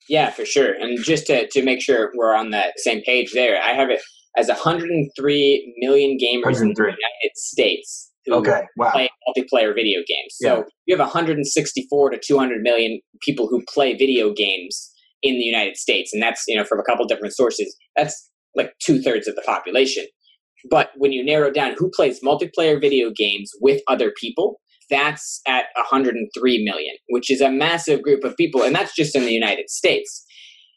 Yeah, 0.09 0.31
for 0.31 0.47
sure. 0.47 0.73
And 0.73 1.05
just 1.05 1.27
to, 1.27 1.47
to 1.49 1.63
make 1.63 1.83
sure 1.83 2.11
we're 2.17 2.35
on 2.35 2.51
that 2.53 2.81
same 2.81 3.03
page 3.03 3.33
there, 3.33 3.63
I 3.63 3.75
have 3.75 3.91
it 3.91 4.01
as 4.39 4.49
103 4.49 5.75
million 5.79 6.17
gamers 6.17 6.45
103. 6.45 6.69
in 6.69 6.75
the 6.75 6.85
United 6.85 7.37
States 7.37 8.08
who 8.27 8.35
okay, 8.35 8.63
wow. 8.77 8.91
play 8.91 9.09
multiplayer 9.29 9.75
video 9.75 10.01
games. 10.07 10.37
So 10.41 10.59
yeah. 10.59 10.63
you 10.87 10.97
have 10.97 11.05
164 11.05 12.11
to 12.11 12.21
200 12.25 12.63
million 12.63 13.01
people 13.23 13.49
who 13.49 13.63
play 13.73 13.95
video 13.95 14.33
games 14.33 14.91
in 15.23 15.35
the 15.35 15.45
United 15.45 15.77
States, 15.77 16.13
and 16.13 16.23
that's 16.23 16.45
you 16.47 16.57
know 16.57 16.65
from 16.65 16.81
a 16.81 16.85
couple 16.85 17.07
different 17.07 17.35
sources. 17.35 17.75
That's 17.97 18.31
like 18.55 18.73
two 18.83 19.01
thirds 19.01 19.29
of 19.29 19.35
the 19.35 19.43
population. 19.43 20.07
But 20.71 20.91
when 20.97 21.13
you 21.13 21.25
narrow 21.25 21.51
down 21.51 21.75
who 21.79 21.91
plays 21.91 22.21
multiplayer 22.21 22.81
video 22.81 23.11
games 23.15 23.51
with 23.61 23.81
other 23.87 24.13
people, 24.21 24.61
that's 24.91 25.41
at 25.47 25.67
103 25.77 26.65
million, 26.65 26.95
which 27.09 27.31
is 27.31 27.41
a 27.41 27.51
massive 27.51 28.03
group 28.03 28.25
of 28.25 28.37
people, 28.37 28.63
and 28.63 28.75
that's 28.75 28.95
just 28.95 29.15
in 29.15 29.23
the 29.23 29.33
United 29.33 29.71
States. 29.71 30.25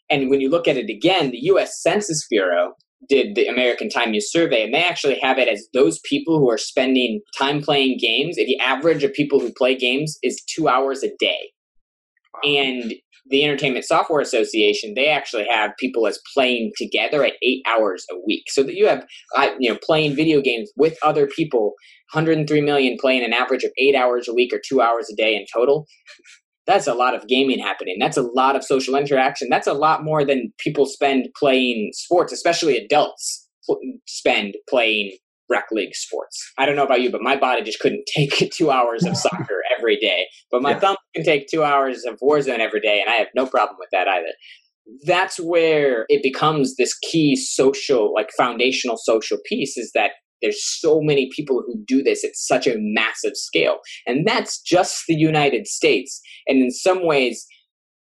And 0.10 0.30
when 0.30 0.42
you 0.42 0.50
look 0.50 0.68
at 0.68 0.78
it 0.78 0.90
again, 0.90 1.32
the 1.32 1.40
US 1.44 1.82
Census 1.82 2.28
Bureau 2.30 2.74
did 3.10 3.36
the 3.36 3.48
American 3.48 3.90
Time 3.90 4.14
Use 4.14 4.32
Survey, 4.32 4.64
and 4.64 4.74
they 4.74 4.84
actually 4.84 5.20
have 5.20 5.38
it 5.38 5.48
as 5.48 5.68
those 5.74 6.00
people 6.06 6.40
who 6.40 6.50
are 6.50 6.58
spending 6.58 7.22
time 7.38 7.62
playing 7.62 7.98
games. 8.00 8.38
If 8.38 8.48
the 8.48 8.60
average 8.60 9.04
of 9.04 9.14
people 9.14 9.40
who 9.40 9.52
play 9.54 9.76
games 9.76 10.18
is 10.24 10.42
two 10.56 10.68
hours 10.68 11.04
a 11.04 11.10
day, 11.20 11.52
and 12.44 12.94
the 13.30 13.44
Entertainment 13.46 13.86
Software 13.86 14.20
Association, 14.20 14.94
they 14.96 15.08
actually 15.08 15.48
have 15.50 15.72
people 15.80 16.08
as 16.08 16.20
playing 16.34 16.72
together 16.76 17.24
at 17.24 17.34
eight 17.44 17.64
hours 17.68 18.06
a 18.12 18.16
week. 18.26 18.44
So 18.48 18.64
that 18.64 18.76
you 18.76 18.88
have, 18.88 19.06
you 19.60 19.72
know, 19.72 19.80
playing 19.84 20.16
video 20.16 20.42
games 20.42 20.72
with 20.76 20.98
other 21.04 21.28
people, 21.28 21.76
103 22.14 22.62
million 22.62 22.98
playing 23.00 23.24
an 23.24 23.32
average 23.32 23.64
of 23.64 23.72
eight 23.78 23.96
hours 23.96 24.28
a 24.28 24.34
week 24.34 24.52
or 24.54 24.60
two 24.68 24.82
hours 24.82 25.10
a 25.12 25.16
day 25.16 25.36
in 25.36 25.46
total 25.54 25.88
that's 26.72 26.88
a 26.88 26.94
lot 26.94 27.16
of 27.16 27.28
gaming 27.28 27.60
happening. 27.60 27.98
That's 28.00 28.18
a 28.18 28.22
lot 28.22 28.56
of 28.56 28.64
social 28.64 28.96
interaction. 28.96 29.50
That's 29.50 29.68
a 29.68 29.74
lot 29.74 30.04
more 30.04 30.26
than 30.26 30.54
people 30.58 30.86
spend 30.86 31.28
playing 31.38 31.92
sports, 31.94 32.32
especially 32.32 32.78
adults 32.78 33.48
spend 34.08 34.56
playing 34.70 35.18
rec 35.50 35.66
league 35.72 35.94
sports. 35.94 36.42
I 36.58 36.66
don't 36.66 36.78
know 36.78 36.86
about 36.86 37.02
you, 37.02 37.12
but 37.12 37.22
my 37.22 37.36
body 37.36 37.62
just 37.62 37.80
couldn't 37.80 38.06
take 38.16 38.52
two 38.52 38.72
hours 38.72 39.04
of 39.06 39.18
soccer 39.18 39.62
every 39.78 39.98
day. 39.98 40.26
But 40.50 40.62
my 40.62 40.72
yeah. 40.72 40.80
thumb 40.80 40.96
can 41.14 41.26
take 41.26 41.48
two 41.48 41.64
hours 41.64 42.06
of 42.06 42.18
Warzone 42.24 42.60
every 42.60 42.80
day, 42.80 43.02
and 43.02 43.14
I 43.14 43.18
have 43.18 43.28
no 43.36 43.46
problem 43.46 43.76
with 43.78 43.90
that 43.92 44.08
either. 44.08 44.32
That's 45.06 45.40
where 45.40 46.06
it 46.10 46.24
becomes 46.24 46.76
this 46.78 46.98
key 46.98 47.36
social, 47.36 48.14
like 48.14 48.30
foundational 48.38 48.98
social 48.98 49.38
piece 49.46 49.78
is 49.78 49.92
that 49.94 50.12
there's 50.42 50.64
so 50.64 51.02
many 51.02 51.30
people 51.36 51.64
who 51.66 51.76
do 51.86 52.04
this 52.04 52.24
at 52.24 52.36
such 52.36 52.68
a 52.68 52.76
massive 52.78 53.36
scale. 53.36 53.78
And 54.08 54.28
that's 54.28 54.62
just 54.62 55.04
the 55.08 55.16
United 55.16 55.68
States. 55.68 56.22
And 56.48 56.60
in 56.60 56.72
some 56.72 57.06
ways, 57.06 57.46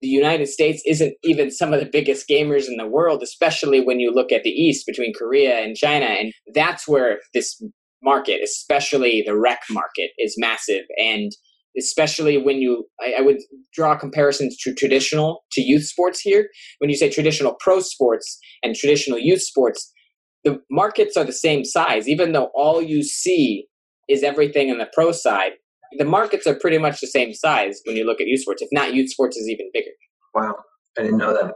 the 0.02 0.08
United 0.08 0.48
States 0.48 0.82
isn't 0.86 1.14
even 1.24 1.52
some 1.52 1.74
of 1.74 1.80
the 1.80 1.90
biggest 1.92 2.28
gamers 2.30 2.68
in 2.68 2.78
the 2.78 2.88
world, 2.88 3.22
especially 3.22 3.82
when 3.82 4.00
you 4.00 4.14
look 4.14 4.32
at 4.32 4.44
the 4.44 4.50
East 4.50 4.86
between 4.88 5.14
Korea 5.14 5.60
and 5.60 5.76
China. 5.76 6.06
And 6.06 6.32
that's 6.54 6.88
where 6.88 7.20
this 7.34 7.62
market, 8.02 8.40
especially 8.42 9.24
the 9.26 9.38
rec 9.38 9.60
market, 9.70 10.12
is 10.18 10.36
massive. 10.38 10.84
And 10.98 11.32
especially 11.78 12.38
when 12.38 12.58
you, 12.58 12.86
I, 13.02 13.16
I 13.20 13.22
would 13.22 13.38
draw 13.74 13.98
comparisons 13.98 14.58
to 14.62 14.74
traditional, 14.74 15.44
to 15.52 15.62
youth 15.62 15.84
sports 15.84 16.20
here. 16.22 16.48
When 16.80 16.90
you 16.90 16.96
say 16.96 17.10
traditional 17.10 17.56
pro 17.60 17.82
sports 17.82 18.40
and 18.64 18.76
traditional 18.76 19.20
youth 19.20 19.42
sports, 19.42 19.92
the 20.44 20.62
markets 20.70 21.18
are 21.18 21.24
the 21.24 21.34
same 21.34 21.66
size, 21.66 22.08
even 22.08 22.32
though 22.32 22.50
all 22.56 22.82
you 22.82 23.04
see 23.04 23.66
is 24.08 24.24
everything 24.24 24.70
in 24.70 24.78
the 24.78 24.90
pro 24.94 25.12
side. 25.12 25.52
The 25.98 26.06
markets 26.06 26.46
are 26.48 26.56
pretty 26.56 26.78
much 26.78 27.02
the 27.02 27.08
same 27.08 27.34
size 27.34 27.82
when 27.86 27.96
you 27.96 28.06
look 28.06 28.22
at 28.22 28.28
youth 28.28 28.42
sports. 28.42 28.62
If 28.62 28.70
not, 28.72 28.94
youth 28.94 29.10
sports 29.10 29.38
is 29.38 29.50
even 29.50 29.70
bigger. 29.74 29.92
Wow, 30.34 30.56
I 30.98 31.04
didn't 31.04 31.18
know 31.18 31.34
that. 31.34 31.54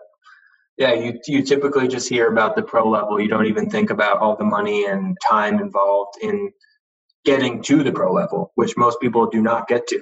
Yeah, 0.78 0.94
you 0.94 1.20
you 1.28 1.44
typically 1.44 1.88
just 1.88 2.10
hear 2.10 2.28
about 2.28 2.56
the 2.56 2.64
pro 2.64 2.90
level. 2.90 3.20
You 3.20 3.28
don't 3.28 3.46
even 3.46 3.70
think 3.70 3.92
about 3.92 4.18
all 4.18 4.36
the 4.36 4.44
money 4.44 4.86
and 4.86 5.16
time 5.30 5.60
involved 5.60 6.16
in 6.22 6.52
getting 7.26 7.62
to 7.64 7.84
the 7.84 7.92
pro 7.92 8.12
level, 8.12 8.52
which 8.56 8.76
most 8.76 9.00
people 9.00 9.30
do 9.30 9.42
not 9.42 9.68
get 9.68 9.88
to. 9.88 10.02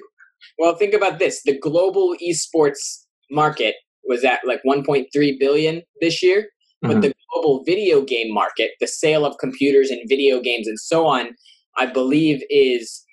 Well, 0.57 0.75
think 0.75 0.93
about 0.93 1.19
this: 1.19 1.41
the 1.43 1.59
global 1.59 2.15
esports 2.23 3.03
market 3.29 3.75
was 4.05 4.23
at 4.23 4.39
like 4.45 4.61
1.3 4.65 5.05
billion 5.39 5.81
this 5.99 6.23
year, 6.23 6.47
but 6.81 6.91
mm-hmm. 6.91 7.01
the 7.01 7.13
global 7.33 7.63
video 7.63 8.01
game 8.01 8.33
market, 8.33 8.71
the 8.79 8.87
sale 8.87 9.25
of 9.25 9.37
computers 9.39 9.89
and 9.89 10.01
video 10.07 10.39
games 10.39 10.67
and 10.67 10.79
so 10.79 11.07
on, 11.07 11.35
I 11.77 11.85
believe 11.85 12.41
is, 12.49 13.03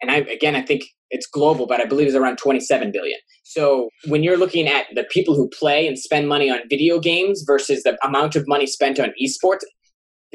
and 0.00 0.10
I 0.10 0.16
again 0.16 0.56
I 0.56 0.62
think 0.62 0.84
it's 1.10 1.26
global, 1.26 1.66
but 1.66 1.80
I 1.80 1.84
believe 1.84 2.08
is 2.08 2.14
around 2.14 2.38
27 2.38 2.90
billion. 2.90 3.18
So 3.44 3.90
when 4.08 4.24
you're 4.24 4.36
looking 4.36 4.66
at 4.66 4.86
the 4.94 5.04
people 5.04 5.36
who 5.36 5.48
play 5.48 5.86
and 5.86 5.98
spend 5.98 6.28
money 6.28 6.50
on 6.50 6.58
video 6.68 6.98
games 6.98 7.44
versus 7.46 7.84
the 7.84 7.96
amount 8.04 8.34
of 8.34 8.44
money 8.48 8.66
spent 8.66 8.98
on 8.98 9.12
esports, 9.22 9.60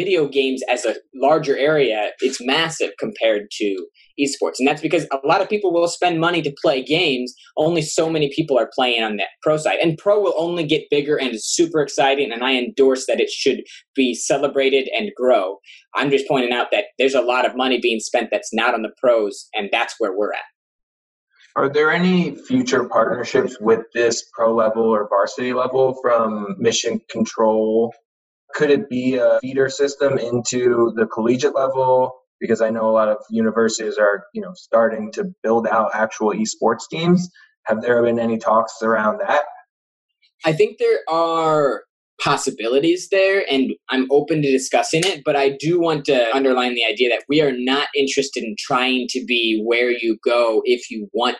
video 0.01 0.27
games 0.27 0.61
as 0.67 0.83
a 0.85 0.95
larger 1.13 1.55
area, 1.55 2.09
it's 2.21 2.39
massive 2.41 2.91
compared 2.99 3.43
to 3.51 3.87
esports. 4.19 4.55
And 4.57 4.67
that's 4.67 4.81
because 4.81 5.05
a 5.11 5.27
lot 5.27 5.41
of 5.41 5.49
people 5.49 5.71
will 5.71 5.87
spend 5.87 6.19
money 6.19 6.41
to 6.41 6.53
play 6.61 6.83
games. 6.83 7.33
Only 7.57 7.83
so 7.83 8.09
many 8.09 8.31
people 8.35 8.57
are 8.57 8.69
playing 8.73 9.03
on 9.03 9.17
that 9.17 9.27
pro 9.43 9.57
side. 9.57 9.77
And 9.81 9.97
pro 9.97 10.19
will 10.19 10.33
only 10.37 10.65
get 10.65 10.89
bigger 10.89 11.17
and 11.19 11.29
is 11.35 11.47
super 11.47 11.81
exciting. 11.81 12.31
And 12.31 12.43
I 12.43 12.55
endorse 12.55 13.05
that 13.07 13.19
it 13.19 13.29
should 13.29 13.61
be 13.95 14.15
celebrated 14.15 14.89
and 14.97 15.11
grow. 15.15 15.57
I'm 15.95 16.09
just 16.09 16.27
pointing 16.27 16.51
out 16.51 16.67
that 16.71 16.85
there's 16.97 17.15
a 17.15 17.21
lot 17.21 17.45
of 17.45 17.55
money 17.55 17.79
being 17.79 17.99
spent 17.99 18.29
that's 18.31 18.53
not 18.53 18.73
on 18.73 18.81
the 18.81 18.91
pros, 18.97 19.47
and 19.53 19.69
that's 19.71 19.95
where 19.99 20.17
we're 20.17 20.33
at. 20.33 20.39
Are 21.55 21.67
there 21.67 21.91
any 21.91 22.35
future 22.35 22.85
partnerships 22.85 23.57
with 23.59 23.81
this 23.93 24.23
pro 24.33 24.55
level 24.55 24.83
or 24.83 25.07
varsity 25.09 25.53
level 25.53 25.97
from 26.01 26.55
Mission 26.57 27.01
Control? 27.09 27.93
Could 28.53 28.69
it 28.69 28.89
be 28.89 29.15
a 29.15 29.39
feeder 29.41 29.69
system 29.69 30.17
into 30.17 30.93
the 30.95 31.05
collegiate 31.05 31.55
level? 31.55 32.13
Because 32.39 32.61
I 32.61 32.69
know 32.69 32.89
a 32.89 32.91
lot 32.91 33.07
of 33.07 33.17
universities 33.29 33.97
are, 33.97 34.25
you 34.33 34.41
know, 34.41 34.53
starting 34.55 35.11
to 35.13 35.25
build 35.43 35.67
out 35.67 35.91
actual 35.93 36.31
esports 36.31 36.87
teams. 36.89 37.29
Have 37.65 37.81
there 37.81 38.01
been 38.01 38.19
any 38.19 38.37
talks 38.37 38.81
around 38.81 39.19
that? 39.19 39.41
I 40.43 40.53
think 40.53 40.79
there 40.79 40.99
are 41.07 41.83
possibilities 42.21 43.09
there 43.09 43.43
and 43.49 43.71
I'm 43.89 44.07
open 44.11 44.41
to 44.41 44.51
discussing 44.51 45.01
it, 45.03 45.21
but 45.25 45.35
I 45.35 45.57
do 45.59 45.79
want 45.79 46.05
to 46.05 46.35
underline 46.35 46.75
the 46.75 46.85
idea 46.85 47.09
that 47.09 47.23
we 47.27 47.41
are 47.41 47.51
not 47.51 47.87
interested 47.95 48.43
in 48.43 48.55
trying 48.59 49.07
to 49.09 49.23
be 49.25 49.61
where 49.65 49.89
you 49.89 50.17
go 50.23 50.61
if 50.65 50.89
you 50.89 51.09
want 51.13 51.39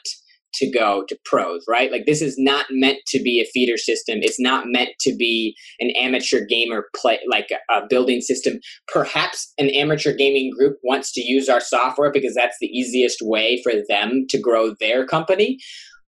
to 0.53 0.71
go 0.71 1.03
to 1.07 1.17
pros, 1.25 1.63
right? 1.67 1.91
Like 1.91 2.05
this 2.05 2.21
is 2.21 2.35
not 2.37 2.65
meant 2.69 2.99
to 3.07 3.21
be 3.21 3.41
a 3.41 3.49
feeder 3.51 3.77
system. 3.77 4.19
It's 4.21 4.39
not 4.39 4.65
meant 4.67 4.91
to 5.01 5.15
be 5.15 5.55
an 5.79 5.91
amateur 5.97 6.45
gamer 6.45 6.85
play 6.95 7.19
like 7.29 7.49
a, 7.69 7.81
building 7.89 8.21
system. 8.21 8.59
Perhaps 8.87 9.51
an 9.57 9.69
amateur 9.69 10.13
gaming 10.13 10.51
group 10.55 10.77
wants 10.83 11.11
to 11.13 11.21
use 11.21 11.49
our 11.49 11.59
software 11.59 12.11
because 12.11 12.35
that's 12.35 12.57
the 12.61 12.67
easiest 12.67 13.19
way 13.21 13.61
for 13.63 13.73
them 13.89 14.25
to 14.29 14.39
grow 14.39 14.75
their 14.79 15.05
company 15.05 15.57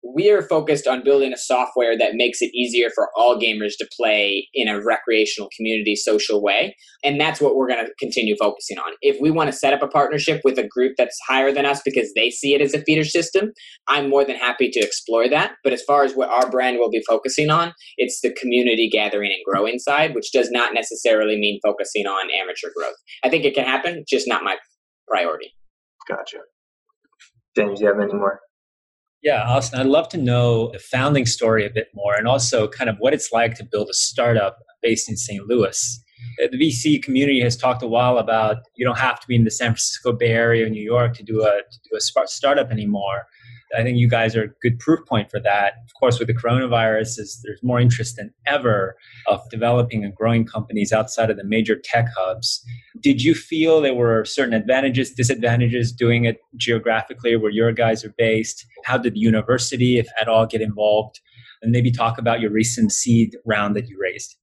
we 0.03 0.31
are 0.31 0.43
focused 0.43 0.87
on 0.87 1.05
building 1.05 1.33
a 1.33 1.39
software 1.39 1.97
that 1.97 2.15
makes 2.15 2.43
it 2.43 2.51
easier 2.55 2.91
for 2.95 3.09
all 3.17 3.39
gamers 3.41 3.73
to 3.79 3.89
play 3.97 4.49
in 4.53 4.69
a 4.69 4.83
recreational 4.83 5.49
community 5.57 5.95
social 5.95 6.43
way. 6.43 6.77
And 7.05 7.21
that's 7.21 7.41
what 7.41 7.55
we're 7.55 7.69
going 7.69 7.85
to 7.85 7.93
continue 7.99 8.37
focusing 8.37 8.79
on. 8.79 8.95
If 9.01 9.21
we 9.21 9.31
want 9.31 9.51
to 9.51 9.57
set 9.57 9.73
up 9.73 9.83
a 9.83 9.89
partnership 9.89 10.41
with 10.45 10.59
a 10.59 10.67
group 10.67 10.95
that's 10.99 11.19
higher 11.29 11.53
than 11.53 11.67
us 11.67 11.81
because 11.85 12.13
they 12.15 12.31
see 12.31 12.55
it 12.55 12.61
as 12.61 12.75
a 12.75 12.83
feeder 12.83 13.05
system 13.05 13.53
i'm 13.89 14.09
more 14.09 14.25
than 14.25 14.37
happy 14.37 14.69
to 14.71 14.81
explore 14.81 15.29
that. 15.29 15.53
But 15.65 15.73
as 15.73 15.83
far 15.83 16.05
as 16.05 16.15
what 16.15 16.29
our 16.29 16.51
brand 16.51 16.79
will 16.79 16.91
be 16.91 17.03
focusing 17.09 17.51
on 17.51 17.73
it's 17.97 18.21
the 18.21 18.33
community 18.35 18.89
gathering 18.91 19.31
and 19.33 19.41
growing 19.45 19.79
side 19.79 20.15
which 20.15 20.33
does 20.33 20.51
not 20.51 20.75
necessarily 20.75 21.39
mean 21.39 21.61
focusing 21.65 22.07
on 22.07 22.31
amateur 22.41 22.71
growth. 22.77 22.97
I 23.25 23.29
think 23.29 23.45
it 23.45 23.55
can 23.55 23.65
happen 23.65 24.05
just 24.09 24.29
not 24.29 24.45
my 24.45 24.57
priority. 25.09 25.55
Gotcha. 26.09 26.39
James 27.57 27.79
do 27.79 27.85
you 27.85 27.93
have 27.93 28.01
any 28.01 28.15
more 28.15 28.41
yeah, 29.23 29.45
Austin, 29.45 29.81
I'd 29.81 29.87
love 29.87 30.09
to 30.11 30.19
know 30.19 30.71
the 30.73 30.79
founding 30.79 31.27
story 31.27 31.65
a 31.65 31.71
bit 31.71 31.89
more 31.95 32.15
and 32.15 32.27
also 32.27 32.67
kind 32.69 32.91
of 32.91 32.97
what 32.99 33.15
it's 33.15 33.31
like 33.33 33.55
to 33.57 33.65
build 33.65 33.89
a 33.89 33.95
startup 33.95 34.59
based 34.83 35.09
in 35.09 35.17
St. 35.17 35.47
Louis. 35.47 36.01
Uh, 36.43 36.49
the 36.51 36.59
VC 36.59 37.03
community 37.03 37.41
has 37.41 37.57
talked 37.57 37.83
a 37.83 37.87
while 37.87 38.19
about 38.19 38.59
you 38.75 38.85
don't 38.85 38.99
have 38.99 39.21
to 39.21 39.27
be 39.27 39.37
in 39.37 39.45
the 39.45 39.51
San 39.51 39.69
Francisco 39.69 40.13
Bay 40.13 40.33
Area, 40.33 40.67
or 40.67 40.71
New 40.71 40.83
York, 40.83 41.15
to 41.15 41.23
do 41.23 41.43
a 41.43 41.63
to 41.71 41.79
do 41.91 41.97
a 41.97 42.27
startup 42.27 42.71
anymore. 42.71 43.27
I 43.77 43.83
think 43.83 43.99
you 43.99 44.09
guys 44.09 44.37
are 44.37 44.45
a 44.45 44.49
good 44.61 44.79
proof 44.79 45.01
point 45.07 45.31
for 45.31 45.41
that. 45.41 45.75
Of 45.87 45.95
course, 45.99 46.19
with 46.19 46.29
the 46.29 46.35
coronavirus, 46.35 47.19
is 47.19 47.41
there's 47.45 47.63
more 47.63 47.81
interest 47.81 48.17
than 48.17 48.33
ever 48.47 48.97
of 49.27 49.41
developing 49.51 50.05
and 50.05 50.15
growing 50.15 50.45
companies 50.45 50.93
outside 50.93 51.31
of 51.31 51.37
the 51.37 51.45
major 51.45 51.77
tech 51.77 52.07
hubs. 52.17 52.65
Did 53.01 53.23
you 53.23 53.35
feel 53.35 53.81
there 53.81 53.95
were 53.95 54.25
certain 54.25 54.55
advantages, 54.55 55.13
disadvantages 55.13 55.93
doing 55.93 56.25
it 56.25 56.39
geographically 56.57 57.37
where 57.37 57.51
your 57.51 57.73
guys 57.73 58.05
are 58.05 58.15
based? 58.19 58.67
How 58.85 58.99
did 58.99 59.15
the 59.15 59.21
university, 59.21 59.99
if 59.99 60.09
at 60.21 60.29
all, 60.29 60.47
get 60.47 60.61
involved? 60.61 61.21
And 61.63 61.71
maybe 61.71 61.91
talk 61.91 62.19
about 62.19 62.41
your 62.41 62.51
recent 62.51 62.93
seed 62.93 63.37
round 63.47 63.77
that 63.77 63.89
you 63.89 63.97
raised. 64.01 64.37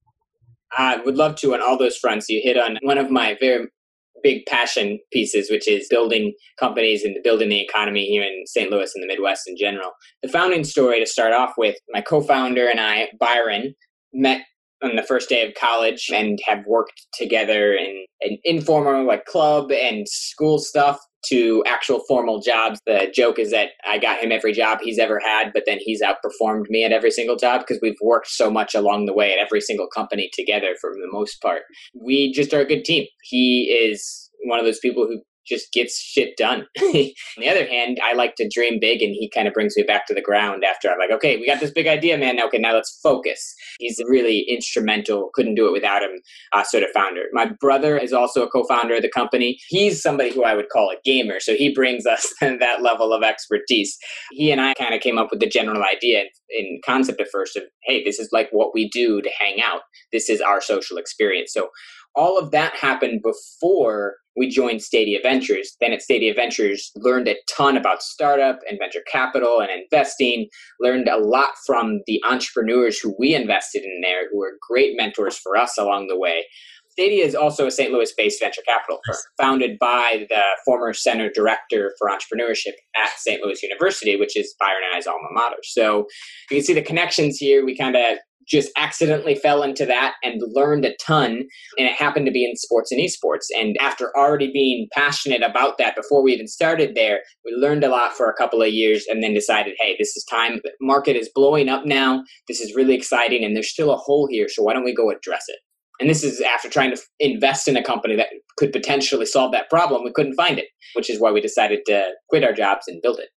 I 0.76 0.96
would 0.98 1.16
love 1.16 1.36
to 1.36 1.54
on 1.54 1.60
all 1.60 1.76
those 1.76 1.96
fronts. 1.96 2.28
You 2.28 2.40
hit 2.42 2.56
on 2.56 2.78
one 2.82 2.96
of 2.98 3.10
my 3.10 3.36
very 3.40 3.66
big 4.22 4.44
passion 4.46 4.98
pieces, 5.12 5.50
which 5.50 5.68
is 5.68 5.86
building 5.88 6.32
companies 6.58 7.04
and 7.04 7.16
building 7.22 7.48
the 7.48 7.60
economy 7.60 8.06
here 8.06 8.22
in 8.22 8.46
St. 8.46 8.70
Louis 8.70 8.90
and 8.94 9.02
the 9.02 9.06
Midwest 9.06 9.48
in 9.48 9.56
general. 9.56 9.92
The 10.22 10.28
founding 10.28 10.64
story 10.64 11.00
to 11.00 11.06
start 11.06 11.32
off 11.32 11.52
with, 11.56 11.76
my 11.90 12.00
co-founder 12.00 12.68
and 12.68 12.80
I, 12.80 13.08
Byron, 13.18 13.74
met 14.12 14.42
on 14.82 14.96
the 14.96 15.02
first 15.02 15.28
day 15.28 15.46
of 15.46 15.54
college 15.54 16.10
and 16.12 16.38
have 16.46 16.64
worked 16.66 17.06
together 17.14 17.74
in 17.74 18.04
an 18.22 18.38
informal 18.44 19.06
like 19.06 19.26
club 19.26 19.70
and 19.70 20.08
school 20.08 20.58
stuff 20.58 20.98
to 21.26 21.62
actual 21.66 22.00
formal 22.08 22.40
jobs. 22.40 22.80
The 22.86 23.12
joke 23.14 23.38
is 23.38 23.50
that 23.50 23.70
I 23.88 23.98
got 23.98 24.22
him 24.22 24.32
every 24.32 24.52
job 24.52 24.78
he's 24.82 24.98
ever 24.98 25.20
had, 25.20 25.52
but 25.52 25.64
then 25.66 25.78
he's 25.80 26.02
outperformed 26.02 26.68
me 26.70 26.84
at 26.84 26.92
every 26.92 27.10
single 27.10 27.36
job 27.36 27.60
because 27.60 27.80
we've 27.82 27.98
worked 28.02 28.28
so 28.28 28.50
much 28.50 28.74
along 28.74 29.06
the 29.06 29.14
way 29.14 29.32
at 29.32 29.38
every 29.38 29.60
single 29.60 29.86
company 29.86 30.30
together 30.32 30.74
for 30.80 30.92
the 30.94 31.08
most 31.10 31.40
part. 31.42 31.62
We 31.94 32.32
just 32.32 32.54
are 32.54 32.60
a 32.60 32.66
good 32.66 32.84
team. 32.84 33.06
He 33.22 33.64
is 33.64 34.30
one 34.44 34.58
of 34.58 34.64
those 34.64 34.78
people 34.78 35.06
who 35.06 35.20
just 35.46 35.72
gets 35.72 35.98
shit 35.98 36.36
done. 36.36 36.66
On 36.82 37.12
the 37.38 37.48
other 37.48 37.66
hand, 37.66 37.98
I 38.02 38.14
like 38.14 38.34
to 38.36 38.48
dream 38.48 38.78
big, 38.80 39.02
and 39.02 39.14
he 39.14 39.30
kind 39.34 39.48
of 39.48 39.54
brings 39.54 39.76
me 39.76 39.82
back 39.82 40.06
to 40.06 40.14
the 40.14 40.20
ground 40.20 40.64
after 40.64 40.90
I'm 40.90 40.98
like, 40.98 41.10
okay, 41.10 41.36
we 41.36 41.46
got 41.46 41.60
this 41.60 41.70
big 41.70 41.86
idea, 41.86 42.16
man. 42.18 42.40
Okay, 42.40 42.58
now 42.58 42.74
let's 42.74 42.98
focus. 43.02 43.54
He's 43.78 44.00
really 44.08 44.46
instrumental. 44.48 45.30
Couldn't 45.34 45.54
do 45.54 45.66
it 45.66 45.72
without 45.72 46.02
him, 46.02 46.20
uh, 46.52 46.64
sort 46.64 46.82
of 46.82 46.90
founder. 46.94 47.24
My 47.32 47.50
brother 47.60 47.96
is 47.96 48.12
also 48.12 48.42
a 48.42 48.50
co-founder 48.50 48.96
of 48.96 49.02
the 49.02 49.10
company. 49.10 49.58
He's 49.68 50.02
somebody 50.02 50.32
who 50.32 50.44
I 50.44 50.54
would 50.54 50.68
call 50.70 50.90
a 50.90 51.00
gamer, 51.04 51.40
so 51.40 51.54
he 51.54 51.72
brings 51.72 52.06
us 52.10 52.32
that 52.40 52.82
level 52.82 53.12
of 53.12 53.22
expertise. 53.22 53.96
He 54.32 54.50
and 54.50 54.60
I 54.60 54.74
kind 54.74 54.94
of 54.94 55.00
came 55.00 55.18
up 55.18 55.28
with 55.30 55.40
the 55.40 55.48
general 55.48 55.82
idea 55.82 56.24
in 56.50 56.80
concept 56.84 57.20
at 57.20 57.28
first 57.30 57.56
of, 57.56 57.62
hey, 57.84 58.04
this 58.04 58.18
is 58.18 58.28
like 58.32 58.48
what 58.50 58.74
we 58.74 58.88
do 58.88 59.22
to 59.22 59.30
hang 59.38 59.60
out. 59.62 59.82
This 60.12 60.28
is 60.28 60.40
our 60.40 60.60
social 60.60 60.96
experience. 60.96 61.52
So 61.52 61.68
all 62.14 62.38
of 62.38 62.50
that 62.50 62.74
happened 62.74 63.22
before 63.22 64.16
we 64.36 64.48
joined 64.48 64.82
Stadia 64.82 65.18
Ventures. 65.22 65.76
Then 65.80 65.92
at 65.92 66.02
Stadia 66.02 66.34
Ventures, 66.34 66.90
learned 66.96 67.28
a 67.28 67.36
ton 67.48 67.76
about 67.76 68.02
startup 68.02 68.60
and 68.68 68.78
venture 68.78 69.02
capital 69.10 69.60
and 69.60 69.70
investing, 69.70 70.48
learned 70.80 71.08
a 71.08 71.18
lot 71.18 71.50
from 71.66 72.00
the 72.06 72.22
entrepreneurs 72.28 72.98
who 72.98 73.14
we 73.18 73.34
invested 73.34 73.82
in 73.82 74.00
there, 74.02 74.28
who 74.30 74.38
were 74.38 74.58
great 74.68 74.96
mentors 74.96 75.38
for 75.38 75.56
us 75.56 75.76
along 75.78 76.08
the 76.08 76.18
way. 76.18 76.44
Stadia 76.90 77.24
is 77.24 77.34
also 77.34 77.66
a 77.66 77.70
St. 77.70 77.92
Louis 77.92 78.12
based 78.16 78.40
venture 78.40 78.62
capital 78.66 79.00
firm 79.06 79.16
founded 79.40 79.78
by 79.78 80.26
the 80.28 80.42
former 80.64 80.92
center 80.92 81.30
director 81.32 81.94
for 81.98 82.08
entrepreneurship 82.08 82.74
at 82.96 83.10
St. 83.16 83.42
Louis 83.42 83.62
University, 83.62 84.16
which 84.16 84.36
is 84.36 84.54
Byron 84.58 84.82
and 84.86 84.96
I's 84.96 85.06
alma 85.06 85.28
mater. 85.32 85.56
So 85.62 86.06
you 86.50 86.58
can 86.58 86.64
see 86.64 86.74
the 86.74 86.82
connections 86.82 87.38
here. 87.38 87.64
We 87.64 87.76
kind 87.76 87.96
of 87.96 88.18
just 88.50 88.70
accidentally 88.76 89.34
fell 89.34 89.62
into 89.62 89.86
that 89.86 90.14
and 90.22 90.42
learned 90.54 90.84
a 90.84 90.94
ton. 90.96 91.46
And 91.78 91.86
it 91.86 91.92
happened 91.92 92.26
to 92.26 92.32
be 92.32 92.44
in 92.44 92.56
sports 92.56 92.90
and 92.90 93.00
esports. 93.00 93.46
And 93.56 93.76
after 93.80 94.16
already 94.16 94.50
being 94.52 94.88
passionate 94.92 95.42
about 95.42 95.78
that 95.78 95.94
before 95.96 96.22
we 96.22 96.32
even 96.32 96.48
started 96.48 96.94
there, 96.94 97.20
we 97.44 97.52
learned 97.52 97.84
a 97.84 97.88
lot 97.88 98.12
for 98.12 98.28
a 98.28 98.34
couple 98.34 98.60
of 98.60 98.68
years 98.68 99.06
and 99.08 99.22
then 99.22 99.34
decided, 99.34 99.74
hey, 99.78 99.96
this 99.98 100.16
is 100.16 100.24
time. 100.24 100.60
The 100.64 100.72
market 100.80 101.16
is 101.16 101.30
blowing 101.34 101.68
up 101.68 101.84
now. 101.84 102.24
This 102.48 102.60
is 102.60 102.74
really 102.74 102.94
exciting. 102.94 103.44
And 103.44 103.54
there's 103.54 103.70
still 103.70 103.92
a 103.92 103.96
hole 103.96 104.26
here. 104.30 104.48
So 104.48 104.62
why 104.62 104.72
don't 104.72 104.84
we 104.84 104.94
go 104.94 105.10
address 105.10 105.44
it? 105.48 105.58
And 106.00 106.08
this 106.08 106.24
is 106.24 106.40
after 106.40 106.70
trying 106.70 106.94
to 106.94 107.00
invest 107.20 107.68
in 107.68 107.76
a 107.76 107.84
company 107.84 108.16
that 108.16 108.28
could 108.56 108.72
potentially 108.72 109.26
solve 109.26 109.52
that 109.52 109.68
problem. 109.68 110.02
We 110.02 110.12
couldn't 110.12 110.34
find 110.34 110.58
it, 110.58 110.66
which 110.94 111.10
is 111.10 111.20
why 111.20 111.30
we 111.30 111.42
decided 111.42 111.80
to 111.86 112.12
quit 112.30 112.42
our 112.42 112.54
jobs 112.54 112.88
and 112.88 113.02
build 113.02 113.18
it. 113.18 113.28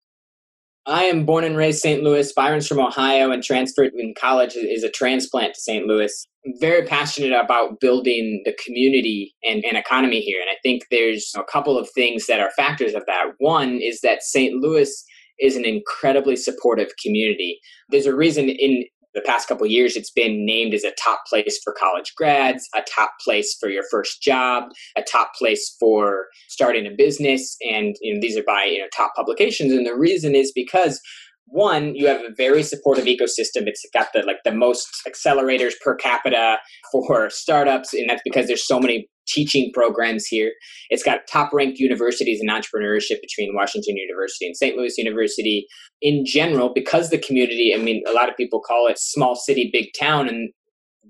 I 0.86 1.04
am 1.06 1.26
born 1.26 1.46
and 1.46 1.56
raised 1.56 1.80
St. 1.80 2.04
Louis. 2.04 2.34
Byron's 2.34 2.68
from 2.68 2.80
Ohio 2.80 3.32
and 3.32 3.42
transferred 3.42 3.92
in 3.96 4.14
college 4.20 4.56
is 4.56 4.84
a 4.84 4.92
transplant 4.92 5.54
to 5.54 5.60
St. 5.62 5.86
Louis. 5.86 6.28
I'm 6.46 6.54
very 6.60 6.86
passionate 6.86 7.32
about 7.32 7.80
building 7.80 8.42
the 8.44 8.56
community 8.66 9.34
and, 9.44 9.64
and 9.64 9.78
economy 9.78 10.20
here. 10.20 10.42
And 10.42 10.50
I 10.50 10.58
think 10.62 10.84
there's 10.92 11.32
a 11.38 11.44
couple 11.44 11.78
of 11.78 11.90
things 11.96 12.26
that 12.28 12.42
are 12.42 12.52
factors 12.58 12.96
of 12.96 13.04
that. 13.08 13.28
One 13.38 13.80
is 13.82 14.02
that 14.02 14.24
St. 14.24 14.56
Louis 14.56 14.92
is 15.40 15.56
an 15.56 15.64
incredibly 15.64 16.36
supportive 16.36 16.90
community. 17.02 17.60
There's 17.90 18.06
a 18.06 18.16
reason 18.16 18.50
in 18.50 18.84
the 19.14 19.22
past 19.22 19.48
couple 19.48 19.66
years 19.68 19.96
it's 19.96 20.12
been 20.12 20.46
named 20.46 20.74
as 20.74 20.84
a 20.84 20.92
top 21.02 21.20
place 21.28 21.60
for 21.64 21.74
college 21.74 22.14
grads 22.16 22.68
a 22.76 22.82
top 22.82 23.12
place 23.24 23.56
for 23.60 23.70
your 23.70 23.84
first 23.90 24.22
job 24.22 24.66
a 24.98 25.02
top 25.02 25.32
place 25.38 25.76
for 25.80 26.28
starting 26.50 26.86
a 26.86 26.92
business 26.92 27.56
and 27.70 27.96
you 28.02 28.14
know, 28.14 28.20
these 28.22 28.38
are 28.38 28.44
by 28.44 28.64
you 28.64 28.80
know 28.80 28.88
top 28.96 29.14
publications. 29.16 29.72
And 29.72 29.86
the 29.86 29.96
reason 29.96 30.36
is 30.36 30.52
because 30.54 31.02
one 31.46 31.96
you 31.96 32.08
have 32.08 32.22
a 32.22 32.34
very 32.36 32.64
supportive 32.64 33.06
ecosystem. 33.06 33.68
It's 33.68 33.86
got 33.94 34.08
the 34.14 34.24
like 34.24 34.44
the 34.44 34.54
most 34.54 34.88
accelerators 35.08 35.74
per 35.84 35.96
capita 35.96 36.58
for 36.92 37.30
startups 37.30 37.94
and 37.94 38.10
that's 38.10 38.22
because 38.24 38.48
there's 38.48 38.66
so 38.66 38.80
many 38.80 39.08
teaching 39.28 39.72
programs 39.74 40.26
here. 40.26 40.52
It's 40.90 41.04
got 41.04 41.22
top 41.32 41.54
ranked 41.54 41.80
universities 41.80 42.40
in 42.42 42.50
entrepreneurship 42.50 43.22
between 43.22 43.56
washington 43.56 43.98
university 43.98 44.46
and 44.46 44.56
st 44.56 44.76
louis 44.76 44.98
university. 44.98 45.68
In 46.02 46.26
general 46.26 46.72
because 46.74 47.10
the 47.10 47.18
community 47.18 47.74
i 47.74 47.78
mean 47.78 48.04
a 48.10 48.14
lot 48.14 48.30
of 48.30 48.36
people 48.36 48.60
call 48.60 48.88
it 48.88 49.00
small 49.00 49.36
city 49.36 49.70
big 49.72 49.90
town 49.98 50.28
and 50.28 50.50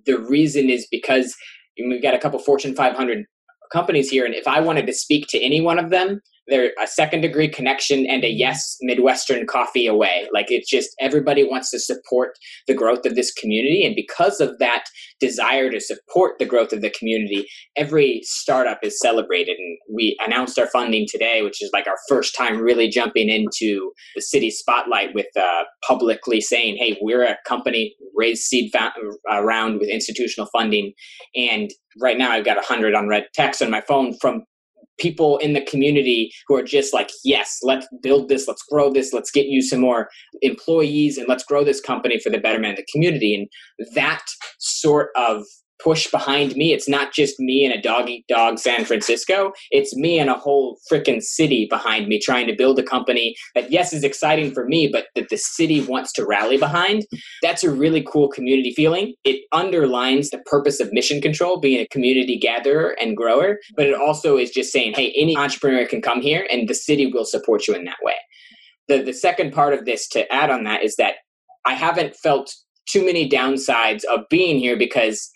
the 0.06 0.20
reason 0.20 0.70
is 0.70 0.88
because 0.92 1.36
we've 1.78 2.02
got 2.02 2.14
a 2.14 2.20
couple 2.20 2.40
fortune 2.40 2.76
500 2.76 3.26
companies 3.74 4.10
here, 4.10 4.26
and 4.26 4.36
if 4.36 4.48
I 4.48 4.62
wanted 4.62 4.86
to 4.88 4.94
speak 4.94 5.28
to 5.30 5.42
any 5.42 5.60
one 5.60 5.80
of 5.80 5.90
them, 5.90 6.22
they're 6.48 6.72
a 6.82 6.88
second 6.88 7.22
degree 7.22 7.48
connection 7.48 8.06
and 8.06 8.24
a 8.24 8.30
yes 8.30 8.78
midwestern 8.82 9.46
coffee 9.46 9.88
away. 9.88 10.28
Like 10.34 10.48
it's 10.50 10.70
just 10.70 10.90
everybody 11.00 11.44
wants 11.44 11.70
to 11.72 11.80
support 11.80 12.38
the 12.68 12.74
growth 12.74 13.06
of 13.06 13.16
this 13.16 13.32
community. 13.34 13.86
And 13.86 13.96
because 13.96 14.40
of 14.42 14.60
that 14.60 14.86
desire 15.20 15.70
to 15.70 15.80
support 15.80 16.34
the 16.40 16.46
growth 16.46 16.74
of 16.74 16.82
the 16.82 16.94
community 16.98 17.48
every 17.78 18.22
startup 18.24 18.80
is 18.84 19.00
celebrated. 19.00 19.58
And 19.58 19.78
we 19.94 20.18
announced 20.26 20.60
our 20.60 20.68
funding 20.68 21.08
today 21.10 21.42
which 21.42 21.62
is 21.62 21.70
like 21.74 21.88
our 21.88 21.98
first 22.10 22.36
time 22.36 22.58
really 22.60 22.90
jumping 22.90 23.30
into 23.30 23.92
the 24.16 24.22
city 24.22 24.50
spotlight 24.50 25.14
with 25.14 25.28
uh, 25.40 25.64
publicly 25.88 26.42
saying 26.42 26.78
hey 26.78 26.98
we're 27.02 27.24
a 27.24 27.38
company 27.48 27.96
raised 28.16 28.44
seed 28.44 28.72
fa- 28.72 28.94
around 29.30 29.80
with 29.80 29.90
institutional 29.90 30.50
funding. 30.52 30.94
And 31.36 31.72
right 32.02 32.18
now 32.18 32.32
i've 32.32 32.46
got 32.46 32.58
100 32.58 32.94
unread 32.94 33.26
texts 33.34 33.62
on 33.62 33.70
my 33.70 33.82
phone 33.82 34.18
from 34.20 34.44
people 35.00 35.38
in 35.38 35.54
the 35.54 35.62
community 35.62 36.32
who 36.48 36.56
are 36.56 36.64
just 36.64 36.94
like, 36.94 37.10
yes, 37.24 37.60
let's 37.64 37.88
build 38.02 38.30
this, 38.30 38.48
let's 38.48 38.64
grow 38.70 38.92
this, 38.92 39.14
let's 39.14 39.32
get 39.32 39.48
you 39.48 39.62
some 39.62 39.80
more 39.80 40.10
employees, 40.42 41.18
and 41.18 41.28
let's 41.28 41.44
grow 41.44 41.64
this 41.64 41.82
company 41.82 42.20
for 42.20 42.30
the 42.30 42.38
betterment 42.38 42.74
of 42.74 42.78
the 42.78 42.92
community. 42.92 43.36
And 43.36 43.48
that 43.96 44.24
sort 44.60 45.10
of 45.16 45.44
push 45.84 46.10
behind 46.10 46.56
me. 46.56 46.74
It's 46.74 46.88
not 46.88 47.14
just 47.14 47.40
me 47.40 47.66
and 47.66 47.74
a 47.74 47.82
dog 47.82 48.10
eat 48.10 48.26
dog 48.28 48.58
San 48.58 48.86
Francisco. 48.86 49.52
It's 49.72 49.96
me 49.96 50.18
and 50.18 50.30
a 50.30 50.36
whole 50.36 50.80
freaking 50.92 51.22
city 51.22 51.68
behind 51.70 52.08
me 52.08 52.20
trying 52.20 52.48
to 52.48 52.56
build 52.56 52.80
a 52.80 52.84
company 52.84 53.36
that, 53.54 53.72
yes, 53.72 53.94
is 53.94 54.04
exciting 54.04 54.54
for 54.54 54.66
me, 54.66 54.88
but 54.88 55.08
that 55.16 55.30
the 55.30 55.38
city 55.38 55.82
wants 55.82 56.14
to 56.14 56.26
rally 56.26 56.58
behind. 56.58 57.06
That's 57.42 57.64
a 57.64 57.72
really 57.72 58.04
cool 58.04 58.30
community 58.30 58.74
feeling. 58.74 59.14
It 59.24 59.44
underlines 59.52 60.30
the 60.30 60.40
purpose 60.40 60.80
of 60.80 60.94
mission 60.94 61.22
control, 61.22 61.60
being 61.60 61.82
a 61.82 61.88
community 61.88 62.38
gatherer 62.38 62.96
and 63.02 63.18
grower, 63.18 63.58
but 63.76 63.88
it 63.88 64.00
also 64.00 64.38
is 64.38 64.52
just 64.52 64.72
saying, 64.72 64.94
hey, 64.96 65.14
any 65.18 65.36
entrepreneur 65.36 65.86
can 65.86 66.02
come 66.02 66.22
here 66.22 66.48
and 66.50 66.68
the 66.68 66.76
city 66.76 67.08
will 67.12 67.26
support 67.26 67.68
you 67.68 67.76
in 67.76 67.84
that 67.86 67.98
way. 68.02 68.16
The, 68.88 69.02
the 69.02 69.14
second 69.14 69.54
part 69.54 69.74
of 69.74 69.86
this 69.86 70.08
to 70.10 70.32
add 70.32 70.50
on 70.50 70.64
that 70.64 70.84
is 70.84 70.96
that 70.96 71.16
I 71.66 71.74
haven't 71.74 72.16
felt 72.16 72.54
too 72.86 73.06
many 73.06 73.30
downsides 73.30 74.04
of 74.06 74.22
being 74.30 74.60
here 74.60 74.78
because 74.78 75.32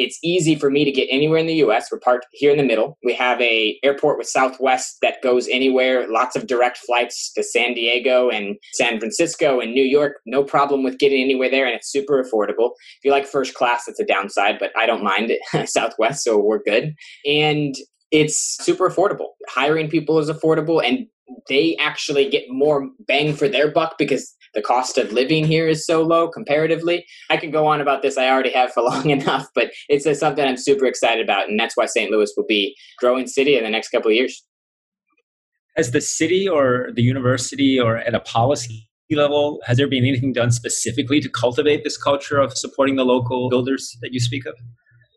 it's 0.00 0.18
easy 0.22 0.54
for 0.54 0.70
me 0.70 0.84
to 0.84 0.92
get 0.92 1.08
anywhere 1.10 1.38
in 1.38 1.46
the 1.46 1.62
US. 1.66 1.90
We're 1.90 2.00
parked 2.00 2.26
here 2.32 2.50
in 2.50 2.56
the 2.56 2.64
middle. 2.64 2.98
We 3.04 3.14
have 3.14 3.40
a 3.40 3.78
airport 3.82 4.18
with 4.18 4.26
Southwest 4.26 4.98
that 5.02 5.22
goes 5.22 5.48
anywhere, 5.48 6.08
lots 6.08 6.36
of 6.36 6.46
direct 6.46 6.78
flights 6.78 7.32
to 7.34 7.42
San 7.42 7.74
Diego 7.74 8.30
and 8.30 8.56
San 8.72 8.98
Francisco 8.98 9.60
and 9.60 9.72
New 9.72 9.84
York. 9.84 10.16
No 10.26 10.42
problem 10.42 10.82
with 10.82 10.98
getting 10.98 11.20
anywhere 11.20 11.50
there 11.50 11.66
and 11.66 11.74
it's 11.74 11.90
super 11.90 12.22
affordable. 12.22 12.70
If 12.98 13.04
you 13.04 13.10
like 13.10 13.26
first 13.26 13.54
class, 13.54 13.88
it's 13.88 14.00
a 14.00 14.06
downside, 14.06 14.58
but 14.58 14.72
I 14.76 14.86
don't 14.86 15.04
mind 15.04 15.30
it. 15.30 15.68
Southwest, 15.68 16.24
so 16.24 16.38
we're 16.38 16.62
good. 16.62 16.94
And 17.26 17.74
it's 18.10 18.56
super 18.64 18.88
affordable. 18.88 19.28
Hiring 19.48 19.88
people 19.88 20.18
is 20.18 20.30
affordable 20.30 20.84
and 20.84 21.06
they 21.48 21.76
actually 21.76 22.28
get 22.28 22.44
more 22.48 22.88
bang 23.06 23.34
for 23.34 23.48
their 23.48 23.70
buck 23.70 23.96
because 23.98 24.34
the 24.54 24.62
cost 24.62 24.98
of 24.98 25.12
living 25.12 25.44
here 25.44 25.68
is 25.68 25.86
so 25.86 26.02
low 26.02 26.28
comparatively. 26.28 27.06
I 27.28 27.36
can 27.36 27.50
go 27.50 27.66
on 27.66 27.80
about 27.80 28.02
this. 28.02 28.18
I 28.18 28.28
already 28.28 28.52
have 28.52 28.72
for 28.72 28.82
long 28.90 29.10
enough, 29.10 29.48
but 29.54 29.70
it's 29.88 30.06
something 30.18 30.44
I'm 30.44 30.56
super 30.56 30.86
excited 30.86 31.24
about, 31.24 31.48
and 31.48 31.58
that's 31.58 31.76
why 31.76 31.86
St. 31.86 32.10
Louis 32.10 32.32
will 32.36 32.46
be 32.46 32.76
growing 32.98 33.26
city 33.26 33.56
in 33.56 33.64
the 33.64 33.70
next 33.70 33.90
couple 33.90 34.10
of 34.10 34.16
years. 34.16 34.44
Has 35.76 35.92
the 35.92 36.00
city 36.00 36.48
or 36.48 36.88
the 36.94 37.02
university 37.02 37.78
or 37.78 37.98
at 37.98 38.14
a 38.14 38.20
policy 38.20 38.88
level, 39.10 39.60
has 39.66 39.76
there 39.76 39.88
been 39.88 40.04
anything 40.04 40.32
done 40.32 40.50
specifically 40.50 41.20
to 41.20 41.28
cultivate 41.28 41.84
this 41.84 41.96
culture 41.96 42.38
of 42.38 42.56
supporting 42.56 42.96
the 42.96 43.04
local 43.04 43.48
builders 43.48 43.96
that 44.02 44.12
you 44.12 44.20
speak 44.20 44.46
of? 44.46 44.54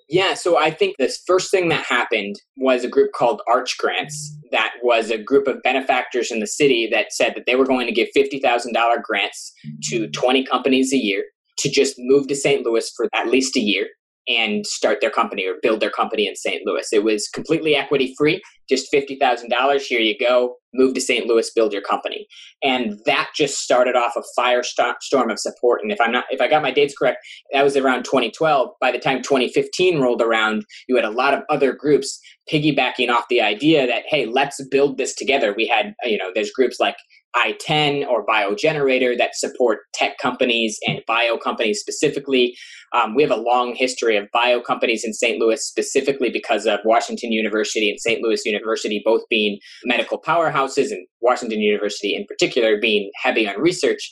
Yeah, 0.10 0.34
so 0.34 0.58
I 0.58 0.70
think 0.70 0.96
the 0.98 1.14
first 1.26 1.50
thing 1.50 1.70
that 1.70 1.86
happened 1.86 2.36
was 2.58 2.84
a 2.84 2.90
group 2.90 3.12
called 3.14 3.42
Arch 3.48 3.78
Grants. 3.78 4.38
That 4.52 4.74
was 4.84 5.10
a 5.10 5.18
group 5.18 5.48
of 5.48 5.62
benefactors 5.64 6.32
in 6.32 6.40
the 6.40 6.48
city 6.48 6.88
that 6.92 7.14
said 7.14 7.34
that 7.36 7.46
they 7.46 7.56
were 7.56 7.66
going 7.66 7.88
to 7.88 7.94
give 7.94 8.10
$50,000 8.16 9.02
grants 9.02 9.54
to 9.84 10.10
20 10.10 10.46
companies 10.46 10.94
a 10.94 10.98
year 10.98 11.24
to 11.60 11.70
just 11.70 11.96
move 11.98 12.28
to 12.28 12.36
St. 12.36 12.66
Louis 12.66 12.92
for 12.96 13.08
at 13.14 13.28
least 13.30 13.56
a 13.56 13.62
year 13.62 13.88
and 14.28 14.66
start 14.66 15.00
their 15.02 15.10
company 15.10 15.46
or 15.46 15.56
build 15.62 15.80
their 15.80 15.90
company 15.90 16.28
in 16.28 16.36
St. 16.36 16.66
Louis. 16.66 16.88
It 16.92 17.04
was 17.04 17.28
completely 17.28 17.76
equity 17.76 18.14
free, 18.18 18.42
just 18.70 18.88
$50,000. 18.94 19.82
Here 19.82 20.00
you 20.00 20.18
go, 20.18 20.56
move 20.74 20.94
to 20.94 21.02
St. 21.02 21.26
Louis, 21.26 21.50
build 21.54 21.74
your 21.74 21.82
company. 21.82 22.26
And 22.64 23.00
that 23.06 23.30
just 23.36 23.60
started 23.60 23.96
off 23.96 24.16
a 24.16 24.40
firestorm 24.40 25.32
of 25.32 25.40
support. 25.40 25.82
And 25.84 25.92
if 25.92 26.00
I'm 26.00 26.12
not, 26.12 26.26
if 26.30 26.42
I 26.42 26.48
got 26.48 26.62
my 26.62 26.72
dates 26.72 26.96
correct, 26.98 27.20
that 27.52 27.64
was 27.64 27.76
around 27.76 28.04
2012. 28.06 28.70
By 28.80 28.92
the 28.92 29.00
time 29.00 29.22
2015 29.22 30.00
rolled 30.00 30.22
around, 30.22 30.66
you 30.88 30.96
had 30.96 31.06
a 31.06 31.12
lot 31.12 31.34
of 31.34 31.42
other 31.50 31.74
groups 31.74 32.20
piggybacking 32.52 33.10
off 33.10 33.26
the 33.30 33.42
idea 33.42 33.86
that, 33.88 34.04
hey, 34.08 34.26
let's 34.26 34.64
build 34.70 34.98
this 34.98 35.16
together. 35.16 35.54
We 35.56 35.68
had, 35.68 35.94
you 36.04 36.18
know, 36.18 36.32
there's 36.34 36.52
groups 36.52 36.78
like 36.80 36.96
i10 37.36 38.08
or 38.08 38.26
biogenerator 38.26 39.18
that 39.18 39.36
support 39.36 39.80
tech 39.94 40.18
companies 40.18 40.80
and 40.88 41.02
bio 41.08 41.38
companies 41.38 41.80
specifically. 41.80 42.56
Um, 42.94 43.16
we 43.16 43.24
have 43.24 43.32
a 43.32 43.36
long 43.36 43.74
history 43.76 44.18
of 44.18 44.28
bio 44.32 44.62
companies 44.62 45.04
in 45.04 45.14
st 45.14 45.40
louis 45.40 45.66
specifically 45.66 46.30
because 46.30 46.66
of 46.66 46.80
washington 46.86 47.32
university 47.32 47.90
and 47.90 48.00
st 48.00 48.22
louis 48.22 48.42
university 48.46 49.02
both 49.04 49.22
being 49.30 49.58
medical 49.84 50.22
powerhouses 50.22 50.92
and 50.92 51.08
washington 51.22 51.60
university 51.60 52.16
in 52.16 52.26
particular 52.28 52.80
being 52.80 53.10
heavy 53.16 53.48
on 53.48 53.60
research 53.60 54.12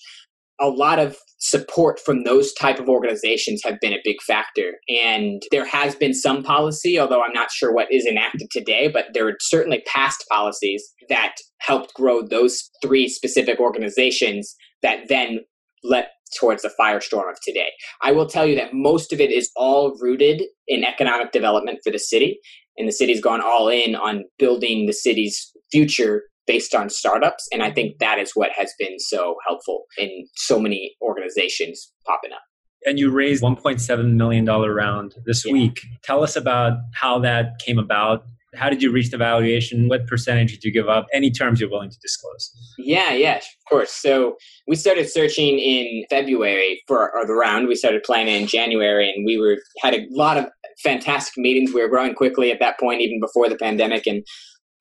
a 0.61 0.67
lot 0.67 0.99
of 0.99 1.17
support 1.39 1.99
from 1.99 2.23
those 2.23 2.53
type 2.53 2.79
of 2.79 2.87
organizations 2.87 3.61
have 3.63 3.79
been 3.81 3.93
a 3.93 4.01
big 4.03 4.21
factor. 4.21 4.73
And 4.87 5.41
there 5.51 5.65
has 5.65 5.95
been 5.95 6.13
some 6.13 6.43
policy 6.43 6.99
although 6.99 7.23
i'm 7.23 7.33
not 7.33 7.51
sure 7.51 7.73
what 7.73 7.91
is 7.91 8.05
enacted 8.05 8.49
today 8.51 8.87
but 8.87 9.05
there 9.13 9.27
are 9.27 9.37
certainly 9.39 9.83
past 9.87 10.23
policies 10.29 10.83
that 11.09 11.35
helped 11.59 11.93
grow 11.93 12.21
those 12.21 12.69
three 12.81 13.07
specific 13.07 13.59
organizations 13.59 14.55
that 14.81 15.07
then 15.09 15.39
led 15.83 16.07
towards 16.39 16.61
the 16.61 16.71
firestorm 16.79 17.29
of 17.29 17.37
today. 17.43 17.69
I 18.01 18.11
will 18.11 18.25
tell 18.25 18.45
you 18.45 18.55
that 18.55 18.73
most 18.73 19.11
of 19.11 19.19
it 19.19 19.31
is 19.31 19.51
all 19.55 19.97
rooted 19.99 20.43
in 20.67 20.83
economic 20.85 21.31
development 21.31 21.79
for 21.83 21.91
the 21.91 21.99
city 21.99 22.39
and 22.77 22.87
the 22.87 22.93
city's 22.93 23.21
gone 23.21 23.41
all 23.41 23.67
in 23.67 23.95
on 23.95 24.23
building 24.39 24.85
the 24.85 24.93
city's 24.93 25.51
future 25.71 26.23
based 26.51 26.75
on 26.75 26.89
startups. 26.89 27.47
And 27.53 27.63
I 27.63 27.67
mm-hmm. 27.67 27.75
think 27.75 27.99
that 27.99 28.19
is 28.19 28.31
what 28.33 28.51
has 28.57 28.73
been 28.77 28.99
so 28.99 29.37
helpful 29.47 29.85
in 29.97 30.27
so 30.35 30.59
many 30.59 30.95
organizations 31.01 31.93
popping 32.05 32.33
up. 32.33 32.41
And 32.85 32.99
you 32.99 33.09
raised 33.09 33.41
$1.7 33.41 34.13
million 34.15 34.45
round 34.45 35.15
this 35.25 35.45
yeah. 35.45 35.53
week. 35.53 35.79
Tell 36.03 36.23
us 36.23 36.35
about 36.35 36.73
how 36.93 37.19
that 37.19 37.59
came 37.59 37.79
about. 37.79 38.25
How 38.53 38.69
did 38.69 38.83
you 38.83 38.91
reach 38.91 39.11
the 39.11 39.17
valuation? 39.17 39.87
What 39.87 40.07
percentage 40.07 40.51
did 40.51 40.65
you 40.65 40.73
give 40.73 40.89
up? 40.89 41.05
Any 41.13 41.31
terms 41.31 41.61
you're 41.61 41.69
willing 41.69 41.89
to 41.89 41.99
disclose? 42.01 42.51
Yeah, 42.77 43.13
yeah, 43.13 43.37
of 43.37 43.43
course. 43.69 43.91
So 43.91 44.35
we 44.67 44.75
started 44.75 45.09
searching 45.09 45.57
in 45.57 46.03
February 46.09 46.81
for 46.85 47.13
the 47.25 47.33
round. 47.33 47.69
We 47.69 47.75
started 47.75 48.03
planning 48.03 48.41
in 48.41 48.47
January, 48.47 49.09
and 49.09 49.25
we 49.25 49.37
were 49.37 49.55
had 49.81 49.93
a 49.93 50.05
lot 50.09 50.37
of 50.37 50.47
fantastic 50.83 51.37
meetings. 51.37 51.73
We 51.73 51.81
were 51.81 51.87
growing 51.87 52.13
quickly 52.13 52.51
at 52.51 52.59
that 52.59 52.77
point, 52.77 52.99
even 52.99 53.21
before 53.21 53.47
the 53.47 53.55
pandemic, 53.55 54.05
and 54.05 54.25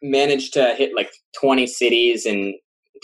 managed 0.03 0.53
to 0.55 0.75
hit 0.77 0.95
like 0.95 1.11
20 1.41 1.67
cities 1.67 2.27
in 2.27 2.55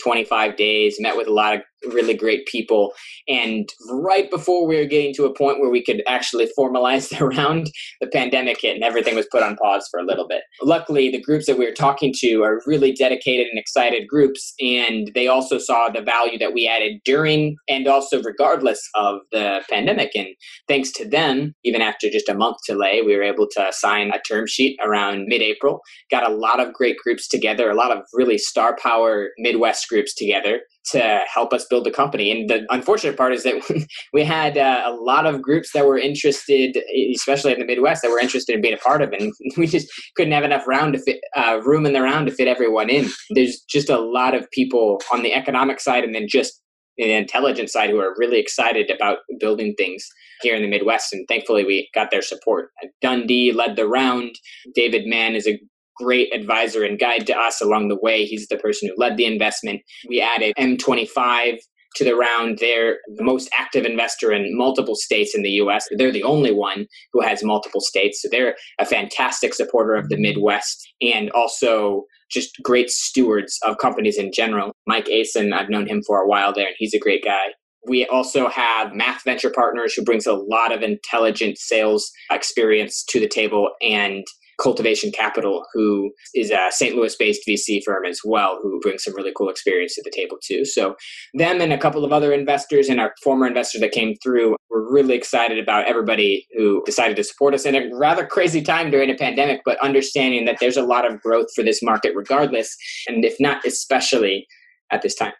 25 0.01 0.55
days, 0.55 0.97
met 0.99 1.17
with 1.17 1.27
a 1.27 1.33
lot 1.33 1.55
of 1.55 1.61
really 1.85 2.13
great 2.13 2.45
people. 2.47 2.93
And 3.27 3.69
right 3.89 4.29
before 4.29 4.67
we 4.67 4.77
were 4.77 4.85
getting 4.85 5.13
to 5.15 5.25
a 5.25 5.33
point 5.33 5.59
where 5.59 5.69
we 5.69 5.83
could 5.83 6.03
actually 6.07 6.49
formalize 6.57 7.09
the 7.17 7.25
round, 7.25 7.69
the 8.01 8.07
pandemic 8.07 8.61
hit 8.61 8.75
and 8.75 8.83
everything 8.83 9.15
was 9.15 9.27
put 9.31 9.43
on 9.43 9.55
pause 9.57 9.87
for 9.91 9.99
a 9.99 10.05
little 10.05 10.27
bit. 10.27 10.41
Luckily, 10.61 11.09
the 11.09 11.21
groups 11.21 11.45
that 11.45 11.57
we 11.57 11.65
were 11.65 11.73
talking 11.73 12.13
to 12.19 12.43
are 12.43 12.61
really 12.65 12.93
dedicated 12.93 13.47
and 13.47 13.59
excited 13.59 14.07
groups, 14.07 14.53
and 14.59 15.11
they 15.13 15.27
also 15.27 15.57
saw 15.57 15.89
the 15.89 16.01
value 16.01 16.37
that 16.37 16.53
we 16.53 16.67
added 16.67 16.99
during 17.05 17.55
and 17.67 17.87
also 17.87 18.21
regardless 18.21 18.81
of 18.95 19.19
the 19.31 19.61
pandemic. 19.69 20.11
And 20.15 20.27
thanks 20.67 20.91
to 20.93 21.07
them, 21.07 21.53
even 21.63 21.81
after 21.81 22.09
just 22.09 22.29
a 22.29 22.33
month 22.33 22.57
delay, 22.67 23.01
we 23.01 23.15
were 23.15 23.23
able 23.23 23.47
to 23.51 23.67
sign 23.71 24.11
a 24.11 24.19
term 24.21 24.47
sheet 24.47 24.77
around 24.83 25.25
mid 25.27 25.41
April. 25.41 25.81
Got 26.11 26.29
a 26.29 26.33
lot 26.33 26.59
of 26.59 26.73
great 26.73 26.97
groups 27.03 27.27
together, 27.27 27.69
a 27.69 27.75
lot 27.75 27.95
of 27.95 28.03
really 28.13 28.37
star 28.37 28.75
power 28.81 29.29
Midwest 29.37 29.87
groups 29.89 30.13
together 30.13 30.61
to 30.91 31.21
help 31.31 31.53
us 31.53 31.65
build 31.65 31.85
the 31.85 31.91
company. 31.91 32.31
And 32.31 32.49
the 32.49 32.65
unfortunate 32.69 33.17
part 33.17 33.33
is 33.33 33.43
that 33.43 33.87
we 34.13 34.23
had 34.23 34.57
uh, 34.57 34.83
a 34.85 34.91
lot 34.91 35.25
of 35.25 35.41
groups 35.41 35.71
that 35.73 35.85
were 35.85 35.97
interested, 35.97 36.77
especially 37.13 37.53
in 37.53 37.59
the 37.59 37.65
Midwest, 37.65 38.01
that 38.01 38.11
were 38.11 38.19
interested 38.19 38.55
in 38.55 38.61
being 38.61 38.73
a 38.73 38.77
part 38.77 39.01
of 39.01 39.13
it. 39.13 39.21
And 39.21 39.33
we 39.57 39.67
just 39.67 39.87
couldn't 40.15 40.33
have 40.33 40.43
enough 40.43 40.67
round 40.67 40.93
to 40.93 40.99
fit 40.99 41.19
uh, 41.35 41.59
room 41.63 41.85
in 41.85 41.93
the 41.93 42.01
round 42.01 42.27
to 42.27 42.33
fit 42.33 42.47
everyone 42.47 42.89
in. 42.89 43.09
There's 43.31 43.61
just 43.69 43.89
a 43.89 43.99
lot 43.99 44.35
of 44.35 44.49
people 44.51 45.01
on 45.11 45.23
the 45.23 45.33
economic 45.33 45.79
side 45.79 46.03
and 46.03 46.15
then 46.15 46.27
just 46.27 46.61
the 46.97 47.13
intelligence 47.13 47.73
side 47.73 47.89
who 47.89 47.99
are 47.99 48.15
really 48.17 48.39
excited 48.39 48.89
about 48.89 49.19
building 49.39 49.75
things 49.77 50.07
here 50.41 50.55
in 50.55 50.61
the 50.61 50.67
Midwest. 50.67 51.13
And 51.13 51.27
thankfully, 51.27 51.63
we 51.63 51.89
got 51.93 52.11
their 52.11 52.21
support. 52.21 52.71
Dundee 53.01 53.51
led 53.51 53.75
the 53.75 53.87
round. 53.87 54.35
David 54.73 55.05
Mann 55.05 55.35
is 55.35 55.47
a 55.47 55.59
great 55.97 56.33
advisor 56.33 56.83
and 56.83 56.99
guide 56.99 57.27
to 57.27 57.37
us 57.37 57.61
along 57.61 57.87
the 57.87 57.99
way. 58.01 58.25
He's 58.25 58.47
the 58.47 58.57
person 58.57 58.89
who 58.89 59.01
led 59.01 59.17
the 59.17 59.25
investment. 59.25 59.81
We 60.07 60.21
added 60.21 60.53
M25 60.57 61.57
to 61.95 62.03
the 62.03 62.15
round. 62.15 62.59
They're 62.59 62.99
the 63.15 63.23
most 63.23 63.49
active 63.57 63.85
investor 63.85 64.31
in 64.31 64.55
multiple 64.55 64.95
states 64.95 65.35
in 65.35 65.41
the 65.41 65.49
US. 65.51 65.87
They're 65.97 66.11
the 66.11 66.23
only 66.23 66.53
one 66.53 66.85
who 67.11 67.21
has 67.21 67.43
multiple 67.43 67.81
states. 67.81 68.21
So 68.21 68.29
they're 68.31 68.55
a 68.79 68.85
fantastic 68.85 69.53
supporter 69.53 69.95
of 69.95 70.09
the 70.09 70.17
Midwest 70.17 70.87
and 71.01 71.29
also 71.31 72.03
just 72.29 72.57
great 72.63 72.89
stewards 72.89 73.57
of 73.65 73.77
companies 73.77 74.17
in 74.17 74.31
general. 74.33 74.71
Mike 74.85 75.05
Asem, 75.05 75.53
I've 75.53 75.69
known 75.69 75.87
him 75.87 76.01
for 76.05 76.21
a 76.21 76.27
while 76.27 76.53
there, 76.53 76.67
and 76.67 76.75
he's 76.77 76.93
a 76.93 76.99
great 76.99 77.23
guy. 77.23 77.53
We 77.87 78.05
also 78.07 78.49
have 78.49 78.93
Math 78.93 79.23
Venture 79.23 79.49
Partners, 79.49 79.93
who 79.93 80.03
brings 80.03 80.25
a 80.25 80.33
lot 80.33 80.73
of 80.73 80.83
intelligent 80.83 81.57
sales 81.57 82.11
experience 82.29 83.03
to 83.09 83.19
the 83.19 83.29
table, 83.29 83.69
and 83.81 84.25
Cultivation 84.61 85.11
Capital, 85.11 85.63
who 85.73 86.11
is 86.33 86.51
a 86.51 86.67
St. 86.71 86.95
Louis 86.95 87.15
based 87.15 87.41
VC 87.47 87.81
firm 87.83 88.05
as 88.05 88.21
well, 88.23 88.59
who 88.61 88.79
brings 88.81 89.03
some 89.03 89.15
really 89.15 89.31
cool 89.35 89.49
experience 89.49 89.95
to 89.95 90.01
the 90.03 90.11
table 90.11 90.37
too. 90.43 90.65
So, 90.65 90.95
them 91.33 91.61
and 91.61 91.73
a 91.73 91.77
couple 91.77 92.03
of 92.03 92.11
other 92.11 92.33
investors 92.33 92.89
and 92.89 92.99
our 92.99 93.13
former 93.23 93.47
investors 93.47 93.81
that 93.81 93.91
came 93.91 94.15
through, 94.23 94.55
we're 94.69 94.91
really 94.91 95.15
excited 95.15 95.59
about 95.59 95.87
everybody 95.87 96.45
who 96.55 96.81
decided 96.85 97.15
to 97.17 97.23
support 97.23 97.53
us 97.53 97.65
in 97.65 97.75
a 97.75 97.89
rather 97.93 98.25
crazy 98.25 98.61
time 98.61 98.89
during 98.89 99.09
a 99.09 99.15
pandemic, 99.15 99.61
but 99.65 99.77
understanding 99.83 100.45
that 100.45 100.57
there's 100.59 100.77
a 100.77 100.83
lot 100.83 101.09
of 101.09 101.21
growth 101.21 101.47
for 101.55 101.63
this 101.63 101.81
market 101.83 102.13
regardless, 102.15 102.75
and 103.07 103.23
if 103.23 103.35
not, 103.39 103.65
especially 103.65 104.47
at 104.91 105.01
this 105.01 105.15
time. 105.15 105.33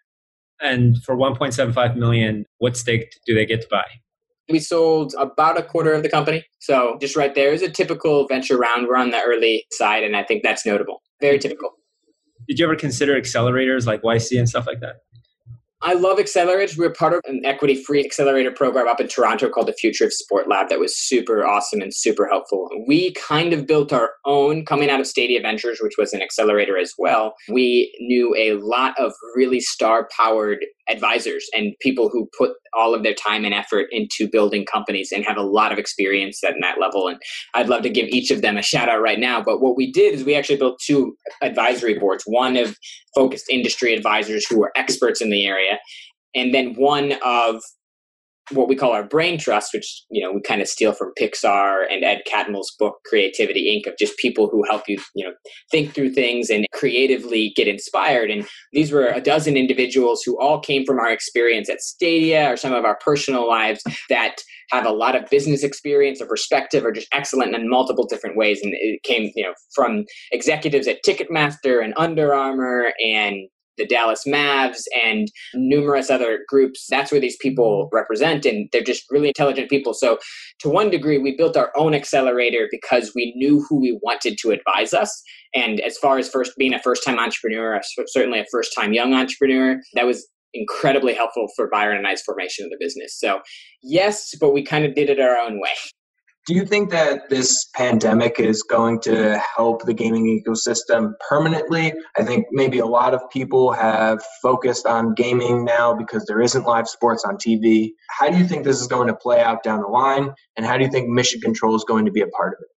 And 0.60 0.98
for 1.04 1.16
1.75 1.16 1.96
million, 1.96 2.46
what 2.58 2.76
stake 2.76 3.12
do 3.26 3.36
they 3.36 3.46
get 3.46 3.62
to 3.62 3.68
buy? 3.70 3.86
We 4.50 4.60
sold 4.60 5.14
about 5.20 5.58
a 5.58 5.64
quarter 5.64 5.94
of 5.94 6.04
the 6.04 6.10
company. 6.10 6.46
So 6.60 6.98
just 7.02 7.16
right 7.16 7.34
there 7.36 7.52
is 7.52 7.62
a 7.62 7.70
typical 7.70 8.28
venture 8.28 8.58
round. 8.58 8.88
We're 8.88 8.96
on 8.96 9.12
the 9.12 9.22
early 9.22 9.66
side, 9.72 10.04
and 10.04 10.16
I 10.16 10.24
think 10.24 10.44
that's 10.44 10.66
notable. 10.66 11.02
Very 11.22 11.40
typical. 11.40 11.72
Did 12.48 12.60
you 12.60 12.66
ever 12.66 12.76
consider 12.76 13.20
accelerators 13.20 13.86
like 13.86 14.02
YC 14.04 14.40
and 14.40 14.48
stuff 14.48 14.66
like 14.68 14.80
that? 14.80 14.98
I 15.84 15.94
love 15.94 16.18
accelerators. 16.18 16.76
We're 16.76 16.92
part 16.92 17.14
of 17.14 17.22
an 17.26 17.46
equity 17.46 17.76
free 17.76 18.04
accelerator 18.04 18.50
program 18.52 18.88
up 18.88 19.00
in 19.00 19.08
Toronto 19.08 19.48
called 19.48 19.68
the 19.68 19.74
Future 19.74 20.06
of 20.06 20.14
Sport 20.14 20.48
Lab 20.48 20.70
that 20.70 20.80
was 20.80 20.98
super 20.98 21.46
awesome 21.46 21.82
and 21.82 21.94
super 21.94 22.28
helpful. 22.28 22.68
We 22.88 23.14
kind 23.14 23.54
of 23.54 23.68
built 23.68 23.94
our 23.94 24.10
own 24.26 24.66
coming 24.66 24.90
out 24.90 25.00
of 25.00 25.06
Stadia 25.06 25.40
Ventures, 25.40 25.78
which 25.80 25.94
was 25.96 26.14
an 26.14 26.22
accelerator 26.22 26.80
as 26.80 26.94
well. 26.98 27.36
We 27.52 27.96
knew 28.00 28.36
a 28.36 28.54
lot 28.54 28.96
of 28.98 29.14
really 29.36 29.60
star 29.60 30.10
powered 30.18 30.66
advisors 30.90 31.48
and 31.56 31.74
people 31.82 32.10
who 32.10 32.30
put 32.38 32.52
all 32.74 32.94
of 32.94 33.04
their 33.04 33.14
time 33.14 33.46
and 33.46 33.54
effort 33.54 33.88
into 33.92 34.28
building 34.30 34.66
companies 34.66 35.12
and 35.12 35.26
have 35.26 35.38
a 35.38 35.42
lot 35.42 35.72
of 35.72 35.78
experience 35.78 36.44
at 36.44 36.56
that 36.62 36.80
level. 36.80 37.08
And 37.08 37.20
I'd 37.54 37.70
love 37.70 37.84
to 37.84 37.90
give 37.90 38.08
each 38.08 38.32
of 38.32 38.42
them 38.42 38.58
a 38.58 38.62
shout 38.62 38.90
out 38.90 39.02
right 39.02 39.20
now. 39.20 39.42
But 39.42 39.62
what 39.62 39.76
we 39.76 39.92
did 39.92 40.14
is 40.14 40.24
we 40.24 40.36
actually 40.36 40.58
built 40.58 40.80
two 40.86 41.16
advisory 41.42 41.98
boards 41.98 42.24
one 42.26 42.58
of 42.58 42.78
focused 43.16 43.46
industry 43.50 43.94
advisors 43.94 44.46
who 44.46 44.64
are 44.64 44.72
experts 44.76 45.22
in 45.22 45.30
the 45.30 45.46
area, 45.46 45.80
and 46.36 46.54
then 46.54 46.74
one 46.76 47.14
of 47.26 47.62
what 48.52 48.68
we 48.68 48.76
call 48.76 48.92
our 48.92 49.04
brain 49.04 49.38
trust, 49.38 49.74
which 49.74 50.04
you 50.10 50.24
know 50.24 50.32
we 50.32 50.42
kind 50.42 50.62
of 50.62 50.68
steal 50.68 50.94
from 50.94 51.12
Pixar 51.20 51.84
and 51.90 52.04
Ed 52.04 52.22
Catmull's 52.26 52.74
book 52.80 52.96
Creativity 53.06 53.66
Inc. 53.70 53.92
of 53.92 53.98
just 53.98 54.18
people 54.18 54.50
who 54.50 54.64
help 54.70 54.84
you 54.88 55.00
you 55.16 55.26
know 55.26 55.34
think 55.72 55.94
through 55.94 56.14
things 56.14 56.50
and 56.50 56.66
creatively 56.74 57.54
get 57.56 57.68
inspired. 57.68 58.30
And 58.30 58.48
these 58.74 58.92
were 58.92 59.08
a 59.08 59.22
dozen 59.22 59.58
individuals 59.58 60.24
who 60.24 60.40
all 60.40 60.60
came 60.60 60.86
from 60.86 61.00
our 61.00 61.12
experience 61.12 61.70
at 61.70 61.82
Stadia 61.82 62.52
or 62.52 62.58
some 62.58 62.74
of 62.74 62.86
our 62.86 62.98
personal 63.04 63.48
lives 63.48 63.82
that 64.10 64.36
have 64.72 64.86
a 64.86 64.92
lot 64.92 65.16
of 65.16 65.30
business 65.30 65.64
experience 65.64 66.22
or 66.22 66.28
perspective 66.28 66.84
or 66.84 66.92
just 66.92 67.08
excellent 67.14 67.56
in 67.56 67.70
multiple 67.70 68.06
different 68.06 68.38
ways. 68.38 68.60
And 68.62 68.74
it 68.76 69.04
came 69.04 69.32
you 69.36 69.44
know 69.44 69.54
from 69.76 70.06
executives 70.32 70.88
at 70.88 71.04
Ticketmaster 71.06 71.84
and 71.84 71.94
Under 71.98 72.34
Armour 72.34 72.94
and 73.04 73.48
the 73.78 73.86
Dallas 73.86 74.24
Mavs 74.28 74.84
and 75.04 75.28
numerous 75.56 76.10
other 76.10 76.40
groups. 76.48 76.86
That's 76.90 77.12
where 77.12 77.22
these 77.22 77.38
people 77.38 77.90
represent, 77.92 78.46
and 78.46 78.70
they're 78.72 78.82
just 78.82 79.06
really 79.10 79.28
intelligent 79.28 79.70
people. 79.70 79.94
So, 79.94 80.18
to 80.60 80.70
one 80.70 80.90
degree, 80.90 81.18
we 81.18 81.36
built 81.36 81.58
our 81.58 81.72
own 81.76 81.94
accelerator 81.94 82.68
because 82.72 83.12
we 83.16 83.34
knew 83.36 83.66
who 83.68 83.80
we 83.80 84.00
wanted 84.02 84.38
to 84.40 84.52
advise 84.52 84.94
us. 84.94 85.22
And 85.54 85.80
as 85.82 85.98
far 85.98 86.18
as 86.18 86.30
first 86.30 86.54
being 86.58 86.74
a 86.74 86.82
first 86.82 87.04
time 87.04 87.20
entrepreneur, 87.20 87.80
certainly 88.08 88.40
a 88.40 88.46
first 88.52 88.74
time 88.76 88.94
young 88.94 89.14
entrepreneur, 89.14 89.80
that 89.94 90.06
was 90.06 90.28
incredibly 90.54 91.14
helpful 91.14 91.48
for 91.56 91.70
Byron 91.70 91.98
and 91.98 92.08
I's 92.08 92.22
formation 92.22 92.66
of 92.66 92.72
the 92.72 92.78
business. 92.80 93.18
So, 93.18 93.42
yes, 93.84 94.34
but 94.40 94.54
we 94.54 94.64
kind 94.64 94.86
of 94.86 94.96
did 94.96 95.10
it 95.10 95.20
our 95.20 95.38
own 95.38 95.60
way. 95.60 95.74
Do 96.48 96.54
you 96.54 96.66
think 96.66 96.92
that 96.92 97.30
this 97.30 97.68
pandemic 97.76 98.40
is 98.40 98.64
going 98.64 99.02
to 99.02 99.38
help 99.38 99.84
the 99.84 99.94
gaming 99.94 100.42
ecosystem 100.42 101.12
permanently? 101.28 101.94
I 102.18 102.24
think 102.24 102.46
maybe 102.52 102.80
a 102.80 102.86
lot 102.86 103.14
of 103.14 103.20
people 103.30 103.74
have 103.74 104.24
focused 104.42 104.86
on 104.86 105.14
gaming 105.14 105.66
now 105.66 105.94
because 105.94 106.24
there 106.26 106.40
isn't 106.40 106.64
live 106.66 106.88
sports 106.88 107.26
on 107.26 107.36
TV. 107.36 107.90
How 108.18 108.30
do 108.30 108.38
you 108.38 108.48
think 108.48 108.64
this 108.64 108.80
is 108.80 108.88
going 108.88 109.08
to 109.08 109.14
play 109.14 109.42
out 109.42 109.62
down 109.62 109.82
the 109.82 109.88
line? 109.88 110.34
And 110.56 110.66
how 110.66 110.78
do 110.78 110.86
you 110.86 110.90
think 110.90 111.10
Mission 111.10 111.42
Control 111.42 111.76
is 111.76 111.84
going 111.84 112.06
to 112.06 112.12
be 112.12 112.22
a 112.22 112.28
part 112.28 112.54
of 112.54 112.60
it? 112.62 112.70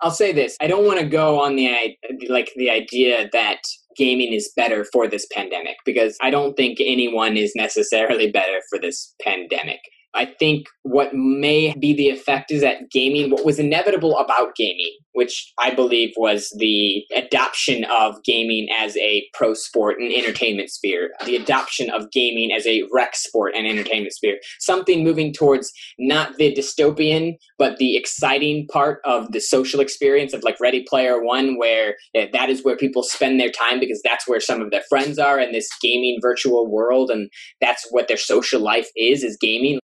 I'll 0.00 0.12
say 0.12 0.32
this. 0.32 0.56
I 0.60 0.68
don't 0.68 0.86
want 0.86 1.00
to 1.00 1.06
go 1.06 1.40
on 1.40 1.56
the 1.56 1.96
like 2.28 2.52
the 2.54 2.70
idea 2.70 3.28
that 3.32 3.58
gaming 3.96 4.32
is 4.32 4.52
better 4.54 4.84
for 4.92 5.08
this 5.08 5.26
pandemic 5.32 5.76
because 5.84 6.16
I 6.20 6.30
don't 6.30 6.54
think 6.56 6.78
anyone 6.80 7.36
is 7.36 7.52
necessarily 7.56 8.30
better 8.30 8.60
for 8.70 8.78
this 8.78 9.14
pandemic. 9.20 9.80
I 10.14 10.26
think 10.26 10.66
what 10.82 11.14
may 11.14 11.74
be 11.78 11.92
the 11.94 12.08
effect 12.08 12.50
is 12.50 12.60
that 12.60 12.90
gaming, 12.90 13.30
what 13.30 13.44
was 13.44 13.58
inevitable 13.58 14.16
about 14.18 14.54
gaming, 14.54 14.92
which 15.12 15.52
I 15.58 15.74
believe 15.74 16.12
was 16.16 16.54
the 16.58 17.04
adoption 17.16 17.84
of 17.84 18.22
gaming 18.24 18.68
as 18.78 18.96
a 18.98 19.26
pro 19.34 19.54
sport 19.54 19.96
and 19.98 20.12
entertainment 20.12 20.70
sphere, 20.70 21.10
the 21.24 21.36
adoption 21.36 21.90
of 21.90 22.10
gaming 22.12 22.50
as 22.52 22.66
a 22.66 22.82
rec 22.92 23.16
sport 23.16 23.54
and 23.56 23.66
entertainment 23.66 24.12
sphere, 24.12 24.38
something 24.60 25.02
moving 25.02 25.32
towards 25.32 25.72
not 25.98 26.36
the 26.36 26.54
dystopian, 26.54 27.34
but 27.58 27.78
the 27.78 27.96
exciting 27.96 28.66
part 28.70 29.00
of 29.04 29.32
the 29.32 29.40
social 29.40 29.80
experience 29.80 30.32
of 30.32 30.42
like 30.44 30.60
Ready 30.60 30.84
Player 30.88 31.22
One, 31.22 31.58
where 31.58 31.94
that 32.14 32.50
is 32.50 32.64
where 32.64 32.76
people 32.76 33.02
spend 33.02 33.40
their 33.40 33.50
time 33.50 33.80
because 33.80 34.00
that's 34.04 34.28
where 34.28 34.40
some 34.40 34.60
of 34.60 34.70
their 34.70 34.84
friends 34.88 35.18
are 35.18 35.40
in 35.40 35.52
this 35.52 35.68
gaming 35.82 36.18
virtual 36.22 36.70
world, 36.70 37.10
and 37.10 37.30
that's 37.60 37.86
what 37.90 38.06
their 38.06 38.16
social 38.16 38.60
life 38.60 38.88
is, 38.96 39.22
is 39.24 39.36
gaming 39.40 39.78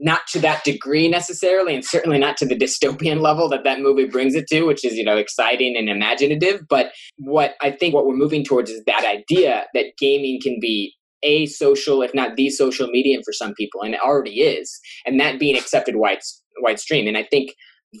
not 0.00 0.26
to 0.28 0.38
that 0.40 0.64
degree 0.64 1.08
necessarily 1.08 1.74
and 1.74 1.84
certainly 1.84 2.18
not 2.18 2.36
to 2.36 2.46
the 2.46 2.56
dystopian 2.56 3.20
level 3.28 3.48
that 3.48 3.64
that 3.64 3.80
movie 3.80 4.06
brings 4.06 4.34
it 4.34 4.46
to 4.48 4.62
which 4.62 4.84
is 4.84 4.94
you 4.94 5.04
know 5.04 5.16
exciting 5.16 5.76
and 5.76 5.88
imaginative. 5.88 6.62
But 6.68 6.92
what 7.18 7.54
i 7.60 7.70
think 7.70 7.94
what 7.94 8.06
we're 8.06 8.16
moving 8.16 8.44
towards 8.44 8.70
is 8.70 8.82
that 8.86 9.04
idea 9.04 9.66
that 9.74 9.92
gaming 9.98 10.38
can 10.42 10.58
be 10.60 10.94
a 11.22 11.46
social 11.46 12.02
if 12.02 12.14
not 12.14 12.36
the 12.36 12.48
social 12.50 12.86
medium 12.88 13.22
for 13.24 13.32
some 13.32 13.52
people 13.54 13.82
and 13.82 13.94
it 13.94 14.00
already 14.00 14.40
is 14.40 14.78
and 15.04 15.18
that 15.18 15.40
being 15.40 15.56
accepted 15.56 15.96
wide 15.96 16.20
wide 16.60 16.78
stream. 16.78 17.06
And 17.06 17.16
i 17.16 17.24
think 17.24 17.50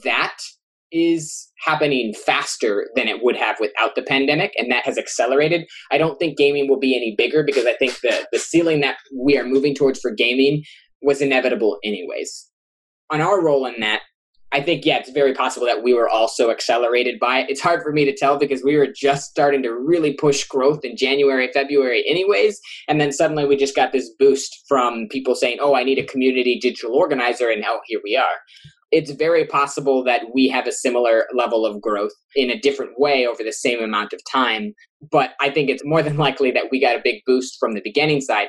that 0.04 0.36
is 0.90 1.50
happening 1.64 2.14
faster 2.14 2.86
than 2.96 3.08
it 3.08 3.22
would 3.22 3.36
have 3.36 3.56
without 3.60 3.94
the 3.94 4.02
pandemic 4.02 4.54
and 4.56 4.72
that 4.72 4.86
has 4.86 4.96
accelerated. 4.96 5.66
I 5.92 5.98
don't 5.98 6.18
think 6.18 6.38
gaming 6.38 6.66
will 6.66 6.78
be 6.78 6.96
any 6.96 7.14
bigger 7.16 7.42
because 7.42 7.66
i 7.66 7.74
think 7.74 8.00
the 8.00 8.26
the 8.32 8.38
ceiling 8.38 8.80
that 8.80 8.96
we 9.18 9.36
are 9.36 9.44
moving 9.44 9.74
towards 9.74 10.00
for 10.00 10.10
gaming 10.10 10.62
was 11.02 11.20
inevitable 11.20 11.78
anyways. 11.84 12.48
On 13.10 13.20
our 13.20 13.42
role 13.42 13.66
in 13.66 13.80
that, 13.80 14.00
I 14.50 14.62
think, 14.62 14.86
yeah, 14.86 14.96
it's 14.96 15.10
very 15.10 15.34
possible 15.34 15.66
that 15.66 15.82
we 15.82 15.92
were 15.92 16.08
also 16.08 16.50
accelerated 16.50 17.20
by 17.20 17.40
it. 17.40 17.50
It's 17.50 17.60
hard 17.60 17.82
for 17.82 17.92
me 17.92 18.06
to 18.06 18.16
tell 18.16 18.38
because 18.38 18.64
we 18.64 18.76
were 18.76 18.86
just 18.86 19.30
starting 19.30 19.62
to 19.62 19.74
really 19.74 20.14
push 20.14 20.44
growth 20.44 20.84
in 20.84 20.96
January, 20.96 21.50
February, 21.52 22.02
anyways. 22.08 22.58
And 22.88 22.98
then 22.98 23.12
suddenly 23.12 23.44
we 23.44 23.56
just 23.56 23.76
got 23.76 23.92
this 23.92 24.10
boost 24.18 24.64
from 24.66 25.06
people 25.10 25.34
saying, 25.34 25.58
oh, 25.60 25.74
I 25.74 25.84
need 25.84 25.98
a 25.98 26.06
community 26.06 26.58
digital 26.58 26.94
organizer. 26.94 27.50
And 27.50 27.60
now 27.60 27.80
here 27.86 28.00
we 28.02 28.16
are. 28.16 28.24
It's 28.90 29.10
very 29.10 29.44
possible 29.44 30.02
that 30.04 30.22
we 30.32 30.48
have 30.48 30.66
a 30.66 30.72
similar 30.72 31.26
level 31.34 31.66
of 31.66 31.82
growth 31.82 32.12
in 32.34 32.48
a 32.48 32.58
different 32.58 32.98
way 32.98 33.26
over 33.26 33.42
the 33.44 33.52
same 33.52 33.82
amount 33.82 34.14
of 34.14 34.20
time. 34.32 34.72
But 35.10 35.34
I 35.42 35.50
think 35.50 35.68
it's 35.68 35.84
more 35.84 36.02
than 36.02 36.16
likely 36.16 36.50
that 36.52 36.70
we 36.70 36.80
got 36.80 36.96
a 36.96 37.02
big 37.04 37.20
boost 37.26 37.58
from 37.60 37.74
the 37.74 37.82
beginning 37.84 38.22
side. 38.22 38.48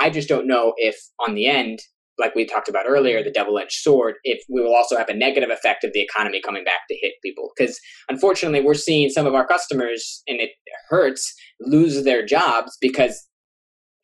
I 0.00 0.10
just 0.10 0.28
don't 0.28 0.46
know 0.46 0.74
if 0.76 0.96
on 1.26 1.34
the 1.34 1.46
end, 1.46 1.80
like 2.18 2.34
we 2.34 2.44
talked 2.44 2.68
about 2.68 2.86
earlier, 2.88 3.22
the 3.22 3.30
double 3.30 3.58
edged 3.58 3.80
sword, 3.80 4.16
if 4.24 4.42
we 4.48 4.60
will 4.62 4.74
also 4.74 4.96
have 4.96 5.08
a 5.08 5.14
negative 5.14 5.50
effect 5.50 5.84
of 5.84 5.92
the 5.92 6.02
economy 6.02 6.40
coming 6.44 6.64
back 6.64 6.80
to 6.88 6.96
hit 7.00 7.12
people. 7.24 7.50
Because 7.56 7.78
unfortunately, 8.08 8.60
we're 8.60 8.74
seeing 8.74 9.10
some 9.10 9.26
of 9.26 9.34
our 9.34 9.46
customers, 9.46 10.22
and 10.26 10.40
it 10.40 10.50
hurts, 10.88 11.32
lose 11.60 12.04
their 12.04 12.24
jobs 12.24 12.76
because 12.80 13.26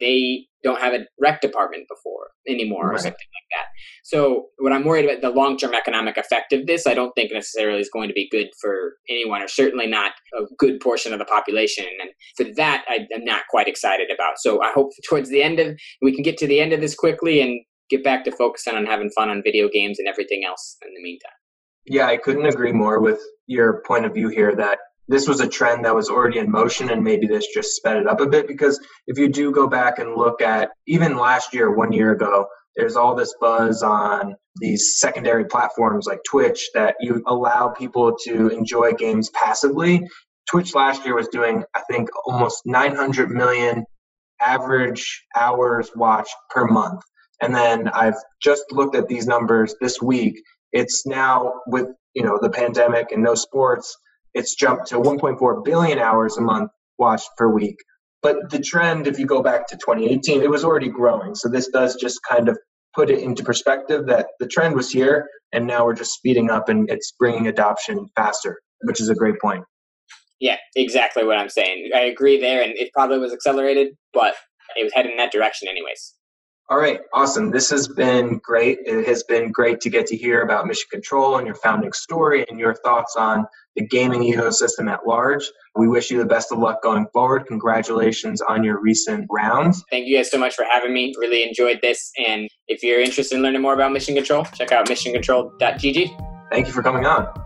they 0.01 0.47
don't 0.63 0.81
have 0.81 0.95
a 0.95 1.07
rec 1.21 1.41
department 1.41 1.87
before 1.89 2.29
anymore 2.49 2.89
right. 2.89 2.95
or 2.95 2.99
something 2.99 3.13
like 3.13 3.49
that. 3.57 3.67
So 4.05 4.47
what 4.59 4.73
I'm 4.73 4.85
worried 4.85 5.05
about 5.05 5.21
the 5.21 5.31
long 5.31 5.57
term 5.57 5.75
economic 5.75 6.17
effect 6.17 6.53
of 6.53 6.67
this, 6.67 6.87
I 6.87 6.95
don't 6.95 7.13
think 7.13 7.33
necessarily 7.33 7.81
is 7.81 7.91
going 7.93 8.09
to 8.09 8.15
be 8.15 8.29
good 8.31 8.49
for 8.61 8.95
anyone 9.09 9.43
or 9.43 9.49
certainly 9.49 9.87
not 9.87 10.13
a 10.35 10.43
good 10.59 10.81
portion 10.81 11.13
of 11.13 11.19
the 11.19 11.25
population. 11.25 11.87
And 12.01 12.11
for 12.37 12.53
that 12.57 12.85
I, 12.89 13.07
am 13.15 13.25
not 13.25 13.43
quite 13.49 13.69
excited 13.69 14.11
about. 14.13 14.39
So 14.39 14.63
I 14.63 14.73
hope 14.73 14.91
towards 15.09 15.31
the 15.31 15.43
end 15.43 15.61
of 15.61 15.79
we 16.03 16.13
can 16.13 16.23
get 16.23 16.37
to 16.39 16.47
the 16.47 16.61
end 16.61 16.73
of 16.73 16.81
this 16.81 16.95
quickly 16.95 17.41
and 17.41 17.61
get 17.89 18.03
back 18.03 18.25
to 18.25 18.33
focusing 18.33 18.75
on 18.75 18.87
having 18.87 19.11
fun 19.11 19.31
on 19.31 19.43
video 19.45 19.69
games 19.69 19.99
and 19.99 20.09
everything 20.09 20.43
else 20.45 20.77
in 20.85 20.93
the 20.95 21.03
meantime. 21.03 21.31
Yeah, 21.87 22.07
I 22.07 22.17
couldn't 22.17 22.47
agree 22.47 22.73
more 22.73 23.01
with 23.01 23.21
your 23.47 23.83
point 23.87 24.05
of 24.07 24.15
view 24.15 24.29
here 24.29 24.57
that 24.57 24.79
this 25.09 25.29
was 25.29 25.41
a 25.41 25.49
trend 25.49 25.85
that 25.85 25.95
was 25.95 26.09
already 26.09 26.39
in 26.39 26.51
motion 26.51 26.91
and 26.91 27.03
maybe 27.03 27.27
this 27.27 27.47
just 27.55 27.77
sped 27.77 27.97
it 27.97 28.07
up 28.07 28.21
a 28.21 28.27
bit 28.27 28.49
because 28.49 28.81
if 29.07 29.19
you 29.19 29.29
do 29.29 29.53
go 29.53 29.67
back 29.67 29.99
and 29.99 30.17
look 30.17 30.43
at 30.43 30.71
even 30.87 31.17
last 31.17 31.55
year 31.55 31.71
one 31.75 31.93
year 31.93 32.13
ago 32.13 32.47
there's 32.77 32.97
all 32.97 33.15
this 33.15 33.35
buzz 33.41 33.83
on 33.83 34.35
these 34.57 34.99
secondary 34.99 35.45
platforms 35.45 36.07
like 36.07 36.21
twitch 36.29 36.71
that 36.75 36.97
you 37.01 37.23
allow 37.27 37.69
people 37.69 38.15
to 38.25 38.49
enjoy 38.49 38.93
games 38.93 39.31
passively. 39.31 40.07
Twitch 40.51 40.75
last 40.75 41.05
year 41.05 41.15
was 41.15 41.29
doing 41.29 41.65
i 41.75 41.83
think 41.91 42.09
almost 42.27 42.63
900 42.67 43.31
million 43.31 43.85
average 44.41 45.25
hours 45.35 45.91
watched 45.97 46.35
per 46.51 46.67
month. 46.67 47.01
And 47.41 47.55
then 47.55 47.89
i've 47.89 48.17
just 48.43 48.65
looked 48.73 48.97
at 48.97 49.09
these 49.09 49.27
numbers 49.27 49.75
this 49.81 50.01
week. 50.03 50.41
It's 50.73 51.07
now 51.07 51.61
with 51.67 51.87
you 52.15 52.25
know 52.25 52.39
the 52.41 52.51
pandemic 52.51 53.13
and 53.13 53.23
no 53.23 53.35
sports 53.35 53.97
it's 54.37 54.55
jumped 54.55 54.87
to 54.89 54.97
1.4 54.97 55.65
billion 55.65 55.99
hours 55.99 56.37
a 56.37 56.43
month 56.43 56.71
watched 56.99 57.29
per 57.37 57.49
week. 57.49 57.77
But 58.23 58.51
the 58.51 58.59
trend, 58.59 59.07
if 59.07 59.19
you 59.19 59.27
go 59.27 59.43
back 59.43 59.67
to 59.69 59.77
2018, 59.77 60.43
it 60.43 60.51
was 60.51 60.65
already 60.65 60.89
growing. 60.89 61.35
So 61.35 61.49
this 61.49 61.69
does 61.69 61.97
just 61.97 62.21
kind 62.29 62.49
of 62.49 62.59
put 62.95 63.11
it 63.11 63.21
into 63.21 63.43
perspective 63.43 64.07
that 64.07 64.27
the 64.39 64.47
trend 64.47 64.75
was 64.75 64.91
here 64.91 65.27
and 65.53 65.67
now 65.67 65.85
we're 65.85 65.95
just 65.95 66.13
speeding 66.13 66.51
up 66.51 66.69
and 66.69 66.91
it's 66.91 67.13
bringing 67.19 67.47
adoption 67.47 68.07
faster, 68.15 68.59
which 68.83 69.01
is 69.01 69.09
a 69.09 69.15
great 69.15 69.41
point. 69.41 69.65
Yeah, 70.39 70.57
exactly 70.75 71.25
what 71.25 71.39
I'm 71.39 71.49
saying. 71.49 71.91
I 71.95 72.01
agree 72.01 72.39
there, 72.39 72.63
and 72.63 72.73
it 72.73 72.91
probably 72.93 73.19
was 73.19 73.33
accelerated, 73.33 73.95
but 74.13 74.35
it 74.77 74.85
was 74.85 74.93
heading 74.93 75.13
in 75.13 75.17
that 75.17 75.33
direction, 75.33 75.67
anyways. 75.67 76.15
All 76.69 76.79
right, 76.79 76.99
awesome. 77.15 77.53
This 77.53 77.71
has 77.71 77.87
been 77.87 78.41
great. 78.43 78.79
It 78.87 79.07
has 79.07 79.23
been 79.23 79.53
great 79.53 79.81
to 79.83 79.91
get 79.91 80.05
to 80.09 80.17
hear 80.17 80.43
about 80.43 80.67
Mission 80.67 80.89
Control 80.91 81.37
and 81.37 81.47
your 81.47 81.55
founding 81.55 81.93
story 81.93 82.45
and 82.49 82.59
your 82.59 82.75
thoughts 82.75 83.15
on 83.17 83.47
the 83.77 83.87
gaming 83.87 84.23
ecosystem 84.23 84.91
at 84.91 85.07
large. 85.07 85.45
We 85.77 85.87
wish 85.87 86.11
you 86.11 86.19
the 86.19 86.25
best 86.25 86.51
of 86.51 86.59
luck 86.59 86.83
going 86.83 87.07
forward. 87.13 87.47
Congratulations 87.47 88.41
on 88.41 88.65
your 88.65 88.81
recent 88.81 89.29
round. 89.31 89.75
Thank 89.93 90.09
you 90.09 90.17
guys 90.17 90.29
so 90.29 90.39
much 90.39 90.57
for 90.57 90.65
having 90.65 90.93
me. 90.93 91.15
Really 91.21 91.47
enjoyed 91.47 91.79
this. 91.83 92.11
And 92.27 92.49
if 92.67 92.83
you're 92.83 93.01
interested 93.01 93.37
in 93.37 93.43
learning 93.43 93.63
more 93.63 93.75
about 93.75 93.93
Mission 93.93 94.17
Control, 94.17 94.45
check 94.47 94.73
out 94.73 94.89
missioncontrol.gg. 94.89 96.51
Thank 96.51 96.67
you 96.67 96.73
for 96.73 96.83
coming 96.83 97.07
on. 97.07 97.46